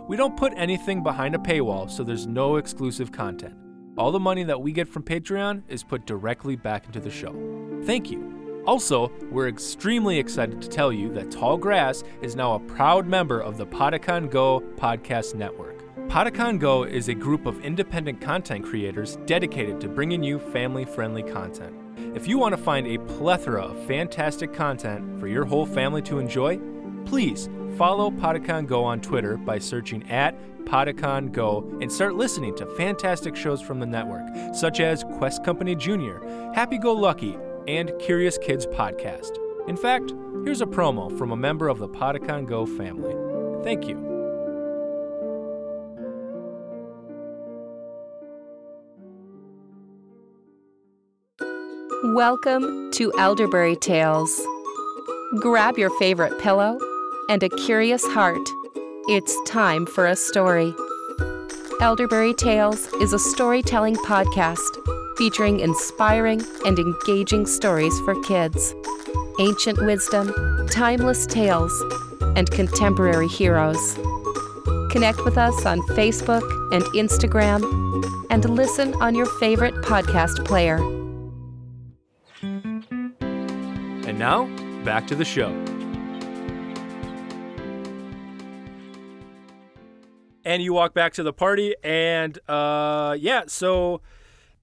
We 0.08 0.18
don't 0.18 0.36
put 0.36 0.54
anything 0.56 1.04
behind 1.04 1.36
a 1.36 1.38
paywall, 1.38 1.89
so 1.89 2.04
there's 2.04 2.26
no 2.26 2.56
exclusive 2.56 3.12
content. 3.12 3.54
All 3.96 4.12
the 4.12 4.20
money 4.20 4.44
that 4.44 4.60
we 4.60 4.72
get 4.72 4.88
from 4.88 5.04
Patreon 5.04 5.62
is 5.68 5.84
put 5.84 6.08
directly 6.08 6.56
back 6.56 6.88
into 6.88 7.00
the 7.00 7.12
show. 7.12 7.34
Thank 7.86 8.10
you. 8.10 8.63
Also, 8.66 9.12
we're 9.30 9.50
extremely 9.50 10.18
excited 10.18 10.63
to 10.63 10.68
tell 10.68 10.92
you 10.92 11.13
that 11.13 11.30
Tall 11.30 11.58
Grass 11.58 12.04
is 12.24 12.36
now 12.36 12.56
a 12.56 12.60
proud 12.60 13.06
member 13.06 13.39
of 13.39 13.58
the 13.58 13.68
Podicon 13.68 14.32
Go 14.32 14.62
podcast 14.78 15.36
network. 15.36 15.72
Podicon 16.08 16.60
Go 16.60 16.84
is 16.84 17.08
a 17.08 17.13
group 17.13 17.48
of 17.48 17.60
independent 17.62 18.22
content 18.22 18.63
creators 18.63 19.18
dedicated 19.26 19.82
to 19.82 19.88
bringing 19.88 20.22
you 20.22 20.38
family 20.38 20.86
friendly 20.86 21.24
content. 21.24 21.76
If 22.16 22.28
you 22.28 22.38
want 22.38 22.56
to 22.56 22.62
find 22.62 22.86
a 22.86 23.00
plethora 23.00 23.63
of 23.63 23.86
fantastic 23.88 24.54
content 24.54 25.20
for 25.20 25.28
your 25.28 25.44
whole 25.44 25.66
family 25.66 26.04
to 26.04 26.20
enjoy, 26.20 26.60
please 27.06 27.50
follow 27.78 28.12
Podicon 28.12 28.68
Go 28.68 28.84
on 28.84 29.02
Twitter 29.02 29.38
by 29.38 29.58
searching 29.58 30.08
at 30.12 30.36
Podicon 30.66 31.32
Go 31.32 31.68
and 31.82 31.92
start 31.92 32.13
listening 32.13 32.56
to 32.58 32.66
fantastic 32.78 33.36
shows 33.36 33.62
from 33.62 33.80
the 33.80 33.86
network, 33.88 34.28
such 34.54 34.80
as 34.80 35.04
Quest 35.18 35.44
Company 35.44 35.76
Jr., 35.76 36.24
Happy 36.54 36.78
Go 36.78 36.94
Lucky, 36.94 37.38
and 37.68 37.92
Curious 38.00 38.38
Kids 38.38 38.68
Podcast. 38.68 39.38
In 39.68 39.78
fact, 39.78 40.13
here's 40.44 40.62
a 40.62 40.68
promo 40.68 41.18
from 41.18 41.32
a 41.32 41.38
member 41.38 41.70
of 41.70 41.80
the 41.80 41.88
Podicon 41.88 42.46
Go 42.46 42.68
family. 42.68 43.16
Thank 43.63 43.88
you. 43.88 44.12
Welcome 52.04 52.92
to 52.92 53.13
Elderberry 53.18 53.78
Tales. 53.78 54.46
Grab 55.39 55.78
your 55.78 55.89
favorite 56.00 56.38
pillow 56.42 56.78
and 57.30 57.42
a 57.42 57.48
curious 57.48 58.06
heart. 58.06 58.46
It's 59.08 59.34
time 59.50 59.86
for 59.86 60.06
a 60.08 60.16
story. 60.18 60.76
Elderberry 61.80 62.34
Tales 62.34 62.88
is 63.00 63.13
a 63.13 63.20
storytelling 63.20 63.96
podcast 63.96 64.68
featuring 65.18 65.62
inspiring 65.62 66.42
and 66.66 66.78
engaging 66.78 67.46
stories 67.46 67.98
for 68.02 68.22
kids, 68.24 68.76
ancient 69.39 69.82
wisdom, 69.86 70.68
timeless 70.68 71.26
tales, 71.26 71.72
and 72.36 72.52
contemporary 72.52 73.30
heroes. 73.30 73.96
Connect 74.92 75.24
with 75.24 75.38
us 75.38 75.66
on 75.66 75.80
Facebook 75.96 76.44
and 76.74 76.84
Instagram 76.96 77.63
and 78.30 78.44
listen 78.50 78.94
on 78.96 79.16
your 79.16 79.26
favorite 79.39 79.76
podcast 79.76 80.44
player. 80.44 81.03
Now, 84.23 84.45
back 84.86 85.05
to 85.05 85.15
the 85.15 85.25
show. 85.25 85.49
And 90.45 90.63
you 90.63 90.74
walk 90.74 90.93
back 90.93 91.11
to 91.15 91.24
the 91.24 91.34
party, 91.34 91.76
and 91.84 92.39
uh, 92.47 93.17
yeah, 93.19 93.43
so 93.47 93.99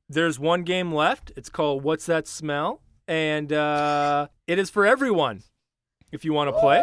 there's 0.09 0.39
one 0.39 0.63
game 0.63 0.95
left. 0.95 1.33
It's 1.37 1.51
called 1.51 1.85
What's 1.85 2.07
That 2.07 2.27
Smell? 2.27 2.81
And 3.07 3.53
uh, 3.53 4.29
it 4.47 4.59
is 4.59 4.71
for 4.71 4.87
everyone 4.87 5.43
if 6.11 6.25
you 6.25 6.33
want 6.33 6.49
to 6.49 6.59
play. 6.59 6.81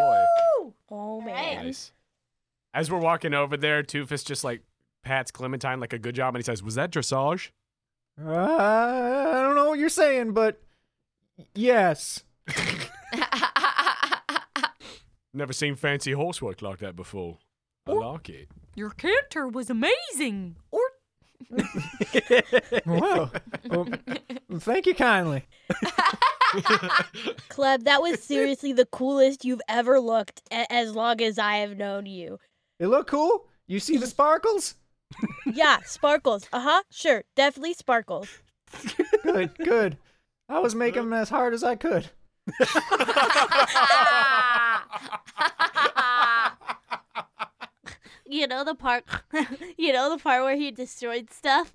Oh 0.92 1.22
man. 1.22 1.66
Nice. 1.66 1.94
As 2.76 2.92
we're 2.92 3.00
walking 3.00 3.34
over 3.34 3.58
there, 3.58 3.82
Toofus 3.82 4.24
just 4.24 4.44
like 4.44 4.62
pats 5.04 5.32
Clementine 5.32 5.80
like 5.80 5.94
a 5.94 6.00
good 6.00 6.14
job, 6.14 6.36
and 6.36 6.44
he 6.44 6.46
says, 6.46 6.62
"Was 6.62 6.76
that 6.76 6.92
dressage?" 6.92 7.50
Uh, 8.24 8.30
I 8.30 9.42
don't 9.42 9.56
know 9.56 9.70
what 9.70 9.80
you're 9.80 9.90
saying, 9.90 10.34
but 10.34 10.62
yes. 11.56 12.24
Never 15.34 15.54
seen 15.54 15.76
fancy 15.76 16.12
horsework 16.14 16.62
like 16.62 16.80
that 16.80 16.96
before. 16.96 17.38
I 17.86 17.92
like 17.92 18.30
it. 18.30 18.50
Your 18.76 18.90
canter 18.90 19.48
was 19.48 19.70
amazing. 19.70 20.56
Or 20.72 20.82
Wow. 22.86 23.32
Well, 23.70 23.88
thank 24.60 24.88
you 24.88 24.96
kindly. 24.96 25.46
Clem, 27.50 27.82
that 27.82 28.02
was 28.02 28.22
seriously 28.24 28.74
the 28.74 28.86
coolest 28.88 29.46
you've 29.46 29.62
ever 29.70 30.00
looked 30.00 30.42
a- 30.52 30.72
as 30.72 30.96
long 30.96 31.22
as 31.22 31.38
I 31.38 31.58
have 31.58 31.78
known 31.78 32.06
you. 32.08 32.40
It 32.80 32.88
look 32.88 33.08
cool? 33.08 33.48
You 33.68 33.80
see 33.80 33.98
the 33.98 34.08
sparkles? 34.08 34.76
Yeah, 35.46 35.78
sparkles. 35.86 36.48
Uh 36.52 36.62
huh. 36.62 36.84
Sure, 36.92 37.24
definitely 37.36 37.74
sparkles. 37.74 38.28
Good, 39.24 39.56
good. 39.60 39.98
I 40.50 40.60
was 40.60 40.74
making 40.76 41.04
them 41.04 41.14
as 41.14 41.30
hard 41.30 41.54
as 41.54 41.64
I 41.64 41.76
could. 41.76 42.10
You 48.30 48.48
know 48.48 48.64
the 48.64 48.76
part. 48.76 49.06
you 49.78 49.94
know 49.94 50.10
the 50.10 50.22
part 50.22 50.44
where 50.44 50.56
he 50.56 50.72
destroyed 50.72 51.32
stuff. 51.32 51.74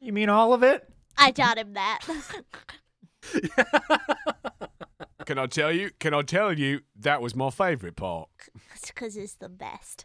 You 0.00 0.12
mean 0.12 0.28
all 0.28 0.52
of 0.52 0.62
it? 0.62 0.88
I 1.16 1.30
taught 1.30 1.58
him 1.58 1.74
that. 1.74 2.00
Can 5.24 5.38
I 5.38 5.46
tell 5.46 5.70
you? 5.70 5.90
Can 6.00 6.14
I 6.14 6.22
tell 6.22 6.52
you 6.52 6.80
that 6.96 7.22
was 7.22 7.36
my 7.36 7.50
favorite 7.50 7.94
part? 7.94 8.28
It's 8.74 8.88
because 8.88 9.16
it's 9.16 9.34
the 9.34 9.48
best. 9.48 10.04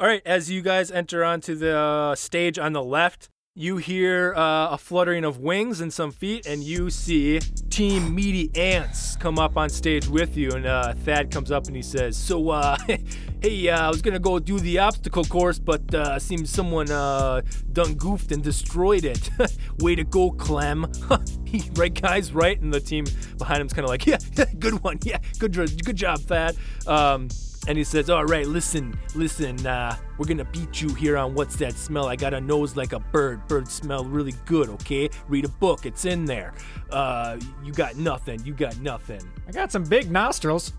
All 0.00 0.06
right, 0.06 0.22
as 0.24 0.50
you 0.50 0.62
guys 0.62 0.90
enter 0.90 1.22
onto 1.22 1.54
the 1.54 1.76
uh, 1.76 2.14
stage 2.14 2.58
on 2.58 2.72
the 2.72 2.82
left, 2.82 3.28
you 3.56 3.76
hear 3.76 4.34
uh, 4.34 4.70
a 4.70 4.78
fluttering 4.78 5.24
of 5.24 5.38
wings 5.38 5.80
and 5.80 5.92
some 5.92 6.10
feet, 6.10 6.44
and 6.44 6.64
you 6.64 6.90
see 6.90 7.38
Team 7.70 8.12
Meaty 8.12 8.50
Ants 8.56 9.14
come 9.14 9.38
up 9.38 9.56
on 9.56 9.70
stage 9.70 10.08
with 10.08 10.36
you. 10.36 10.50
And 10.50 10.66
uh, 10.66 10.94
Thad 10.94 11.30
comes 11.30 11.52
up 11.52 11.68
and 11.68 11.76
he 11.76 11.82
says, 11.82 12.16
"So, 12.16 12.50
uh, 12.50 12.76
hey, 13.40 13.68
uh, 13.68 13.86
I 13.86 13.88
was 13.88 14.02
gonna 14.02 14.18
go 14.18 14.40
do 14.40 14.58
the 14.58 14.78
obstacle 14.78 15.24
course, 15.24 15.60
but 15.60 15.94
uh, 15.94 16.18
seems 16.18 16.50
someone 16.50 16.90
uh, 16.90 17.42
done 17.72 17.94
goofed 17.94 18.32
and 18.32 18.42
destroyed 18.42 19.04
it. 19.04 19.30
Way 19.78 19.94
to 19.94 20.04
go, 20.04 20.32
Clem! 20.32 20.90
right, 21.76 21.94
guys? 21.94 22.32
Right?" 22.32 22.60
And 22.60 22.74
the 22.74 22.80
team 22.80 23.04
behind 23.38 23.60
him's 23.60 23.72
kind 23.72 23.84
of 23.84 23.90
like, 23.90 24.04
"Yeah, 24.04 24.18
good 24.58 24.82
one. 24.82 24.98
Yeah, 25.04 25.18
good, 25.38 25.52
good 25.84 25.96
job, 25.96 26.18
Thad." 26.22 26.56
Um, 26.88 27.28
and 27.66 27.78
he 27.78 27.84
says, 27.84 28.10
All 28.10 28.24
right, 28.24 28.46
listen, 28.46 28.98
listen, 29.14 29.66
uh, 29.66 29.96
we're 30.18 30.26
gonna 30.26 30.44
beat 30.44 30.80
you 30.80 30.92
here 30.94 31.16
on 31.16 31.34
what's 31.34 31.56
that 31.56 31.74
smell. 31.74 32.06
I 32.06 32.16
got 32.16 32.34
a 32.34 32.40
nose 32.40 32.76
like 32.76 32.92
a 32.92 33.00
bird. 33.00 33.46
Birds 33.48 33.72
smell 33.72 34.04
really 34.04 34.34
good, 34.44 34.68
okay? 34.70 35.10
Read 35.28 35.44
a 35.44 35.48
book, 35.48 35.86
it's 35.86 36.04
in 36.04 36.24
there. 36.24 36.54
Uh, 36.90 37.38
you 37.62 37.72
got 37.72 37.96
nothing, 37.96 38.44
you 38.44 38.54
got 38.54 38.78
nothing. 38.80 39.20
I 39.48 39.52
got 39.52 39.72
some 39.72 39.84
big 39.84 40.10
nostrils. 40.10 40.72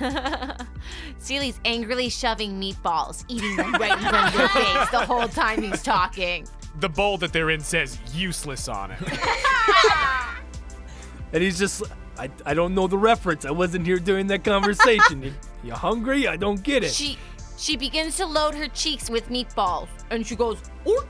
Seely's 1.18 1.60
angrily 1.64 2.08
shoving 2.08 2.60
meatballs, 2.60 3.24
eating 3.28 3.56
them 3.56 3.72
right 3.74 3.92
in 3.92 3.98
front 3.98 4.28
of 4.28 4.38
their 4.38 4.48
face 4.48 4.90
the 4.90 5.04
whole 5.06 5.28
time 5.28 5.62
he's 5.62 5.82
talking. 5.82 6.46
The 6.80 6.88
bowl 6.88 7.18
that 7.18 7.32
they're 7.32 7.50
in 7.50 7.60
says 7.60 7.98
useless 8.14 8.68
on 8.68 8.92
it. 8.92 8.98
And 11.32 11.42
he's 11.42 11.58
just, 11.58 11.82
I, 12.18 12.30
I 12.44 12.54
don't 12.54 12.74
know 12.74 12.86
the 12.86 12.98
reference. 12.98 13.44
I 13.44 13.50
wasn't 13.50 13.86
here 13.86 13.98
during 13.98 14.26
that 14.28 14.44
conversation. 14.44 15.22
you, 15.22 15.34
you 15.64 15.72
hungry? 15.72 16.28
I 16.28 16.36
don't 16.36 16.62
get 16.62 16.84
it. 16.84 16.92
She 16.92 17.18
she 17.56 17.76
begins 17.76 18.16
to 18.16 18.26
load 18.26 18.54
her 18.54 18.68
cheeks 18.68 19.08
with 19.08 19.28
meatballs, 19.28 19.88
and 20.10 20.26
she 20.26 20.36
goes, 20.36 20.58
"Oor, 20.84 21.06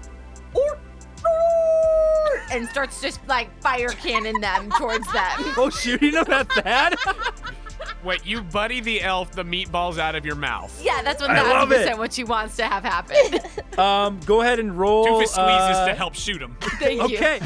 oor, 0.54 0.78
oor," 1.24 2.42
and 2.52 2.68
starts 2.68 3.00
just 3.00 3.26
like 3.26 3.48
fire 3.62 3.88
cannon 3.88 4.40
them 4.40 4.70
towards 4.78 5.10
them. 5.12 5.32
oh, 5.56 5.70
shooting 5.70 6.12
him 6.12 6.30
at 6.30 6.48
that? 6.62 6.94
Wait, 8.04 8.26
you 8.26 8.42
buddy 8.42 8.80
the 8.80 9.00
elf 9.00 9.30
the 9.30 9.44
meatballs 9.44 9.98
out 9.98 10.14
of 10.16 10.26
your 10.26 10.34
mouth. 10.34 10.76
Yeah, 10.84 11.02
that's 11.02 11.20
what 11.22 11.30
I 11.30 11.42
love 11.42 11.68
100% 11.68 11.86
it. 11.92 11.98
what 11.98 12.12
she 12.12 12.24
wants 12.24 12.56
to 12.56 12.64
have 12.64 12.82
happen. 12.82 13.40
um, 13.78 14.18
go 14.26 14.40
ahead 14.40 14.58
and 14.58 14.76
roll. 14.76 15.06
Toofus 15.06 15.28
squeezes 15.28 15.36
uh, 15.38 15.86
to 15.86 15.94
help 15.94 16.14
shoot 16.14 16.42
him. 16.42 16.56
Thank 16.60 17.08
you. 17.08 17.16
Okay. 17.16 17.40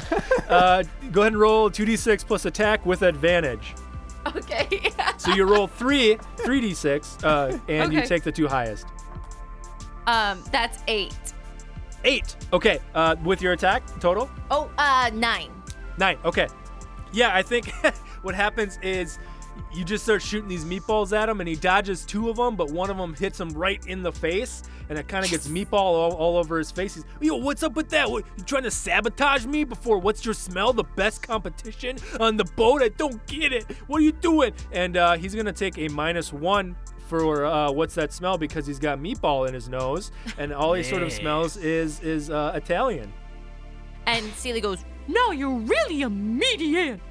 uh, 0.48 0.82
go 1.12 1.20
ahead 1.22 1.32
and 1.34 1.40
roll 1.40 1.70
2d6 1.70 2.26
plus 2.26 2.46
attack 2.46 2.86
with 2.86 3.02
advantage. 3.02 3.74
Okay. 4.34 4.90
So 5.18 5.34
you 5.34 5.44
roll 5.44 5.66
three, 5.66 6.16
3d6, 6.36 7.24
uh, 7.24 7.58
and 7.68 7.92
you 7.92 8.00
Okay. 8.00 8.06
take 8.08 8.22
the 8.22 8.30
two 8.32 8.46
highest. 8.46 8.86
um, 10.06 10.42
that's 10.52 10.78
eight. 10.88 11.14
Eight. 12.04 12.36
Okay. 12.52 12.78
Uh, 12.94 13.16
with 13.24 13.40
your 13.42 13.52
attack 13.54 13.82
total? 13.98 14.30
Oh, 14.50 14.70
uh, 14.78 15.10
nine. 15.14 15.50
Nine. 15.98 16.18
Okay. 16.24 16.48
Yeah, 17.12 17.34
I 17.34 17.42
think 17.42 17.70
what 18.22 18.34
happens 18.34 18.78
is 18.82 19.18
you 19.74 19.84
just 19.84 20.04
start 20.04 20.22
shooting 20.22 20.48
these 20.48 20.64
meatballs 20.64 21.16
at 21.16 21.28
him, 21.28 21.40
and 21.40 21.48
he 21.48 21.56
dodges 21.56 22.04
two 22.04 22.30
of 22.30 22.36
them, 22.36 22.56
but 22.56 22.70
one 22.70 22.90
of 22.90 22.96
them 22.96 23.14
hits 23.14 23.40
him 23.40 23.50
right 23.50 23.84
in 23.86 24.02
the 24.02 24.12
face, 24.12 24.62
and 24.88 24.98
it 24.98 25.08
kind 25.08 25.24
of 25.24 25.30
gets 25.30 25.48
meatball 25.48 25.74
all, 25.74 26.12
all 26.14 26.36
over 26.36 26.58
his 26.58 26.70
face. 26.70 26.94
He's, 26.94 27.04
yo, 27.20 27.36
what's 27.36 27.62
up 27.62 27.74
with 27.74 27.88
that? 27.90 28.10
What, 28.10 28.24
you 28.36 28.44
trying 28.44 28.62
to 28.62 28.70
sabotage 28.70 29.46
me 29.46 29.64
before 29.64 29.98
what's 29.98 30.24
your 30.24 30.34
smell? 30.34 30.72
The 30.72 30.84
best 30.84 31.22
competition 31.22 31.98
on 32.20 32.36
the 32.36 32.44
boat? 32.44 32.82
I 32.82 32.88
don't 32.88 33.24
get 33.26 33.52
it. 33.52 33.64
What 33.86 33.98
are 33.98 34.04
you 34.04 34.12
doing? 34.12 34.52
And 34.72 34.96
uh, 34.96 35.16
he's 35.16 35.34
gonna 35.34 35.52
take 35.52 35.78
a 35.78 35.88
minus 35.88 36.32
one 36.32 36.76
for 37.08 37.44
uh, 37.44 37.70
what's 37.70 37.94
that 37.94 38.12
smell 38.12 38.36
because 38.36 38.66
he's 38.66 38.78
got 38.78 38.98
meatball 38.98 39.46
in 39.46 39.54
his 39.54 39.68
nose, 39.68 40.10
and 40.38 40.52
all 40.52 40.74
he 40.74 40.82
sort 40.82 41.02
of 41.02 41.12
smells 41.12 41.56
is 41.56 42.00
is 42.00 42.30
uh, 42.30 42.52
Italian. 42.54 43.12
And 44.06 44.24
Seely 44.34 44.60
goes, 44.60 44.84
Now 45.08 45.30
you're 45.32 45.50
really 45.50 46.02
a 46.02 46.10
meaty 46.10 46.76
ant. 46.76 47.02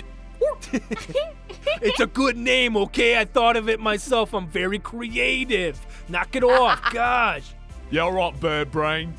It's 1.82 2.00
a 2.00 2.08
good 2.08 2.38
name, 2.38 2.78
okay? 2.78 3.20
I 3.20 3.26
thought 3.26 3.56
of 3.58 3.70
it 3.70 3.80
myself. 3.80 4.34
I'm 4.34 4.48
very 4.48 4.80
creative. 4.80 5.80
Knock 6.10 6.36
it 6.36 6.44
off, 6.44 6.82
gosh. 6.94 7.54
Yeah, 7.92 8.02
all 8.02 8.14
right, 8.14 8.40
bird 8.40 8.72
brain. 8.72 9.14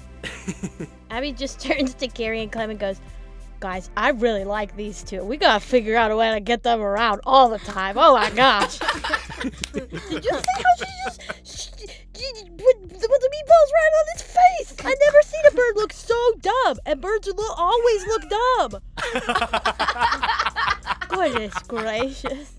Abby 1.11 1.33
just 1.33 1.61
turns 1.61 1.95
to 1.95 2.09
Carrie 2.09 2.43
and 2.43 2.51
Clem 2.51 2.71
and 2.71 2.79
goes, 2.79 3.01
Guys, 3.59 3.91
I 3.97 4.11
really 4.11 4.45
like 4.45 4.77
these 4.77 5.03
two. 5.03 5.25
We 5.25 5.39
gotta 5.39 5.61
figure 5.61 5.97
out 5.97 6.11
a 6.11 6.17
way 6.17 6.31
to 6.33 6.41
get 6.41 6.63
them 6.63 6.83
around 6.83 7.23
all 7.25 7.49
the 7.49 7.59
time. 7.59 7.97
Oh 7.99 8.15
my 8.15 8.31
gosh. 8.31 8.79
Did 9.73 9.93
you 9.93 10.21
see 10.21 10.29
how 10.29 10.77
she 10.79 10.85
just 11.05 11.23
she, 11.43 11.71
she, 12.15 12.45
put, 12.51 12.89
put 12.89 13.01
the 13.01 13.31
meatballs 13.33 13.71
right 13.73 13.93
on 13.99 14.07
his 14.13 14.23
face? 14.23 14.75
I 14.85 14.95
never 15.05 15.23
seen 15.25 15.41
a 15.49 15.51
bird 15.53 15.77
look 15.77 15.93
so 15.95 16.33
dumb, 16.43 16.79
and 16.85 17.01
birds 17.01 17.29
lo- 17.29 17.55
always 17.57 18.07
look 18.07 18.23
dumb. 18.29 18.83
Goodness 21.17 21.55
gracious. 21.67 22.53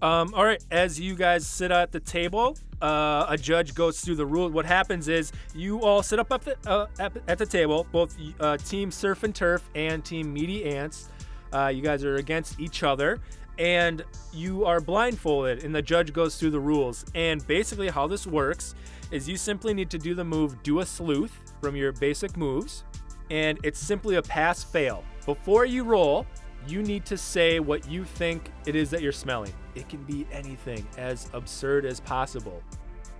Um, 0.00 0.32
all 0.34 0.46
right, 0.46 0.64
as 0.70 0.98
you 0.98 1.14
guys 1.14 1.46
sit 1.46 1.70
at 1.70 1.92
the 1.92 2.00
table, 2.00 2.56
uh, 2.80 3.26
a 3.28 3.36
judge 3.36 3.74
goes 3.74 4.00
through 4.00 4.14
the 4.14 4.24
rule. 4.24 4.48
What 4.48 4.64
happens 4.64 5.08
is 5.08 5.32
you 5.54 5.82
all 5.82 6.02
sit 6.02 6.18
up 6.18 6.32
at 6.32 6.40
the, 6.40 6.56
uh, 6.66 6.86
at, 6.98 7.12
at 7.28 7.36
the 7.36 7.44
table, 7.44 7.86
both 7.92 8.16
uh, 8.40 8.56
Team 8.56 8.90
Surf 8.90 9.22
and 9.22 9.34
Turf 9.34 9.68
and 9.74 10.02
Team 10.02 10.32
Meaty 10.32 10.64
Ants. 10.64 11.10
Uh, 11.52 11.66
you 11.66 11.82
guys 11.82 12.02
are 12.02 12.14
against 12.16 12.58
each 12.58 12.82
other, 12.82 13.18
and 13.58 14.02
you 14.32 14.64
are 14.64 14.80
blindfolded, 14.80 15.64
and 15.64 15.74
the 15.74 15.82
judge 15.82 16.14
goes 16.14 16.36
through 16.36 16.50
the 16.52 16.60
rules. 16.60 17.04
And 17.14 17.46
basically, 17.46 17.90
how 17.90 18.06
this 18.06 18.26
works 18.26 18.74
is 19.10 19.28
you 19.28 19.36
simply 19.36 19.74
need 19.74 19.90
to 19.90 19.98
do 19.98 20.14
the 20.14 20.24
move 20.24 20.62
Do 20.62 20.80
a 20.80 20.86
Sleuth 20.86 21.36
from 21.60 21.76
your 21.76 21.92
basic 21.92 22.38
moves, 22.38 22.84
and 23.30 23.58
it's 23.62 23.78
simply 23.78 24.16
a 24.16 24.22
pass 24.22 24.64
fail. 24.64 25.04
Before 25.26 25.66
you 25.66 25.84
roll, 25.84 26.26
you 26.66 26.82
need 26.82 27.04
to 27.06 27.16
say 27.16 27.60
what 27.60 27.88
you 27.88 28.04
think 28.04 28.50
it 28.66 28.76
is 28.76 28.90
that 28.90 29.02
you're 29.02 29.12
smelling. 29.12 29.52
It 29.74 29.88
can 29.88 30.02
be 30.04 30.26
anything, 30.32 30.86
as 30.98 31.30
absurd 31.32 31.84
as 31.84 32.00
possible. 32.00 32.62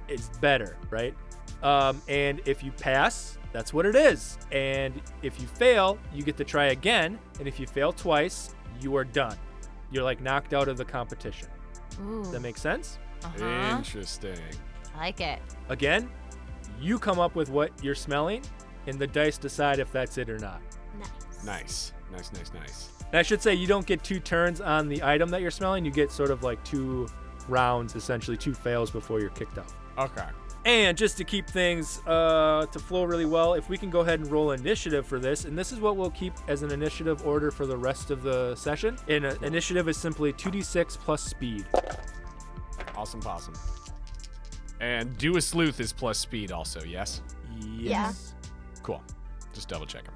It's 0.09 0.29
better, 0.39 0.77
right? 0.91 1.15
Um, 1.63 2.01
and 2.09 2.41
if 2.47 2.63
you 2.65 2.73
pass, 2.73 3.39
that's 3.53 3.73
what 3.73 3.87
it 3.87 3.95
is. 3.95 4.39
And 4.53 5.01
if 5.23 5.41
you 5.41 5.47
fail, 5.47 5.99
you 6.13 6.23
get 6.23 6.37
to 6.39 6.45
try 6.45 6.67
again. 6.67 7.19
And 7.39 7.49
if 7.49 7.59
you 7.61 7.67
fail 7.67 7.93
twice, 7.93 8.55
you 8.81 8.97
are 8.97 9.05
done. 9.05 9.37
You're 9.91 10.05
like 10.05 10.21
knocked 10.21 10.55
out 10.55 10.69
of 10.69 10.77
the 10.77 10.85
competition. 10.85 11.49
Ooh. 12.03 12.23
Does 12.23 12.33
that 12.33 12.41
make 12.41 12.57
sense? 12.57 12.99
Uh-huh. 13.25 13.77
Interesting. 13.77 14.39
I 14.95 14.99
like 14.99 15.21
it. 15.21 15.41
Again, 15.69 16.11
you 16.81 16.99
come 16.99 17.19
up 17.19 17.35
with 17.35 17.51
what 17.51 17.73
you're 17.83 17.95
smelling, 17.95 18.43
and 18.87 18.99
the 18.99 19.07
dice 19.07 19.39
decide 19.39 19.79
if 19.79 19.93
that's 19.93 20.17
it 20.19 20.31
or 20.31 20.39
not. 20.39 20.61
Nice. 20.99 21.45
Nice. 21.45 21.93
Nice, 22.13 22.33
nice, 22.33 22.53
nice. 22.53 22.89
And 23.13 23.19
I 23.19 23.23
should 23.23 23.43
say 23.43 23.55
you 23.55 23.67
don't 23.67 23.87
get 23.87 24.05
two 24.05 24.21
turns 24.21 24.61
on 24.61 24.89
the 24.89 25.03
item 25.03 25.31
that 25.31 25.41
you're 25.41 25.51
smelling. 25.51 25.85
You 25.85 25.91
get 25.91 26.13
sort 26.13 26.31
of 26.31 26.43
like 26.43 26.63
two 26.65 27.09
rounds, 27.49 27.97
essentially 27.97 28.37
two 28.37 28.55
fails 28.55 28.91
before 28.91 29.21
you're 29.21 29.31
kicked 29.31 29.59
out. 29.59 29.73
Okay. 29.99 30.27
And 30.67 30.97
just 30.97 31.17
to 31.17 31.25
keep 31.25 31.49
things 31.49 32.03
uh, 32.07 32.67
to 32.71 32.79
flow 32.79 33.05
really 33.05 33.25
well, 33.25 33.55
if 33.55 33.69
we 33.69 33.79
can 33.79 33.89
go 33.89 34.01
ahead 34.01 34.21
and 34.21 34.31
roll 34.31 34.53
initiative 34.53 35.07
for 35.07 35.19
this, 35.19 35.47
and 35.47 35.57
this 35.57 35.73
is 35.73 35.81
what 35.81 35.97
we'll 35.97 36.11
keep 36.11 36.35
as 36.49 36.63
an 36.63 36.71
initiative 36.71 37.27
order 37.27 37.51
for 37.51 37.67
the 37.67 37.77
rest 37.77 38.11
of 38.11 38.23
the 38.23 38.55
session. 38.57 38.97
And 39.09 39.25
uh, 39.25 39.35
initiative 39.43 39.89
is 39.89 39.97
simply 39.97 40.33
2d6 40.35 40.99
plus 40.99 41.23
speed. 41.23 41.67
Awesome 42.95 43.21
possum. 43.21 43.55
And 44.81 45.17
do 45.17 45.37
a 45.37 45.41
sleuth 45.41 45.81
is 45.81 45.93
plus 45.93 46.19
speed 46.19 46.53
also, 46.53 46.83
yes? 46.85 47.23
Yes. 47.59 48.35
Cool. 48.83 49.03
Just 49.55 49.69
double 49.69 49.87
checking. 49.87 50.13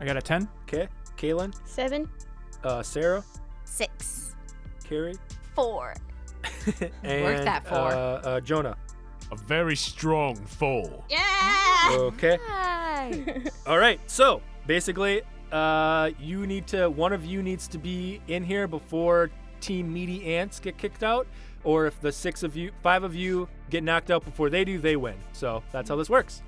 I 0.00 0.04
got 0.04 0.16
a 0.16 0.22
10. 0.22 0.48
Okay. 0.62 0.88
Kaylin, 1.16 1.54
Seven. 1.64 2.08
uh, 2.62 2.82
Sarah, 2.82 3.24
Six. 3.64 4.34
Carrie, 4.84 5.16
Four. 5.54 5.94
and 7.02 7.46
that 7.46 7.66
four. 7.66 7.78
Uh, 7.78 7.88
uh, 7.96 8.40
Jonah. 8.40 8.76
A 9.32 9.36
very 9.36 9.76
strong 9.76 10.36
four. 10.36 11.02
Yeah. 11.08 11.88
Okay. 11.90 12.38
Hi. 12.46 13.42
All 13.66 13.78
right. 13.78 13.98
So 14.06 14.42
basically, 14.66 15.22
uh, 15.52 16.10
you 16.20 16.46
need 16.46 16.66
to. 16.68 16.90
One 16.90 17.12
of 17.12 17.24
you 17.24 17.42
needs 17.42 17.66
to 17.68 17.78
be 17.78 18.20
in 18.28 18.42
here 18.44 18.68
before 18.68 19.30
Team 19.60 19.92
Meaty 19.92 20.34
Ants 20.36 20.60
get 20.60 20.76
kicked 20.76 21.02
out, 21.02 21.26
or 21.62 21.86
if 21.86 21.98
the 22.00 22.12
six 22.12 22.42
of 22.42 22.54
you, 22.56 22.70
five 22.82 23.02
of 23.04 23.14
you 23.14 23.48
get 23.70 23.82
knocked 23.82 24.10
out 24.10 24.24
before 24.24 24.50
they 24.50 24.64
do, 24.64 24.78
they 24.78 24.96
win. 24.96 25.16
So 25.32 25.62
that's 25.72 25.88
how 25.88 25.96
this 25.96 26.10
works. 26.10 26.42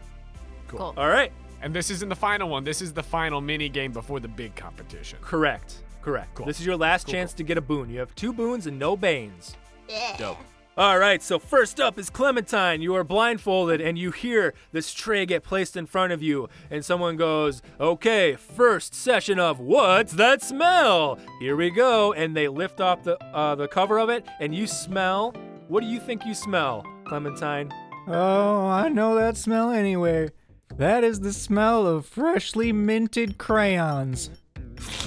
Cool. 0.68 0.92
All 0.96 1.08
right. 1.08 1.32
And 1.66 1.74
this 1.74 1.90
isn't 1.90 2.08
the 2.08 2.14
final 2.14 2.48
one. 2.48 2.62
This 2.62 2.80
is 2.80 2.92
the 2.92 3.02
final 3.02 3.40
mini 3.40 3.68
game 3.68 3.90
before 3.90 4.20
the 4.20 4.28
big 4.28 4.54
competition. 4.54 5.18
Correct. 5.20 5.78
Correct. 6.00 6.32
Cool. 6.36 6.46
This 6.46 6.60
is 6.60 6.64
your 6.64 6.76
last 6.76 7.06
Cool, 7.06 7.14
chance 7.14 7.32
to 7.32 7.42
get 7.42 7.58
a 7.58 7.60
boon. 7.60 7.90
You 7.90 7.98
have 7.98 8.14
two 8.14 8.32
boons 8.32 8.68
and 8.68 8.78
no 8.78 8.96
banes. 8.96 9.56
Yeah. 9.88 10.14
Dope. 10.16 10.38
All 10.78 10.96
right, 10.96 11.20
so 11.20 11.40
first 11.40 11.80
up 11.80 11.98
is 11.98 12.08
Clementine. 12.08 12.82
You 12.82 12.94
are 12.94 13.02
blindfolded 13.02 13.80
and 13.80 13.98
you 13.98 14.12
hear 14.12 14.54
this 14.70 14.94
tray 14.94 15.26
get 15.26 15.42
placed 15.42 15.76
in 15.76 15.86
front 15.86 16.12
of 16.12 16.22
you, 16.22 16.48
and 16.70 16.84
someone 16.84 17.16
goes, 17.16 17.62
Okay, 17.80 18.36
first 18.36 18.94
session 18.94 19.40
of 19.40 19.58
What's 19.58 20.12
That 20.12 20.42
Smell? 20.42 21.18
Here 21.40 21.56
we 21.56 21.70
go. 21.70 22.12
And 22.12 22.36
they 22.36 22.46
lift 22.46 22.80
off 22.80 23.02
the, 23.02 23.20
uh, 23.34 23.56
the 23.56 23.66
cover 23.66 23.98
of 23.98 24.08
it, 24.08 24.24
and 24.38 24.54
you 24.54 24.68
smell. 24.68 25.34
What 25.66 25.80
do 25.80 25.88
you 25.88 25.98
think 25.98 26.24
you 26.24 26.34
smell, 26.34 26.86
Clementine? 27.06 27.72
Oh, 28.06 28.68
I 28.68 28.88
know 28.88 29.16
that 29.16 29.36
smell 29.36 29.70
anywhere. 29.72 30.30
That 30.74 31.04
is 31.04 31.20
the 31.20 31.32
smell 31.32 31.86
of 31.86 32.06
freshly 32.06 32.72
minted 32.72 33.38
crayons. 33.38 34.30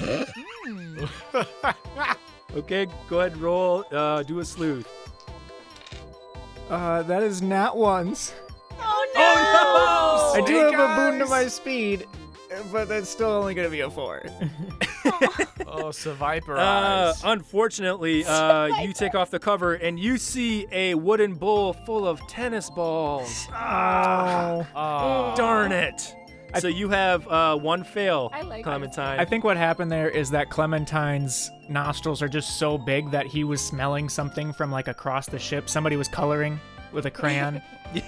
Okay, 2.55 2.87
go 3.07 3.19
ahead 3.19 3.37
roll. 3.37 3.85
Uh, 3.91 4.23
do 4.23 4.39
a 4.39 4.45
sleuth. 4.45 4.87
Uh, 6.69 7.03
that 7.03 7.21
is 7.21 7.41
not 7.41 7.77
once. 7.77 8.33
Oh 8.79 9.11
no! 9.15 9.21
Oh, 9.21 10.33
no! 10.35 10.43
I 10.43 10.45
do 10.47 10.59
Snake 10.59 10.73
have 10.73 10.89
a 10.89 10.95
boon 11.11 11.19
to 11.19 11.25
my 11.27 11.47
speed, 11.47 12.07
but 12.71 12.87
that's 12.87 13.09
still 13.09 13.29
only 13.29 13.53
gonna 13.53 13.69
be 13.69 13.81
a 13.81 13.89
four. 13.89 14.23
Oh, 15.71 15.91
Survivor 15.91 16.57
Uh, 16.57 17.09
eyes. 17.09 17.21
unfortunately, 17.23 18.25
uh, 18.25 18.65
you 18.81 18.91
take 18.91 19.13
off 19.15 19.29
the 19.29 19.39
cover 19.39 19.75
and 19.75 19.99
you 19.99 20.17
see 20.17 20.67
a 20.71 20.95
wooden 20.95 21.35
bowl 21.35 21.73
full 21.73 22.07
of 22.07 22.19
tennis 22.27 22.69
balls. 22.69 23.47
Oh. 23.53 24.65
Oh. 24.75 25.33
Darn 25.37 25.71
it. 25.71 26.13
So 26.57 26.67
you 26.67 26.89
have 26.89 27.27
uh, 27.27 27.55
one 27.57 27.83
fail, 27.83 28.31
I 28.33 28.41
like 28.41 28.63
Clementine. 28.63 29.19
I 29.19 29.25
think 29.25 29.43
what 29.43 29.55
happened 29.57 29.91
there 29.91 30.09
is 30.09 30.31
that 30.31 30.49
Clementine's 30.49 31.51
nostrils 31.69 32.23
are 32.23 32.27
just 32.27 32.57
so 32.57 32.77
big 32.77 33.11
that 33.11 33.27
he 33.27 33.43
was 33.43 33.61
smelling 33.63 34.09
something 34.09 34.51
from 34.51 34.71
like 34.71 34.87
across 34.87 35.27
the 35.27 35.37
ship. 35.39 35.69
Somebody 35.69 35.95
was 35.97 36.07
coloring 36.07 36.59
with 36.91 37.05
a 37.05 37.11
crayon. 37.11 37.61
you 37.93 38.01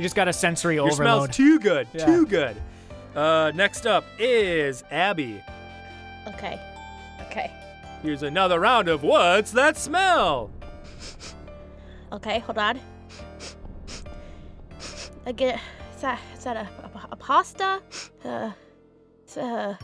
just 0.00 0.14
got 0.14 0.28
a 0.28 0.32
sensory 0.32 0.76
Your 0.76 0.86
overload. 0.86 1.34
smell's 1.34 1.36
too 1.36 1.58
good, 1.58 1.88
Yeah. 1.92 2.06
too 2.06 2.26
good. 2.26 2.56
Uh, 3.16 3.50
next 3.54 3.86
up 3.86 4.04
is 4.18 4.84
Abby. 4.90 5.42
Okay. 6.28 6.60
Okay. 7.22 7.50
Here's 8.02 8.22
another 8.22 8.60
round 8.60 8.88
of 8.88 9.02
What's 9.02 9.52
That 9.52 9.78
Smell? 9.78 10.50
Okay, 12.12 12.40
hold 12.40 12.58
on. 12.58 12.78
I 15.24 15.32
get. 15.32 15.58
Is 15.94 16.02
that 16.02 16.20
is 16.36 16.44
that 16.44 16.56
a, 16.56 16.60
a, 16.84 17.08
a 17.12 17.16
pasta? 17.16 17.82
Uh, 18.22 18.52
it's 19.24 19.36
uh, 19.38 19.76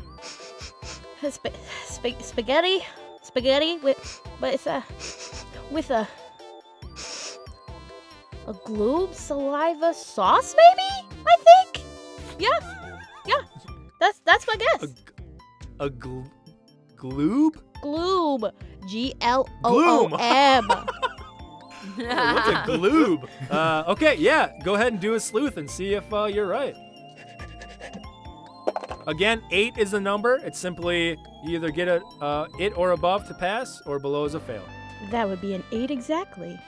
sp- 1.24 1.56
sp- 1.88 2.20
spaghetti, 2.20 2.84
spaghetti 3.22 3.78
with, 3.78 4.20
but 4.40 4.54
it's 4.54 4.66
a 4.66 4.84
with 5.70 5.90
a 5.90 6.06
a 8.46 8.52
globe 8.64 9.14
saliva 9.14 9.94
sauce, 9.94 10.54
maybe. 10.54 11.08
I 11.26 11.36
think. 11.72 11.86
Yeah, 12.38 12.81
yeah. 13.26 13.40
That's 14.00 14.20
that's 14.24 14.46
my 14.46 14.56
guess. 14.56 14.94
A 15.80 15.88
gl- 15.90 16.30
gloob? 16.96 17.56
Gloob. 17.82 18.52
G 18.88 19.14
L 19.20 19.48
O 19.64 20.08
O 20.10 20.16
M. 20.18 20.68
What's 21.96 22.48
a 22.48 22.64
gloob? 22.66 23.28
uh, 23.50 23.84
okay, 23.88 24.16
yeah. 24.16 24.52
Go 24.64 24.74
ahead 24.74 24.92
and 24.92 25.00
do 25.00 25.14
a 25.14 25.20
sleuth 25.20 25.56
and 25.56 25.70
see 25.70 25.94
if 25.94 26.12
uh, 26.12 26.24
you're 26.24 26.46
right. 26.46 26.74
Again, 29.06 29.42
eight 29.50 29.76
is 29.78 29.90
the 29.90 30.00
number. 30.00 30.36
It's 30.44 30.58
simply 30.58 31.16
you 31.44 31.56
either 31.56 31.70
get 31.70 31.88
a 31.88 32.02
uh, 32.20 32.46
it 32.58 32.76
or 32.76 32.92
above 32.92 33.26
to 33.28 33.34
pass, 33.34 33.82
or 33.86 33.98
below 33.98 34.24
is 34.24 34.34
a 34.34 34.40
fail. 34.40 34.62
That 35.10 35.28
would 35.28 35.40
be 35.40 35.54
an 35.54 35.64
eight 35.72 35.90
exactly. 35.90 36.58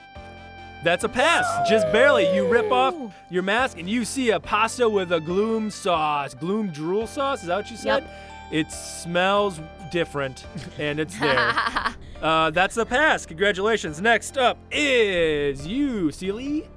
That's 0.85 1.03
a 1.03 1.09
pass, 1.09 1.67
just 1.67 1.91
barely. 1.91 2.31
You 2.35 2.47
rip 2.47 2.71
off 2.71 2.93
your 3.31 3.41
mask 3.41 3.79
and 3.79 3.89
you 3.89 4.05
see 4.05 4.29
a 4.29 4.39
pasta 4.39 4.87
with 4.87 5.11
a 5.11 5.19
gloom 5.19 5.71
sauce, 5.71 6.35
gloom 6.35 6.67
drool 6.67 7.07
sauce. 7.07 7.41
Is 7.41 7.47
that 7.47 7.55
what 7.55 7.71
you 7.71 7.75
said? 7.75 8.03
Yep. 8.03 8.11
It 8.51 8.71
smells 8.71 9.59
different, 9.91 10.45
and 10.77 10.99
it's 10.99 11.17
there. 11.17 11.55
uh, 12.21 12.51
that's 12.51 12.77
a 12.77 12.85
pass. 12.85 13.25
Congratulations. 13.25 13.99
Next 13.99 14.37
up 14.37 14.59
is 14.69 15.65
you, 15.65 16.11
Seely. 16.11 16.69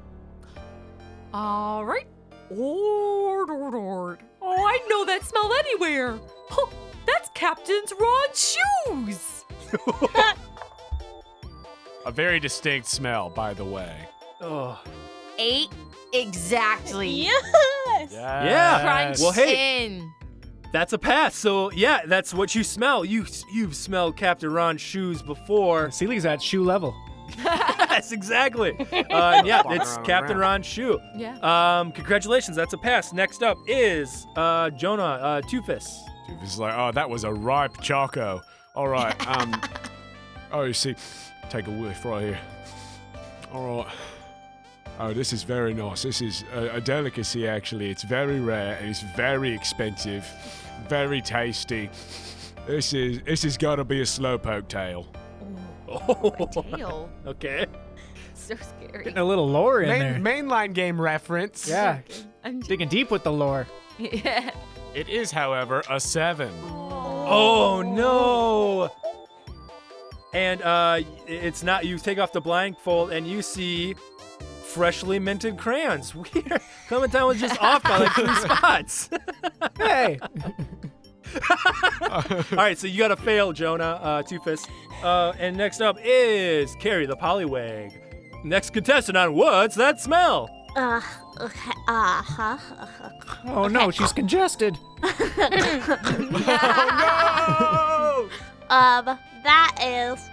All 1.34 1.84
right. 1.84 2.06
Ord, 2.50 3.50
ord, 3.50 3.74
ord. 3.74 4.20
Oh, 4.40 4.56
I 4.56 4.78
know 4.88 5.04
that 5.04 5.22
smell 5.22 5.52
anywhere. 5.52 6.18
Huh, 6.48 6.70
that's 7.06 7.28
Captain 7.34 7.82
Ron's 8.00 8.56
shoes. 8.86 9.44
A 12.08 12.10
very 12.10 12.40
distinct 12.40 12.86
smell, 12.88 13.28
by 13.28 13.52
the 13.52 13.64
way. 13.66 13.94
Oh, 14.40 14.80
Eight 15.38 15.68
exactly. 16.12 17.28
Yes. 18.00 18.12
yeah. 18.12 18.80
Crunch 18.80 19.18
Well, 19.20 19.32
hey, 19.32 19.84
in. 19.86 20.10
that's 20.72 20.92
a 20.92 20.98
pass. 20.98 21.34
So 21.34 21.70
yeah, 21.72 22.00
that's 22.06 22.32
what 22.32 22.54
you 22.54 22.62
smell. 22.64 23.04
You 23.04 23.26
you've 23.52 23.74
smelled 23.74 24.16
Captain 24.16 24.50
Ron's 24.52 24.80
shoes 24.80 25.20
before. 25.20 25.90
Seely's 25.90 26.24
at 26.24 26.40
shoe 26.40 26.62
level. 26.64 26.94
yes, 27.38 28.12
exactly. 28.12 28.74
Uh, 29.10 29.42
yeah, 29.44 29.62
it's 29.66 29.96
Captain 29.98 30.36
around. 30.36 30.60
Ron's 30.62 30.66
shoe. 30.66 30.98
Yeah. 31.16 31.36
Um, 31.40 31.90
congratulations, 31.92 32.56
that's 32.56 32.72
a 32.72 32.78
pass. 32.78 33.12
Next 33.12 33.42
up 33.42 33.58
is 33.66 34.26
uh, 34.36 34.70
Jonah 34.70 35.02
uh, 35.02 35.40
Toofus. 35.42 35.98
It's 36.42 36.56
like, 36.58 36.74
oh, 36.76 36.92
that 36.92 37.10
was 37.10 37.24
a 37.24 37.32
ripe 37.32 37.80
choco. 37.82 38.40
All 38.76 38.86
right. 38.88 39.14
Um. 39.26 39.60
oh, 40.52 40.62
you 40.62 40.72
see, 40.72 40.94
take 41.50 41.66
a 41.66 41.70
whiff 41.70 42.04
right 42.04 42.22
here. 42.22 42.38
All 43.52 43.84
right. 43.84 43.94
Oh, 45.00 45.12
this 45.12 45.32
is 45.32 45.44
very 45.44 45.74
nice. 45.74 46.02
This 46.02 46.20
is 46.20 46.44
a, 46.54 46.76
a 46.76 46.80
delicacy, 46.80 47.46
actually. 47.46 47.88
It's 47.90 48.02
very 48.02 48.40
rare 48.40 48.76
and 48.80 48.90
it's 48.90 49.02
very 49.16 49.54
expensive, 49.54 50.26
very 50.88 51.20
tasty. 51.22 51.88
This 52.66 52.92
is 52.92 53.22
this 53.22 53.44
is 53.44 53.56
gotta 53.56 53.84
be 53.84 54.00
a 54.00 54.04
slowpoke 54.04 54.68
tail. 54.68 55.06
Oh, 55.88 56.30
Tail. 56.76 57.08
okay. 57.26 57.66
So 58.34 58.54
scary. 58.56 59.04
Getting 59.04 59.18
a 59.18 59.24
little 59.24 59.48
lore 59.48 59.80
in 59.80 59.88
there. 59.88 60.14
mainline 60.14 60.74
game 60.74 61.00
reference. 61.00 61.66
Yeah, 61.66 62.00
I'm 62.44 62.60
digging 62.60 62.88
deep 62.88 63.10
with 63.10 63.22
the 63.22 63.32
lore. 63.32 63.66
yeah. 63.98 64.50
It 64.94 65.08
is, 65.08 65.30
however, 65.30 65.82
a 65.88 65.98
seven. 66.00 66.52
Oh 67.30 67.82
no! 67.82 68.90
And 70.32 70.60
uh, 70.62 71.00
it's 71.26 71.62
not. 71.62 71.86
You 71.86 71.98
take 71.98 72.18
off 72.18 72.32
the 72.32 72.40
blindfold 72.40 73.12
and 73.12 73.26
you 73.26 73.42
see 73.42 73.94
freshly 74.64 75.18
minted 75.18 75.56
crayons. 75.56 76.14
Weird. 76.14 76.60
Clementine 76.88 77.26
was 77.26 77.40
just 77.40 77.60
off 77.62 77.82
by 77.82 77.98
like 77.98 78.12
three 78.12 78.34
spots. 78.34 79.10
Hey, 79.78 80.18
All 82.10 82.22
right, 82.52 82.78
so 82.78 82.86
you 82.86 82.98
got 82.98 83.08
to 83.08 83.16
fail, 83.16 83.52
Jonah. 83.52 83.98
Uh, 84.02 84.22
Toofus. 84.22 84.68
Uh, 85.02 85.32
and 85.38 85.56
next 85.56 85.80
up 85.80 85.96
is 86.02 86.74
Carrie 86.80 87.06
the 87.06 87.16
Polywag. 87.16 87.92
Next 88.44 88.70
contestant 88.70 89.16
on 89.16 89.34
What's 89.34 89.74
That 89.76 90.00
Smell? 90.00 90.48
Uh, 90.76 91.00
okay, 91.40 91.70
uh 91.88 92.22
huh. 92.22 92.58
oh 93.46 93.68
no, 93.68 93.90
she's 93.90 94.12
congested. 94.12 94.78
Um, 98.70 99.18
that 99.44 99.78
is 99.82 100.28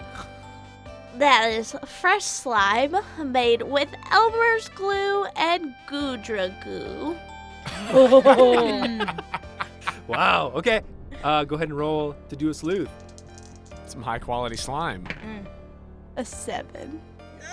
that 1.17 1.49
is 1.49 1.75
fresh 1.85 2.23
slime 2.23 2.95
made 3.23 3.61
with 3.61 3.89
Elmer's 4.11 4.69
glue 4.69 5.25
and 5.35 5.73
Goodra 5.87 6.51
goo. 6.63 7.15
Wow. 10.07 10.51
Okay. 10.55 10.81
Uh, 11.23 11.43
go 11.45 11.55
ahead 11.55 11.69
and 11.69 11.77
roll 11.77 12.15
to 12.29 12.35
do 12.35 12.49
a 12.49 12.53
sleuth. 12.53 12.89
Some 13.87 14.03
high 14.03 14.19
quality 14.19 14.55
slime. 14.55 15.03
A 16.17 16.23
seven. 16.23 17.01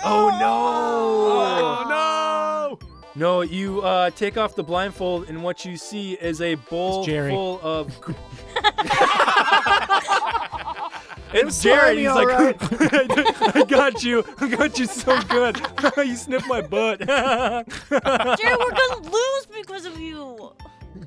Oh 0.03 0.29
no! 0.39 1.65
Oh 1.65 1.85
no! 1.89 2.79
No, 3.15 3.41
you 3.41 3.81
uh, 3.81 4.11
take 4.11 4.37
off 4.37 4.53
the 4.55 4.63
blindfold, 4.63 5.29
and 5.29 5.43
what 5.43 5.65
you 5.65 5.77
see 5.77 6.13
is 6.13 6.41
a 6.41 6.55
bowl 6.55 7.05
full 7.05 7.59
of. 7.61 7.89
it's 11.33 11.61
Jerry. 11.61 11.97
He's 12.03 12.11
slimy, 12.11 12.27
like, 12.27 12.57
I 13.55 13.63
got 13.67 14.03
you. 14.03 14.23
I 14.39 14.47
got 14.47 14.79
you 14.79 14.85
so 14.85 15.21
good. 15.23 15.59
you 15.97 16.15
sniffed 16.15 16.47
my 16.47 16.61
butt. 16.61 16.99
Jerry, 16.99 17.65
we're 17.89 18.71
gonna 18.71 19.09
lose 19.09 19.45
because 19.53 19.85
of 19.85 19.99
you. 19.99 20.53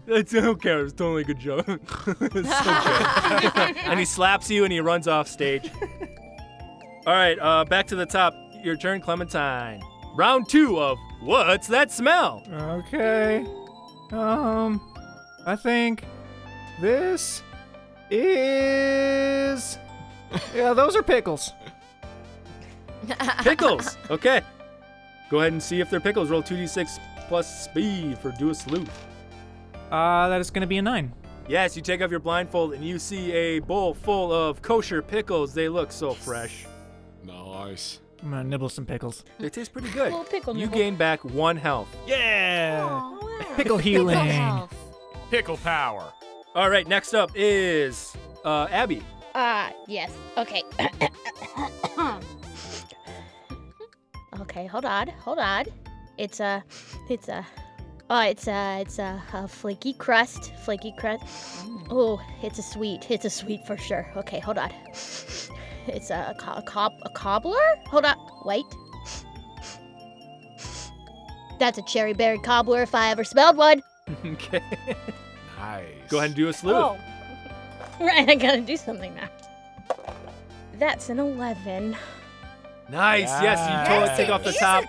it's 0.06 0.34
okay. 0.34 0.72
It's 0.74 0.92
totally 0.92 1.22
a 1.22 1.24
good 1.24 1.38
joke. 1.38 1.64
it's 1.68 2.08
so 2.08 3.50
good. 3.50 3.76
and 3.78 3.98
he 3.98 4.04
slaps 4.04 4.50
you, 4.50 4.64
and 4.64 4.72
he 4.72 4.80
runs 4.80 5.08
off 5.08 5.28
stage. 5.28 5.70
All 7.06 7.14
right, 7.14 7.38
uh, 7.40 7.64
back 7.64 7.86
to 7.88 7.96
the 7.96 8.06
top. 8.06 8.34
Your 8.62 8.76
turn, 8.76 9.00
Clementine. 9.00 9.80
Round 10.16 10.48
two 10.48 10.80
of 10.80 10.98
What's 11.20 11.68
That 11.68 11.92
Smell? 11.92 12.42
Okay. 12.50 13.46
Um, 14.10 14.80
I 15.46 15.54
think 15.56 16.04
this 16.80 17.42
is. 18.10 19.78
Yeah, 20.54 20.72
those 20.74 20.96
are 20.96 21.02
pickles. 21.02 21.52
Pickles. 23.42 23.96
Okay. 24.10 24.40
Go 25.30 25.40
ahead 25.40 25.52
and 25.52 25.62
see 25.62 25.80
if 25.80 25.90
they're 25.90 26.00
pickles. 26.00 26.30
Roll 26.30 26.42
2d6 26.42 26.98
plus 27.28 27.64
speed 27.64 28.18
for 28.18 28.32
do 28.32 28.50
a 28.50 28.54
sleuth. 28.54 28.90
Uh, 29.90 30.28
that 30.28 30.40
is 30.40 30.50
gonna 30.50 30.66
be 30.66 30.78
a 30.78 30.82
nine. 30.82 31.12
Yes, 31.48 31.76
you 31.76 31.82
take 31.82 32.02
off 32.02 32.10
your 32.10 32.18
blindfold 32.20 32.72
and 32.74 32.84
you 32.84 32.98
see 32.98 33.30
a 33.32 33.60
bowl 33.60 33.94
full 33.94 34.32
of 34.32 34.60
kosher 34.62 35.02
pickles. 35.02 35.54
They 35.54 35.68
look 35.68 35.92
so 35.92 36.12
fresh. 36.12 36.66
Nice. 37.24 38.00
I'm 38.22 38.30
gonna 38.30 38.44
nibble 38.44 38.68
some 38.68 38.86
pickles. 38.86 39.24
They 39.38 39.48
taste 39.50 39.72
pretty 39.72 39.90
good. 39.90 40.04
Little 40.10 40.24
pickle 40.24 40.54
You 40.54 40.66
nibble. 40.66 40.78
gain 40.78 40.96
back 40.96 41.24
one 41.24 41.56
health. 41.56 41.88
Yeah. 42.06 43.16
Pickle 43.56 43.78
healing. 43.78 44.68
Pickle 45.30 45.58
power. 45.58 46.12
All 46.54 46.70
right, 46.70 46.86
next 46.88 47.14
up 47.14 47.30
is 47.34 48.16
uh, 48.44 48.66
Abby. 48.70 49.02
Ah, 49.38 49.70
yes. 49.86 50.10
Okay. 50.38 50.62
okay, 54.40 54.66
hold 54.66 54.86
on, 54.86 55.08
hold 55.08 55.38
on. 55.38 55.66
It's 56.16 56.40
a, 56.40 56.64
it's 57.10 57.28
a, 57.28 57.46
oh, 58.08 58.22
it's 58.22 58.48
a, 58.48 58.80
it's 58.80 58.98
a, 58.98 59.22
a 59.34 59.46
flaky 59.46 59.92
crust, 59.92 60.54
flaky 60.64 60.94
crust. 60.98 61.22
Oh, 61.90 62.18
it's 62.42 62.58
a 62.58 62.62
sweet. 62.62 63.10
It's 63.10 63.26
a 63.26 63.30
sweet 63.30 63.66
for 63.66 63.76
sure. 63.76 64.10
Okay, 64.16 64.40
hold 64.40 64.56
on. 64.56 64.72
It's 64.90 66.08
a, 66.08 66.34
a, 66.34 66.40
co- 66.40 66.54
a, 66.54 66.62
cob, 66.62 66.92
a 67.02 67.10
cobbler. 67.10 67.76
Hold 67.88 68.06
on, 68.06 68.16
wait. 68.46 68.64
That's 71.58 71.76
a 71.76 71.82
cherry 71.82 72.14
berry 72.14 72.38
cobbler 72.38 72.80
if 72.80 72.94
I 72.94 73.10
ever 73.10 73.22
smelled 73.22 73.58
one. 73.58 73.82
okay. 74.24 74.62
Nice. 75.58 75.84
Go 76.08 76.16
ahead 76.16 76.30
and 76.30 76.36
do 76.36 76.48
a 76.48 76.54
sleuth. 76.54 76.74
Oh. 76.74 76.96
Right, 78.00 78.28
I 78.28 78.34
gotta 78.34 78.60
do 78.60 78.76
something 78.76 79.14
now. 79.14 79.28
That's 80.78 81.08
an 81.08 81.18
11. 81.18 81.96
Nice. 82.90 83.28
Yes, 83.42 83.58
you 83.68 83.88
totally 83.88 84.06
Yes, 84.08 84.16
take 84.16 84.28
off 84.28 84.44
the 84.44 84.52
top. 84.52 84.84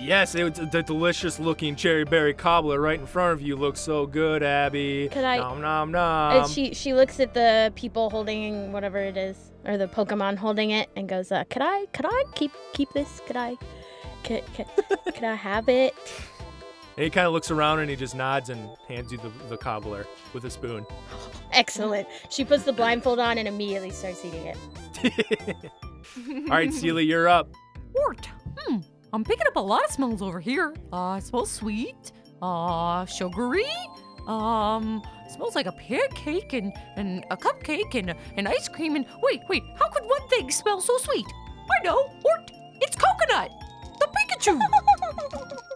Yes, 0.00 0.34
it 0.34 0.42
was 0.42 0.54
the 0.70 0.82
delicious 0.82 1.38
looking 1.38 1.76
cherry 1.76 2.04
berry 2.04 2.34
cobbler 2.34 2.80
right 2.80 2.98
in 2.98 3.06
front 3.06 3.32
of 3.34 3.40
you. 3.42 3.54
Looks 3.56 3.78
so 3.80 4.06
good, 4.06 4.42
Abby. 4.42 5.08
Could 5.12 5.24
I- 5.24 5.36
Nom 5.36 5.60
nom 5.60 5.82
And 5.94 5.94
nom. 5.94 6.48
she 6.48 6.74
she 6.74 6.94
looks 6.94 7.20
at 7.20 7.32
the 7.34 7.72
people 7.76 8.10
holding 8.10 8.72
whatever 8.72 8.98
it 8.98 9.16
is, 9.16 9.52
or 9.64 9.76
the 9.76 9.86
Pokemon 9.86 10.36
holding 10.38 10.70
it, 10.70 10.88
and 10.96 11.08
goes, 11.08 11.30
uh, 11.30 11.44
"Could 11.48 11.62
I 11.62 11.86
could 11.92 12.06
I 12.08 12.24
keep 12.34 12.50
keep 12.72 12.92
this? 12.92 13.20
Could 13.26 13.36
I 13.36 13.56
could 14.24 14.42
could, 14.56 14.66
could 15.14 15.24
I 15.24 15.34
have 15.34 15.68
it?" 15.68 15.94
And 16.96 17.04
he 17.04 17.10
kind 17.10 17.26
of 17.26 17.32
looks 17.32 17.50
around 17.50 17.80
and 17.80 17.90
he 17.90 17.96
just 17.96 18.14
nods 18.14 18.50
and 18.50 18.68
hands 18.88 19.10
you 19.10 19.18
the, 19.18 19.30
the 19.48 19.56
cobbler 19.56 20.06
with 20.32 20.44
a 20.44 20.50
spoon. 20.50 20.86
Excellent. 21.52 22.06
She 22.30 22.44
puts 22.44 22.62
the 22.62 22.72
blindfold 22.72 23.18
on 23.18 23.38
and 23.38 23.48
immediately 23.48 23.90
starts 23.90 24.24
eating 24.24 24.46
it. 24.46 24.56
All 26.50 26.56
right, 26.56 26.72
Seely, 26.72 27.04
you're 27.04 27.28
up. 27.28 27.48
Wart. 27.94 28.28
Hmm. 28.56 28.78
I'm 29.12 29.24
picking 29.24 29.46
up 29.46 29.56
a 29.56 29.60
lot 29.60 29.84
of 29.84 29.90
smells 29.90 30.22
over 30.22 30.40
here. 30.40 30.74
Uh, 30.92 31.16
it 31.18 31.24
smells 31.24 31.50
sweet. 31.50 32.12
Uh, 32.40 33.04
sugary. 33.06 33.66
Um, 34.26 35.02
smells 35.28 35.54
like 35.54 35.66
a 35.66 35.72
pancake 35.72 36.52
and, 36.52 36.72
and 36.96 37.24
a 37.30 37.36
cupcake 37.36 37.94
and, 37.94 38.14
and 38.36 38.48
ice 38.48 38.68
cream 38.68 38.96
and 38.96 39.04
wait, 39.22 39.42
wait, 39.48 39.62
how 39.78 39.88
could 39.88 40.04
one 40.04 40.28
thing 40.28 40.50
smell 40.50 40.80
so 40.80 40.96
sweet? 40.98 41.26
I 41.26 41.84
know, 41.84 42.10
Wart. 42.22 42.50
It's 42.80 42.96
coconut. 42.96 43.50
The 43.98 44.06
Pikachu. 44.06 44.60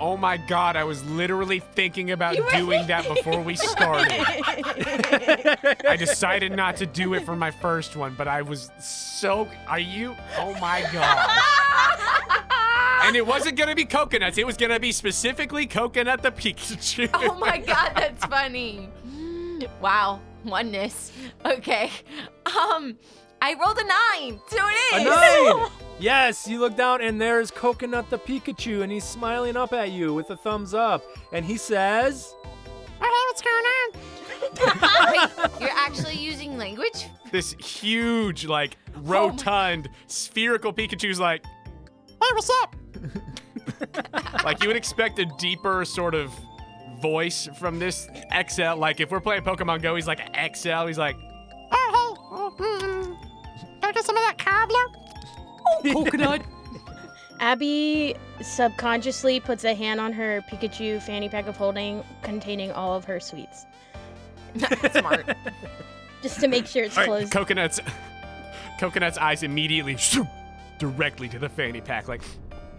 Oh 0.00 0.16
my 0.16 0.36
god, 0.36 0.76
I 0.76 0.84
was 0.84 1.04
literally 1.04 1.60
thinking 1.60 2.10
about 2.10 2.36
doing 2.52 2.86
that 2.88 3.06
before 3.06 3.40
we 3.40 3.56
started. 3.56 4.24
I 5.86 5.96
decided 5.98 6.52
not 6.52 6.76
to 6.78 6.86
do 6.86 7.14
it 7.14 7.24
for 7.24 7.36
my 7.36 7.50
first 7.50 7.96
one, 7.96 8.14
but 8.16 8.28
I 8.28 8.42
was 8.42 8.70
so. 8.80 9.48
Are 9.66 9.78
you? 9.78 10.16
Oh 10.38 10.52
my 10.60 10.84
god. 10.92 11.30
And 13.04 13.16
it 13.16 13.26
wasn't 13.26 13.56
gonna 13.56 13.74
be 13.74 13.84
coconuts, 13.84 14.38
it 14.38 14.46
was 14.46 14.56
gonna 14.56 14.80
be 14.80 14.90
specifically 14.90 15.66
coconut 15.66 16.22
the 16.22 16.30
Pikachu. 16.30 17.10
Oh 17.14 17.34
my 17.38 17.58
god, 17.58 17.92
that's 17.94 18.24
funny. 18.24 18.88
Wow, 19.80 20.20
oneness. 20.44 21.12
Okay. 21.44 21.90
Um, 22.46 22.96
I 23.46 23.52
rolled 23.62 23.76
a 23.76 23.84
nine, 23.84 24.40
so 24.46 24.56
it 24.58 25.02
A 25.02 25.04
nine! 25.04 25.70
yes, 25.98 26.48
you 26.48 26.58
look 26.58 26.78
down 26.78 27.02
and 27.02 27.20
there's 27.20 27.50
Coconut 27.50 28.08
the 28.08 28.18
Pikachu 28.18 28.82
and 28.82 28.90
he's 28.90 29.04
smiling 29.04 29.54
up 29.54 29.74
at 29.74 29.90
you 29.90 30.14
with 30.14 30.30
a 30.30 30.36
thumbs 30.36 30.72
up. 30.72 31.04
And 31.30 31.44
he 31.44 31.58
says, 31.58 32.34
"Hey, 32.98 33.06
what's 33.26 33.42
going 33.42 33.64
Wait, 35.12 35.60
you're 35.60 35.76
actually 35.76 36.16
using 36.16 36.56
language? 36.56 37.08
This 37.32 37.52
huge, 37.52 38.46
like, 38.46 38.78
rotund, 39.02 39.90
spherical 40.06 40.72
Pikachu's 40.72 41.20
like, 41.20 41.44
Hey, 41.44 42.30
what's 42.32 42.50
up? 42.62 42.74
like 44.44 44.62
you 44.62 44.68
would 44.68 44.76
expect 44.76 45.18
a 45.18 45.26
deeper 45.38 45.84
sort 45.84 46.14
of 46.14 46.32
voice 47.02 47.46
from 47.58 47.78
this 47.78 48.08
XL. 48.48 48.76
Like 48.76 49.00
if 49.00 49.10
we're 49.10 49.20
playing 49.20 49.42
Pokemon 49.42 49.82
Go, 49.82 49.96
he's 49.96 50.06
like 50.06 50.20
XL. 50.34 50.86
He's 50.86 50.96
like, 50.96 51.16
Oh, 51.70 52.54
hey. 52.56 52.64
Mm, 52.64 53.33
Can 53.84 53.90
I 53.90 53.92
get 53.92 54.06
some 54.06 54.16
of 54.16 54.22
that 54.22 54.38
cobbler? 54.38 54.86
Oh, 55.66 56.04
coconut. 56.04 56.40
Abby 57.40 58.16
subconsciously 58.40 59.40
puts 59.40 59.62
a 59.64 59.74
hand 59.74 60.00
on 60.00 60.10
her 60.10 60.42
Pikachu 60.50 61.02
fanny 61.02 61.28
pack 61.28 61.46
of 61.48 61.58
holding 61.58 62.02
containing 62.22 62.72
all 62.72 62.94
of 62.94 63.04
her 63.04 63.20
sweets, 63.20 63.66
Smart. 64.92 65.36
just 66.22 66.40
to 66.40 66.48
make 66.48 66.66
sure 66.66 66.84
it's 66.84 66.96
all 66.96 67.02
right, 67.02 67.28
closed. 67.28 67.32
Coconut's, 67.32 67.80
Coconut's 68.80 69.18
eyes 69.18 69.42
immediately 69.42 69.98
shoom, 69.98 70.30
directly 70.78 71.28
to 71.28 71.38
the 71.38 71.50
fanny 71.50 71.82
pack, 71.82 72.08
like, 72.08 72.22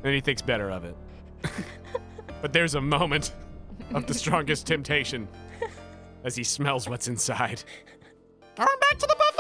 and 0.03 0.12
he 0.12 0.22
thinks 0.22 0.41
better 0.41 0.72
of 0.72 0.86
it. 0.86 0.95
but 2.41 2.51
there's 2.51 2.74
a 2.74 2.82
moment 2.82 3.32
of 3.93 4.08
the 4.08 4.14
strongest 4.16 4.66
temptation 4.66 5.28
as 6.24 6.36
he 6.36 6.43
smells 6.43 6.89
what's 6.89 7.08
inside. 7.08 7.64
Going 8.56 8.80
back 8.80 8.97
to 8.97 9.06
the 9.06 9.16
buffet! 9.16 9.34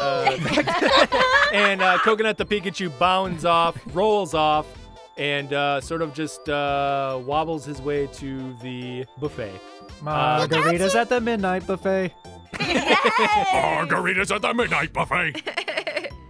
Uh, 0.00 1.48
and 1.52 1.82
uh, 1.82 1.98
Coconut 1.98 2.38
the 2.38 2.46
Pikachu 2.46 2.96
bounds 2.98 3.44
off, 3.44 3.76
rolls 3.94 4.32
off, 4.34 4.66
and 5.18 5.52
uh, 5.52 5.80
sort 5.80 6.00
of 6.00 6.14
just 6.14 6.48
uh, 6.48 7.20
wobbles 7.26 7.64
his 7.64 7.82
way 7.82 8.06
to 8.14 8.56
the 8.62 9.04
buffet. 9.18 9.60
Margaritas 10.00 10.94
at 10.94 11.10
the 11.10 11.20
midnight 11.20 11.66
buffet. 11.66 12.14
Margaritas 12.54 14.34
at 14.34 14.42
the 14.42 14.54
midnight 14.54 14.92
buffet. 14.92 15.42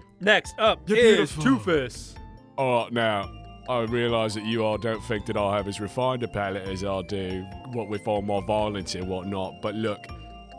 Next 0.20 0.58
up 0.58 0.80
You're 0.88 0.98
is 0.98 1.32
beautiful. 1.32 1.44
Toofus. 1.44 2.14
Oh, 2.58 2.88
now, 2.90 3.30
I 3.68 3.82
realise 3.82 4.34
that 4.34 4.44
you 4.44 4.64
all 4.64 4.76
don't 4.76 5.02
think 5.04 5.26
that 5.26 5.36
I 5.36 5.56
have 5.56 5.68
as 5.68 5.80
refined 5.80 6.24
a 6.24 6.28
palate 6.28 6.68
as 6.68 6.82
I 6.82 7.02
do, 7.02 7.46
what 7.72 7.88
with 7.88 8.06
all 8.08 8.20
my 8.20 8.44
violence 8.44 8.96
and 8.96 9.08
whatnot, 9.08 9.62
but 9.62 9.76
look, 9.76 10.04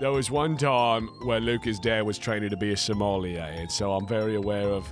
there 0.02 0.12
was 0.12 0.32
one 0.32 0.58
time 0.58 1.10
where 1.26 1.40
Lucas 1.40 1.78
dad 1.78 2.02
was 2.02 2.18
training 2.18 2.50
to 2.50 2.58
be 2.58 2.72
a 2.72 2.76
sommelier, 2.78 3.44
and 3.44 3.72
so 3.72 3.94
I'm 3.94 4.08
very 4.08 4.34
aware 4.34 4.68
of 4.68 4.88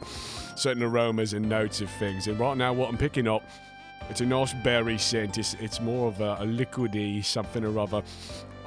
certain 0.56 0.84
aromas 0.84 1.34
and 1.34 1.50
notes 1.50 1.82
of 1.82 1.90
things, 1.90 2.28
and 2.28 2.40
right 2.40 2.56
now 2.56 2.74
what 2.74 2.90
I'm 2.90 2.98
picking 2.98 3.28
up, 3.28 3.42
it's 4.12 4.22
a 4.22 4.26
nice 4.28 4.54
berry 4.54 5.00
scent, 5.00 5.40
it's, 5.40 5.56
it's 5.56 5.82
more 5.82 6.10
of 6.10 6.22
a, 6.22 6.34
a 6.34 6.46
liquidy 6.46 7.26
something 7.26 7.66
or 7.66 7.80
other. 7.80 8.04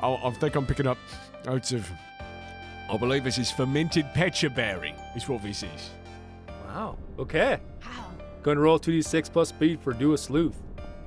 I, 0.03 0.15
I 0.15 0.31
think 0.33 0.57
I'm 0.57 0.67
picking 0.67 0.89
up 0.89 0.99
notes 1.47 1.71
of, 1.71 1.89
I 2.91 2.97
believe 2.97 3.23
this 3.23 3.39
is 3.39 3.53
fermented 3.53 4.07
pecha 4.07 4.53
berry, 4.53 4.97
is 5.15 5.29
what 5.29 5.45
this 5.45 5.63
is. 5.63 5.91
Wow. 6.67 6.99
Okay. 7.21 7.61
Wow. 7.85 8.07
Going 8.43 8.57
to 8.57 8.63
roll 8.63 8.81
2d6 8.81 9.33
plus 9.33 9.51
speed 9.51 9.81
for 9.81 9.93
do 9.93 10.13
a 10.13 10.19
sleuth. 10.19 10.61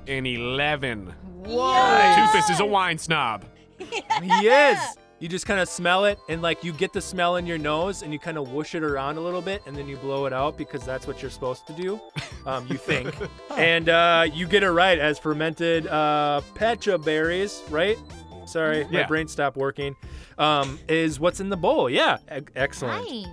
An 0.08 0.26
11. 0.26 1.14
Whoa. 1.44 1.74
Toofus 1.74 2.50
is 2.50 2.62
a 2.62 2.66
wine 2.66 2.98
snob. 2.98 3.44
he 3.78 4.48
is. 4.48 4.80
You 5.20 5.30
just 5.30 5.46
kind 5.46 5.60
of 5.62 5.70
smell 5.70 6.06
it, 6.06 6.20
and 6.28 6.42
like 6.42 6.64
you 6.64 6.74
get 6.74 6.92
the 6.92 7.00
smell 7.02 7.38
in 7.38 7.46
your 7.46 7.58
nose, 7.58 8.02
and 8.04 8.12
you 8.12 8.20
kind 8.20 8.38
of 8.38 8.52
whoosh 8.52 8.76
it 8.76 8.84
around 8.84 9.18
a 9.18 9.22
little 9.22 9.42
bit, 9.42 9.62
and 9.66 9.76
then 9.76 9.88
you 9.88 9.96
blow 9.98 10.26
it 10.26 10.34
out 10.34 10.58
because 10.58 10.84
that's 10.86 11.08
what 11.08 11.22
you're 11.22 11.32
supposed 11.32 11.66
to 11.68 11.74
do. 11.74 12.00
Um, 12.46 12.68
you 12.68 12.76
think, 12.78 13.16
and 13.58 13.88
uh, 13.88 14.28
you 14.34 14.46
get 14.46 14.62
it 14.64 14.72
right 14.72 15.00
as 15.00 15.18
fermented 15.18 15.88
uh, 15.88 16.42
pecha 16.56 17.04
berries, 17.04 17.64
right? 17.70 17.98
Sorry, 18.46 18.84
my 18.92 19.04
brain 19.08 19.28
stopped 19.28 19.56
working. 19.58 19.96
Um, 20.38 20.80
is 20.90 21.20
what's 21.20 21.40
in 21.40 21.50
the 21.50 21.58
bowl? 21.58 21.90
Yeah, 21.90 22.18
e- 22.36 22.42
excellent. 22.56 23.10
Nice. 23.10 23.26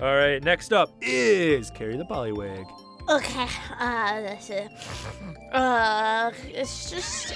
All 0.00 0.14
right, 0.14 0.42
next 0.42 0.72
up 0.72 0.90
is 1.00 1.70
Carrie 1.72 1.96
the 1.96 2.04
Polywag. 2.04 2.64
Okay, 3.10 3.48
uh, 3.80 4.20
this 4.20 4.48
is, 4.48 4.68
uh, 5.52 6.30
it's 6.46 6.88
just, 6.90 7.34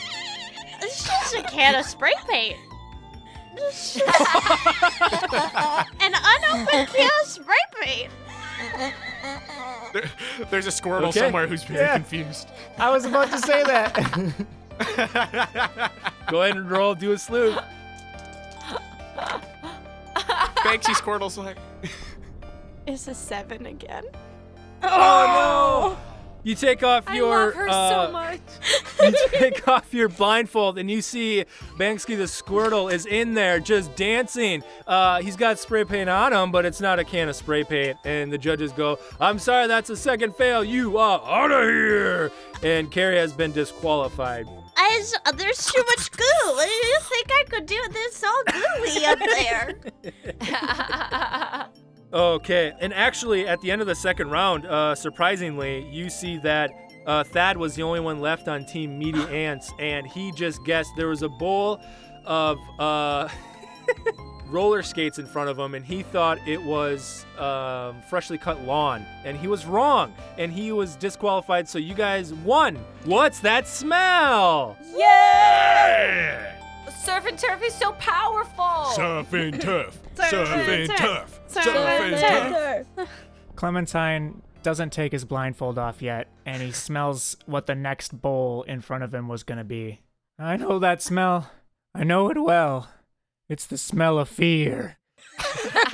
it's 0.80 1.04
just 1.06 1.34
a 1.34 1.42
can 1.42 1.74
of 1.74 1.84
spray 1.84 2.14
paint. 2.28 2.56
It's 3.58 3.96
an 3.96 4.02
unopened 6.14 6.88
can 6.88 7.10
of 7.22 7.28
spray 7.28 7.54
paint. 7.80 8.10
There- 9.92 10.10
there's 10.50 10.66
a 10.66 10.70
Squirtle 10.70 11.08
Okay. 11.08 11.20
somewhere 11.20 11.46
who's 11.46 11.62
very 11.64 11.80
Yeah. 11.80 11.94
confused. 11.94 12.48
I 12.78 12.90
was 12.90 13.04
about 13.06 13.30
to 13.30 13.38
say 13.38 13.62
that. 13.64 13.94
Go 16.28 16.42
ahead 16.42 16.56
and 16.56 16.70
roll. 16.70 16.94
Do 16.94 17.12
a 17.12 17.18
sleuth. 17.18 17.58
Banksy 20.64 20.94
Squirtle's 20.94 21.38
like, 21.38 21.56
It's 22.86 23.08
a 23.08 23.14
seven 23.14 23.64
again. 23.66 24.04
Oh, 24.82 24.88
no! 24.88 24.96
Oh. 24.98 25.96
You 26.46 26.54
take 26.54 26.82
off 26.84 27.08
I 27.08 27.16
your 27.16 27.46
love 27.46 27.54
her 27.54 27.68
uh, 27.68 28.06
so 28.06 28.12
much. 28.12 28.40
you 29.02 29.12
take 29.32 29.66
off 29.66 29.92
your 29.92 30.08
blindfold 30.08 30.78
and 30.78 30.88
you 30.88 31.02
see 31.02 31.44
Banksy 31.76 32.16
the 32.16 32.22
Squirtle 32.22 32.92
is 32.92 33.04
in 33.04 33.34
there 33.34 33.58
just 33.58 33.96
dancing. 33.96 34.62
Uh, 34.86 35.20
he's 35.20 35.34
got 35.34 35.58
spray 35.58 35.82
paint 35.82 36.08
on 36.08 36.32
him, 36.32 36.52
but 36.52 36.64
it's 36.64 36.80
not 36.80 37.00
a 37.00 37.04
can 37.04 37.28
of 37.28 37.34
spray 37.34 37.64
paint. 37.64 37.98
And 38.04 38.32
the 38.32 38.38
judges 38.38 38.70
go, 38.70 39.00
I'm 39.18 39.40
sorry, 39.40 39.66
that's 39.66 39.90
a 39.90 39.96
second 39.96 40.36
fail. 40.36 40.62
You 40.62 40.98
are 40.98 41.20
out 41.26 41.50
of 41.50 41.64
here. 41.64 42.30
And 42.62 42.92
Carrie 42.92 43.16
has 43.16 43.32
been 43.32 43.50
disqualified. 43.50 44.46
I 44.76 44.98
just, 45.00 45.18
uh, 45.26 45.32
there's 45.32 45.66
too 45.66 45.82
much 45.88 46.12
goo. 46.12 46.22
What 46.44 46.68
do 46.68 46.72
you 46.72 46.98
think 47.00 47.26
I 47.28 47.42
could 47.48 47.66
do? 47.66 47.82
This 47.90 48.22
all 48.22 48.44
gooey 48.52 49.04
up 49.04 49.18
there. 49.18 49.74
Okay, 52.12 52.72
and 52.80 52.94
actually, 52.94 53.48
at 53.48 53.60
the 53.60 53.70
end 53.70 53.80
of 53.80 53.88
the 53.88 53.94
second 53.94 54.30
round, 54.30 54.64
uh, 54.66 54.94
surprisingly, 54.94 55.86
you 55.90 56.08
see 56.08 56.38
that 56.38 56.70
uh, 57.04 57.24
Thad 57.24 57.56
was 57.56 57.74
the 57.74 57.82
only 57.82 58.00
one 58.00 58.20
left 58.20 58.48
on 58.48 58.64
Team 58.64 58.98
Meaty 58.98 59.22
Ants, 59.30 59.72
and 59.78 60.06
he 60.06 60.32
just 60.32 60.64
guessed 60.64 60.90
there 60.96 61.08
was 61.08 61.22
a 61.22 61.28
bowl 61.28 61.80
of 62.24 62.58
uh, 62.78 63.28
roller 64.46 64.82
skates 64.82 65.18
in 65.18 65.26
front 65.26 65.50
of 65.50 65.58
him, 65.58 65.74
and 65.74 65.84
he 65.84 66.02
thought 66.02 66.38
it 66.46 66.62
was 66.62 67.26
um, 67.38 68.00
freshly 68.02 68.38
cut 68.38 68.62
lawn, 68.62 69.04
and 69.24 69.36
he 69.36 69.48
was 69.48 69.66
wrong, 69.66 70.14
and 70.38 70.52
he 70.52 70.70
was 70.72 70.96
disqualified. 70.96 71.68
So 71.68 71.78
you 71.78 71.94
guys 71.94 72.32
won. 72.32 72.76
What's 73.04 73.40
that 73.40 73.66
smell? 73.66 74.76
Surf 77.04 77.26
and 77.26 77.38
turf 77.38 77.62
is 77.62 77.74
so 77.74 77.92
powerful. 77.92 78.84
Surf 78.94 79.32
and 79.32 79.60
turf. 79.60 79.98
Surf 80.16 80.30
Surf 80.30 80.48
and 80.50 80.70
and 80.70 80.88
turf. 80.90 80.98
turf. 80.98 81.40
Surf 81.48 81.64
Surf 81.64 81.76
and 81.76 82.14
and 82.14 82.86
turf. 82.96 83.08
Clementine 83.56 84.42
doesn't 84.62 84.92
take 84.92 85.12
his 85.12 85.24
blindfold 85.24 85.78
off 85.78 86.02
yet, 86.02 86.28
and 86.44 86.60
he 86.62 86.72
smells 86.72 87.36
what 87.46 87.66
the 87.66 87.74
next 87.74 88.20
bowl 88.20 88.62
in 88.64 88.80
front 88.80 89.04
of 89.04 89.14
him 89.14 89.28
was 89.28 89.42
going 89.44 89.58
to 89.58 89.64
be. 89.64 90.00
I 90.38 90.56
know 90.56 90.78
that 90.78 91.00
smell. 91.02 91.50
I 91.94 92.04
know 92.04 92.28
it 92.30 92.42
well. 92.42 92.88
It's 93.48 93.64
the 93.66 93.78
smell 93.78 94.18
of 94.18 94.28
fear. 94.28 94.98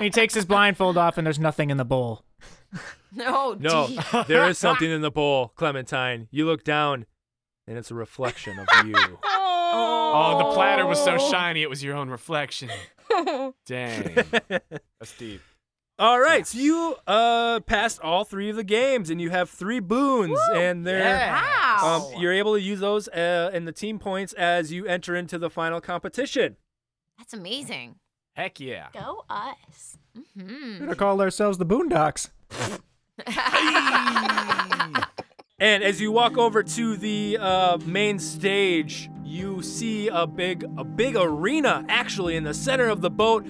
He 0.00 0.10
takes 0.10 0.34
his 0.34 0.44
blindfold 0.44 0.98
off, 0.98 1.16
and 1.16 1.26
there's 1.26 1.38
nothing 1.38 1.70
in 1.70 1.76
the 1.76 1.84
bowl. 1.84 2.24
No, 3.14 3.54
No, 3.58 3.86
there 4.26 4.46
is 4.48 4.58
something 4.58 4.90
in 4.90 5.02
the 5.02 5.10
bowl, 5.10 5.52
Clementine. 5.56 6.26
You 6.32 6.46
look 6.46 6.64
down, 6.64 7.06
and 7.68 7.78
it's 7.78 7.92
a 7.92 7.94
reflection 7.94 8.58
of 8.58 8.86
you. 8.86 8.94
Oh, 10.14 10.38
the 10.38 10.54
platter 10.54 10.86
was 10.86 11.02
so 11.02 11.18
shiny 11.18 11.62
it 11.62 11.70
was 11.70 11.82
your 11.82 11.96
own 11.96 12.08
reflection. 12.08 12.70
Dang. 13.66 14.14
That's 14.48 15.16
deep. 15.18 15.40
All 15.96 16.18
right, 16.18 16.44
so 16.44 16.58
you 16.58 16.96
uh 17.06 17.60
passed 17.60 18.00
all 18.00 18.24
three 18.24 18.50
of 18.50 18.56
the 18.56 18.64
games, 18.64 19.10
and 19.10 19.20
you 19.20 19.30
have 19.30 19.48
three 19.48 19.78
boons, 19.78 20.38
and 20.52 20.84
they're 20.84 21.30
Wow. 21.30 22.10
um, 22.12 22.20
you're 22.20 22.32
able 22.32 22.54
to 22.54 22.60
use 22.60 22.80
those 22.80 23.06
uh, 23.08 23.50
in 23.52 23.64
the 23.64 23.70
team 23.72 24.00
points 24.00 24.32
as 24.32 24.72
you 24.72 24.86
enter 24.86 25.14
into 25.14 25.38
the 25.38 25.48
final 25.50 25.80
competition. 25.80 26.56
That's 27.18 27.32
amazing. 27.32 27.94
Heck 28.34 28.58
yeah. 28.58 28.88
Go 28.92 29.24
us. 29.30 29.96
Hmm. 30.36 30.78
Should 30.78 30.88
have 30.88 30.96
called 30.98 31.20
ourselves 31.20 31.58
the 31.58 31.66
Boondocks. 31.66 32.30
And 35.64 35.82
as 35.82 35.98
you 35.98 36.12
walk 36.12 36.36
over 36.36 36.62
to 36.62 36.94
the 36.98 37.38
uh, 37.40 37.78
main 37.86 38.18
stage, 38.18 39.08
you 39.24 39.62
see 39.62 40.08
a 40.08 40.26
big 40.26 40.62
a 40.76 40.84
big 40.84 41.16
arena 41.16 41.86
actually 41.88 42.36
in 42.36 42.44
the 42.44 42.52
center 42.52 42.90
of 42.90 43.00
the 43.00 43.08
boat. 43.08 43.46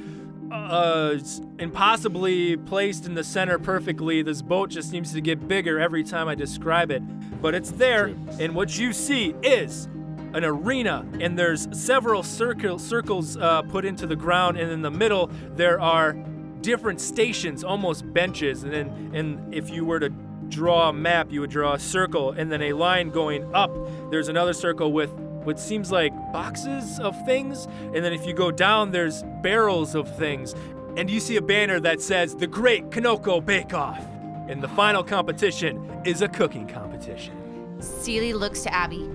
Uh, 0.53 1.19
impossibly 1.59 2.57
placed 2.57 3.07
in 3.07 3.15
the 3.15 3.25
center 3.25 3.59
perfectly. 3.59 4.23
This 4.23 4.43
boat 4.43 4.71
just 4.71 4.91
seems 4.91 5.12
to 5.12 5.21
get 5.21 5.49
bigger 5.49 5.81
every 5.81 6.05
time 6.05 6.29
I 6.29 6.37
describe 6.37 6.93
it, 6.93 7.03
but 7.43 7.53
it's 7.53 7.73
there. 7.73 8.15
And 8.39 8.55
what 8.55 8.79
you 8.79 8.93
see 8.93 9.35
is 9.43 9.87
an 10.35 10.45
arena, 10.45 11.05
and 11.19 11.37
there's 11.37 11.67
several 11.73 12.23
circle, 12.23 12.79
circles 12.79 13.37
uh, 13.37 13.62
put 13.62 13.85
into 13.85 14.07
the 14.07 14.15
ground, 14.15 14.57
and 14.57 14.71
in 14.71 14.83
the 14.83 14.91
middle 14.91 15.33
there 15.57 15.81
are 15.81 16.12
different 16.61 17.01
stations, 17.01 17.65
almost 17.65 18.12
benches. 18.12 18.62
And 18.62 18.73
then, 18.73 19.11
and 19.12 19.53
if 19.53 19.69
you 19.71 19.85
were 19.85 19.99
to 19.99 20.11
draw 20.49 20.88
a 20.88 20.92
map, 20.92 21.30
you 21.30 21.40
would 21.40 21.51
draw 21.51 21.74
a 21.74 21.78
circle, 21.78 22.30
and 22.30 22.51
then 22.51 22.62
a 22.62 22.72
line 22.72 23.11
going 23.11 23.53
up. 23.55 23.70
There's 24.11 24.28
another 24.28 24.53
circle 24.53 24.92
with 24.92 25.11
what 25.45 25.59
seems 25.59 25.92
like 25.92 26.12
boxes 26.32 26.99
of 27.01 27.14
things, 27.26 27.66
and 27.66 27.97
then 27.97 28.12
if 28.12 28.26
you 28.26 28.32
go 28.32 28.51
down, 28.51 28.90
there's 28.90 29.22
barrels 29.42 29.95
of 29.95 30.16
things, 30.16 30.55
and 30.97 31.11
you 31.11 31.20
see 31.20 31.36
a 31.36 31.42
banner 31.42 31.80
that 31.80 32.01
says 32.01 32.34
"The 32.34 32.47
Great 32.47 32.90
Kanoko 32.90 33.45
Bake 33.45 33.74
Off." 33.74 34.05
And 34.49 34.62
the 34.62 34.68
final 34.68 35.03
competition 35.03 36.03
is 36.05 36.22
a 36.22 36.28
cooking 36.28 36.66
competition. 36.66 37.34
Seely 37.80 38.32
looks 38.32 38.62
to 38.62 38.74
Abby. 38.74 39.09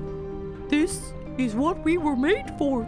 This 0.69 1.13
is 1.38 1.55
what 1.55 1.84
we 1.84 1.97
were 1.97 2.15
made 2.15 2.51
for. 2.57 2.88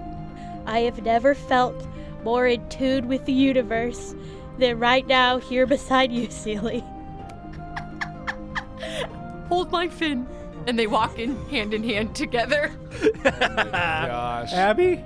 I 0.65 0.79
have 0.79 1.01
never 1.03 1.33
felt 1.33 1.87
more 2.23 2.47
in 2.47 2.67
tune 2.69 3.07
with 3.07 3.25
the 3.25 3.33
universe 3.33 4.13
than 4.59 4.77
right 4.79 5.07
now 5.07 5.39
here 5.39 5.65
beside 5.65 6.11
you, 6.11 6.29
Seely. 6.29 6.83
Hold 9.51 9.69
my 9.69 9.89
fin. 9.89 10.25
And 10.65 10.79
they 10.79 10.87
walk 10.87 11.19
in 11.19 11.35
hand 11.49 11.73
in 11.73 11.83
hand 11.83 12.15
together. 12.15 12.71
Gosh. 13.23 14.53
Abby, 14.53 15.03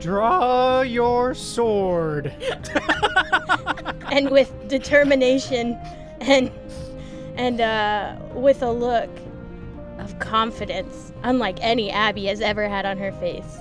draw 0.00 0.82
your 0.82 1.32
sword. 1.34 2.26
and 4.12 4.28
with 4.30 4.52
determination 4.68 5.78
and 6.20 6.50
and 7.36 7.60
uh, 7.62 8.16
with 8.34 8.62
a 8.62 8.70
look 8.70 9.08
of 9.98 10.18
confidence, 10.18 11.12
unlike 11.22 11.58
any 11.62 11.90
Abby 11.90 12.26
has 12.26 12.42
ever 12.42 12.68
had 12.68 12.84
on 12.84 12.98
her 12.98 13.12
face, 13.12 13.56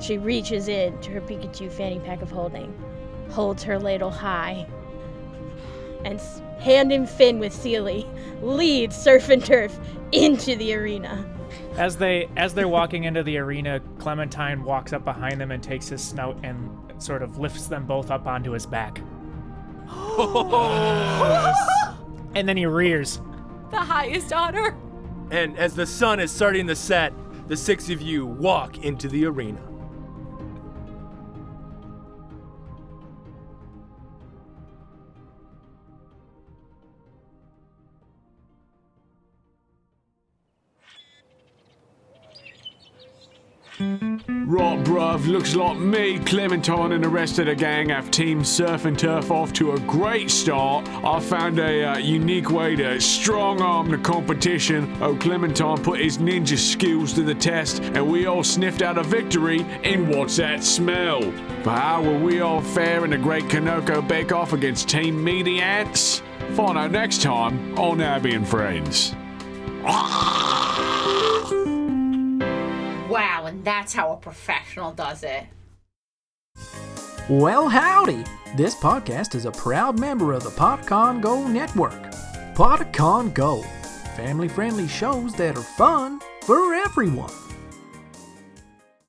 she 0.00 0.18
reaches 0.18 0.66
in 0.66 0.98
to 1.02 1.10
her 1.10 1.20
Pikachu 1.20 1.70
fanny 1.70 2.00
pack 2.00 2.22
of 2.22 2.30
holding, 2.30 2.74
holds 3.30 3.62
her 3.62 3.78
ladle 3.78 4.10
high, 4.10 4.66
and 6.04 6.18
s- 6.18 6.40
hand 6.58 6.92
in 6.92 7.06
fin 7.06 7.38
with 7.38 7.52
Seely, 7.52 8.06
leads 8.42 8.96
Surf 8.96 9.28
and 9.28 9.44
Turf 9.44 9.78
into 10.12 10.56
the 10.56 10.74
arena. 10.74 11.24
As 11.76 11.96
they 11.96 12.28
as 12.36 12.54
they're 12.54 12.68
walking 12.68 13.04
into 13.04 13.22
the 13.22 13.38
arena, 13.38 13.80
Clementine 13.98 14.64
walks 14.64 14.92
up 14.92 15.04
behind 15.04 15.40
them 15.40 15.50
and 15.50 15.62
takes 15.62 15.88
his 15.88 16.02
snout 16.02 16.38
and 16.42 16.70
sort 16.98 17.22
of 17.22 17.38
lifts 17.38 17.66
them 17.66 17.86
both 17.86 18.10
up 18.10 18.26
onto 18.26 18.52
his 18.52 18.66
back. 18.66 19.00
and 22.34 22.48
then 22.48 22.56
he 22.56 22.66
rears. 22.66 23.20
The 23.70 23.78
highest 23.78 24.32
honor. 24.32 24.76
And 25.30 25.58
as 25.58 25.74
the 25.74 25.86
sun 25.86 26.20
is 26.20 26.32
starting 26.32 26.66
to 26.66 26.76
set, 26.76 27.12
the 27.48 27.56
six 27.56 27.88
of 27.90 28.02
you 28.02 28.26
walk 28.26 28.78
into 28.78 29.08
the 29.08 29.26
arena. 29.26 29.60
Right, 43.80 44.82
bruv, 44.82 45.28
looks 45.28 45.54
like 45.54 45.78
me, 45.78 46.18
Clementine, 46.18 46.90
and 46.90 47.04
the 47.04 47.08
rest 47.08 47.38
of 47.38 47.46
the 47.46 47.54
gang 47.54 47.90
have 47.90 48.10
Team 48.10 48.42
Surf 48.42 48.86
and 48.86 48.98
Turf 48.98 49.30
off 49.30 49.52
to 49.52 49.72
a 49.72 49.80
great 49.80 50.32
start. 50.32 50.88
I 50.88 51.20
found 51.20 51.60
a 51.60 51.84
uh, 51.84 51.98
unique 51.98 52.50
way 52.50 52.74
to 52.74 53.00
strong 53.00 53.62
arm 53.62 53.88
the 53.90 53.98
competition. 53.98 54.96
Oh, 55.00 55.14
Clementine 55.14 55.78
put 55.84 56.00
his 56.00 56.18
ninja 56.18 56.58
skills 56.58 57.12
to 57.12 57.22
the 57.22 57.36
test, 57.36 57.80
and 57.80 58.10
we 58.10 58.26
all 58.26 58.42
sniffed 58.42 58.82
out 58.82 58.98
a 58.98 59.04
victory 59.04 59.60
in 59.84 60.08
What's 60.08 60.38
That 60.38 60.64
Smell? 60.64 61.20
But 61.62 61.78
how 61.78 62.02
will 62.02 62.18
we 62.18 62.40
all 62.40 62.60
fare 62.60 63.04
in 63.04 63.12
the 63.12 63.18
Great 63.18 63.44
Kanoko 63.44 64.06
Bake 64.06 64.32
Off 64.32 64.52
against 64.54 64.88
Team 64.88 65.22
Meaty 65.22 65.60
Ants? 65.60 66.20
Find 66.54 66.76
out 66.76 66.90
next 66.90 67.22
time 67.22 67.78
on 67.78 68.00
Abby 68.00 68.34
and 68.34 68.48
Friends. 68.48 69.14
Wow, 73.08 73.46
and 73.46 73.64
that's 73.64 73.94
how 73.94 74.12
a 74.12 74.16
professional 74.16 74.92
does 74.92 75.22
it. 75.22 75.46
Well, 77.30 77.68
howdy! 77.68 78.24
This 78.56 78.74
podcast 78.74 79.34
is 79.34 79.46
a 79.46 79.50
proud 79.50 79.98
member 79.98 80.32
of 80.34 80.44
the 80.44 80.50
Podcon 80.50 81.22
Go 81.22 81.46
network. 81.46 82.02
Podcon 82.54 83.32
Go, 83.32 83.62
family 84.14 84.48
friendly 84.48 84.88
shows 84.88 85.32
that 85.34 85.56
are 85.56 85.62
fun 85.62 86.20
for 86.42 86.74
everyone. 86.74 87.47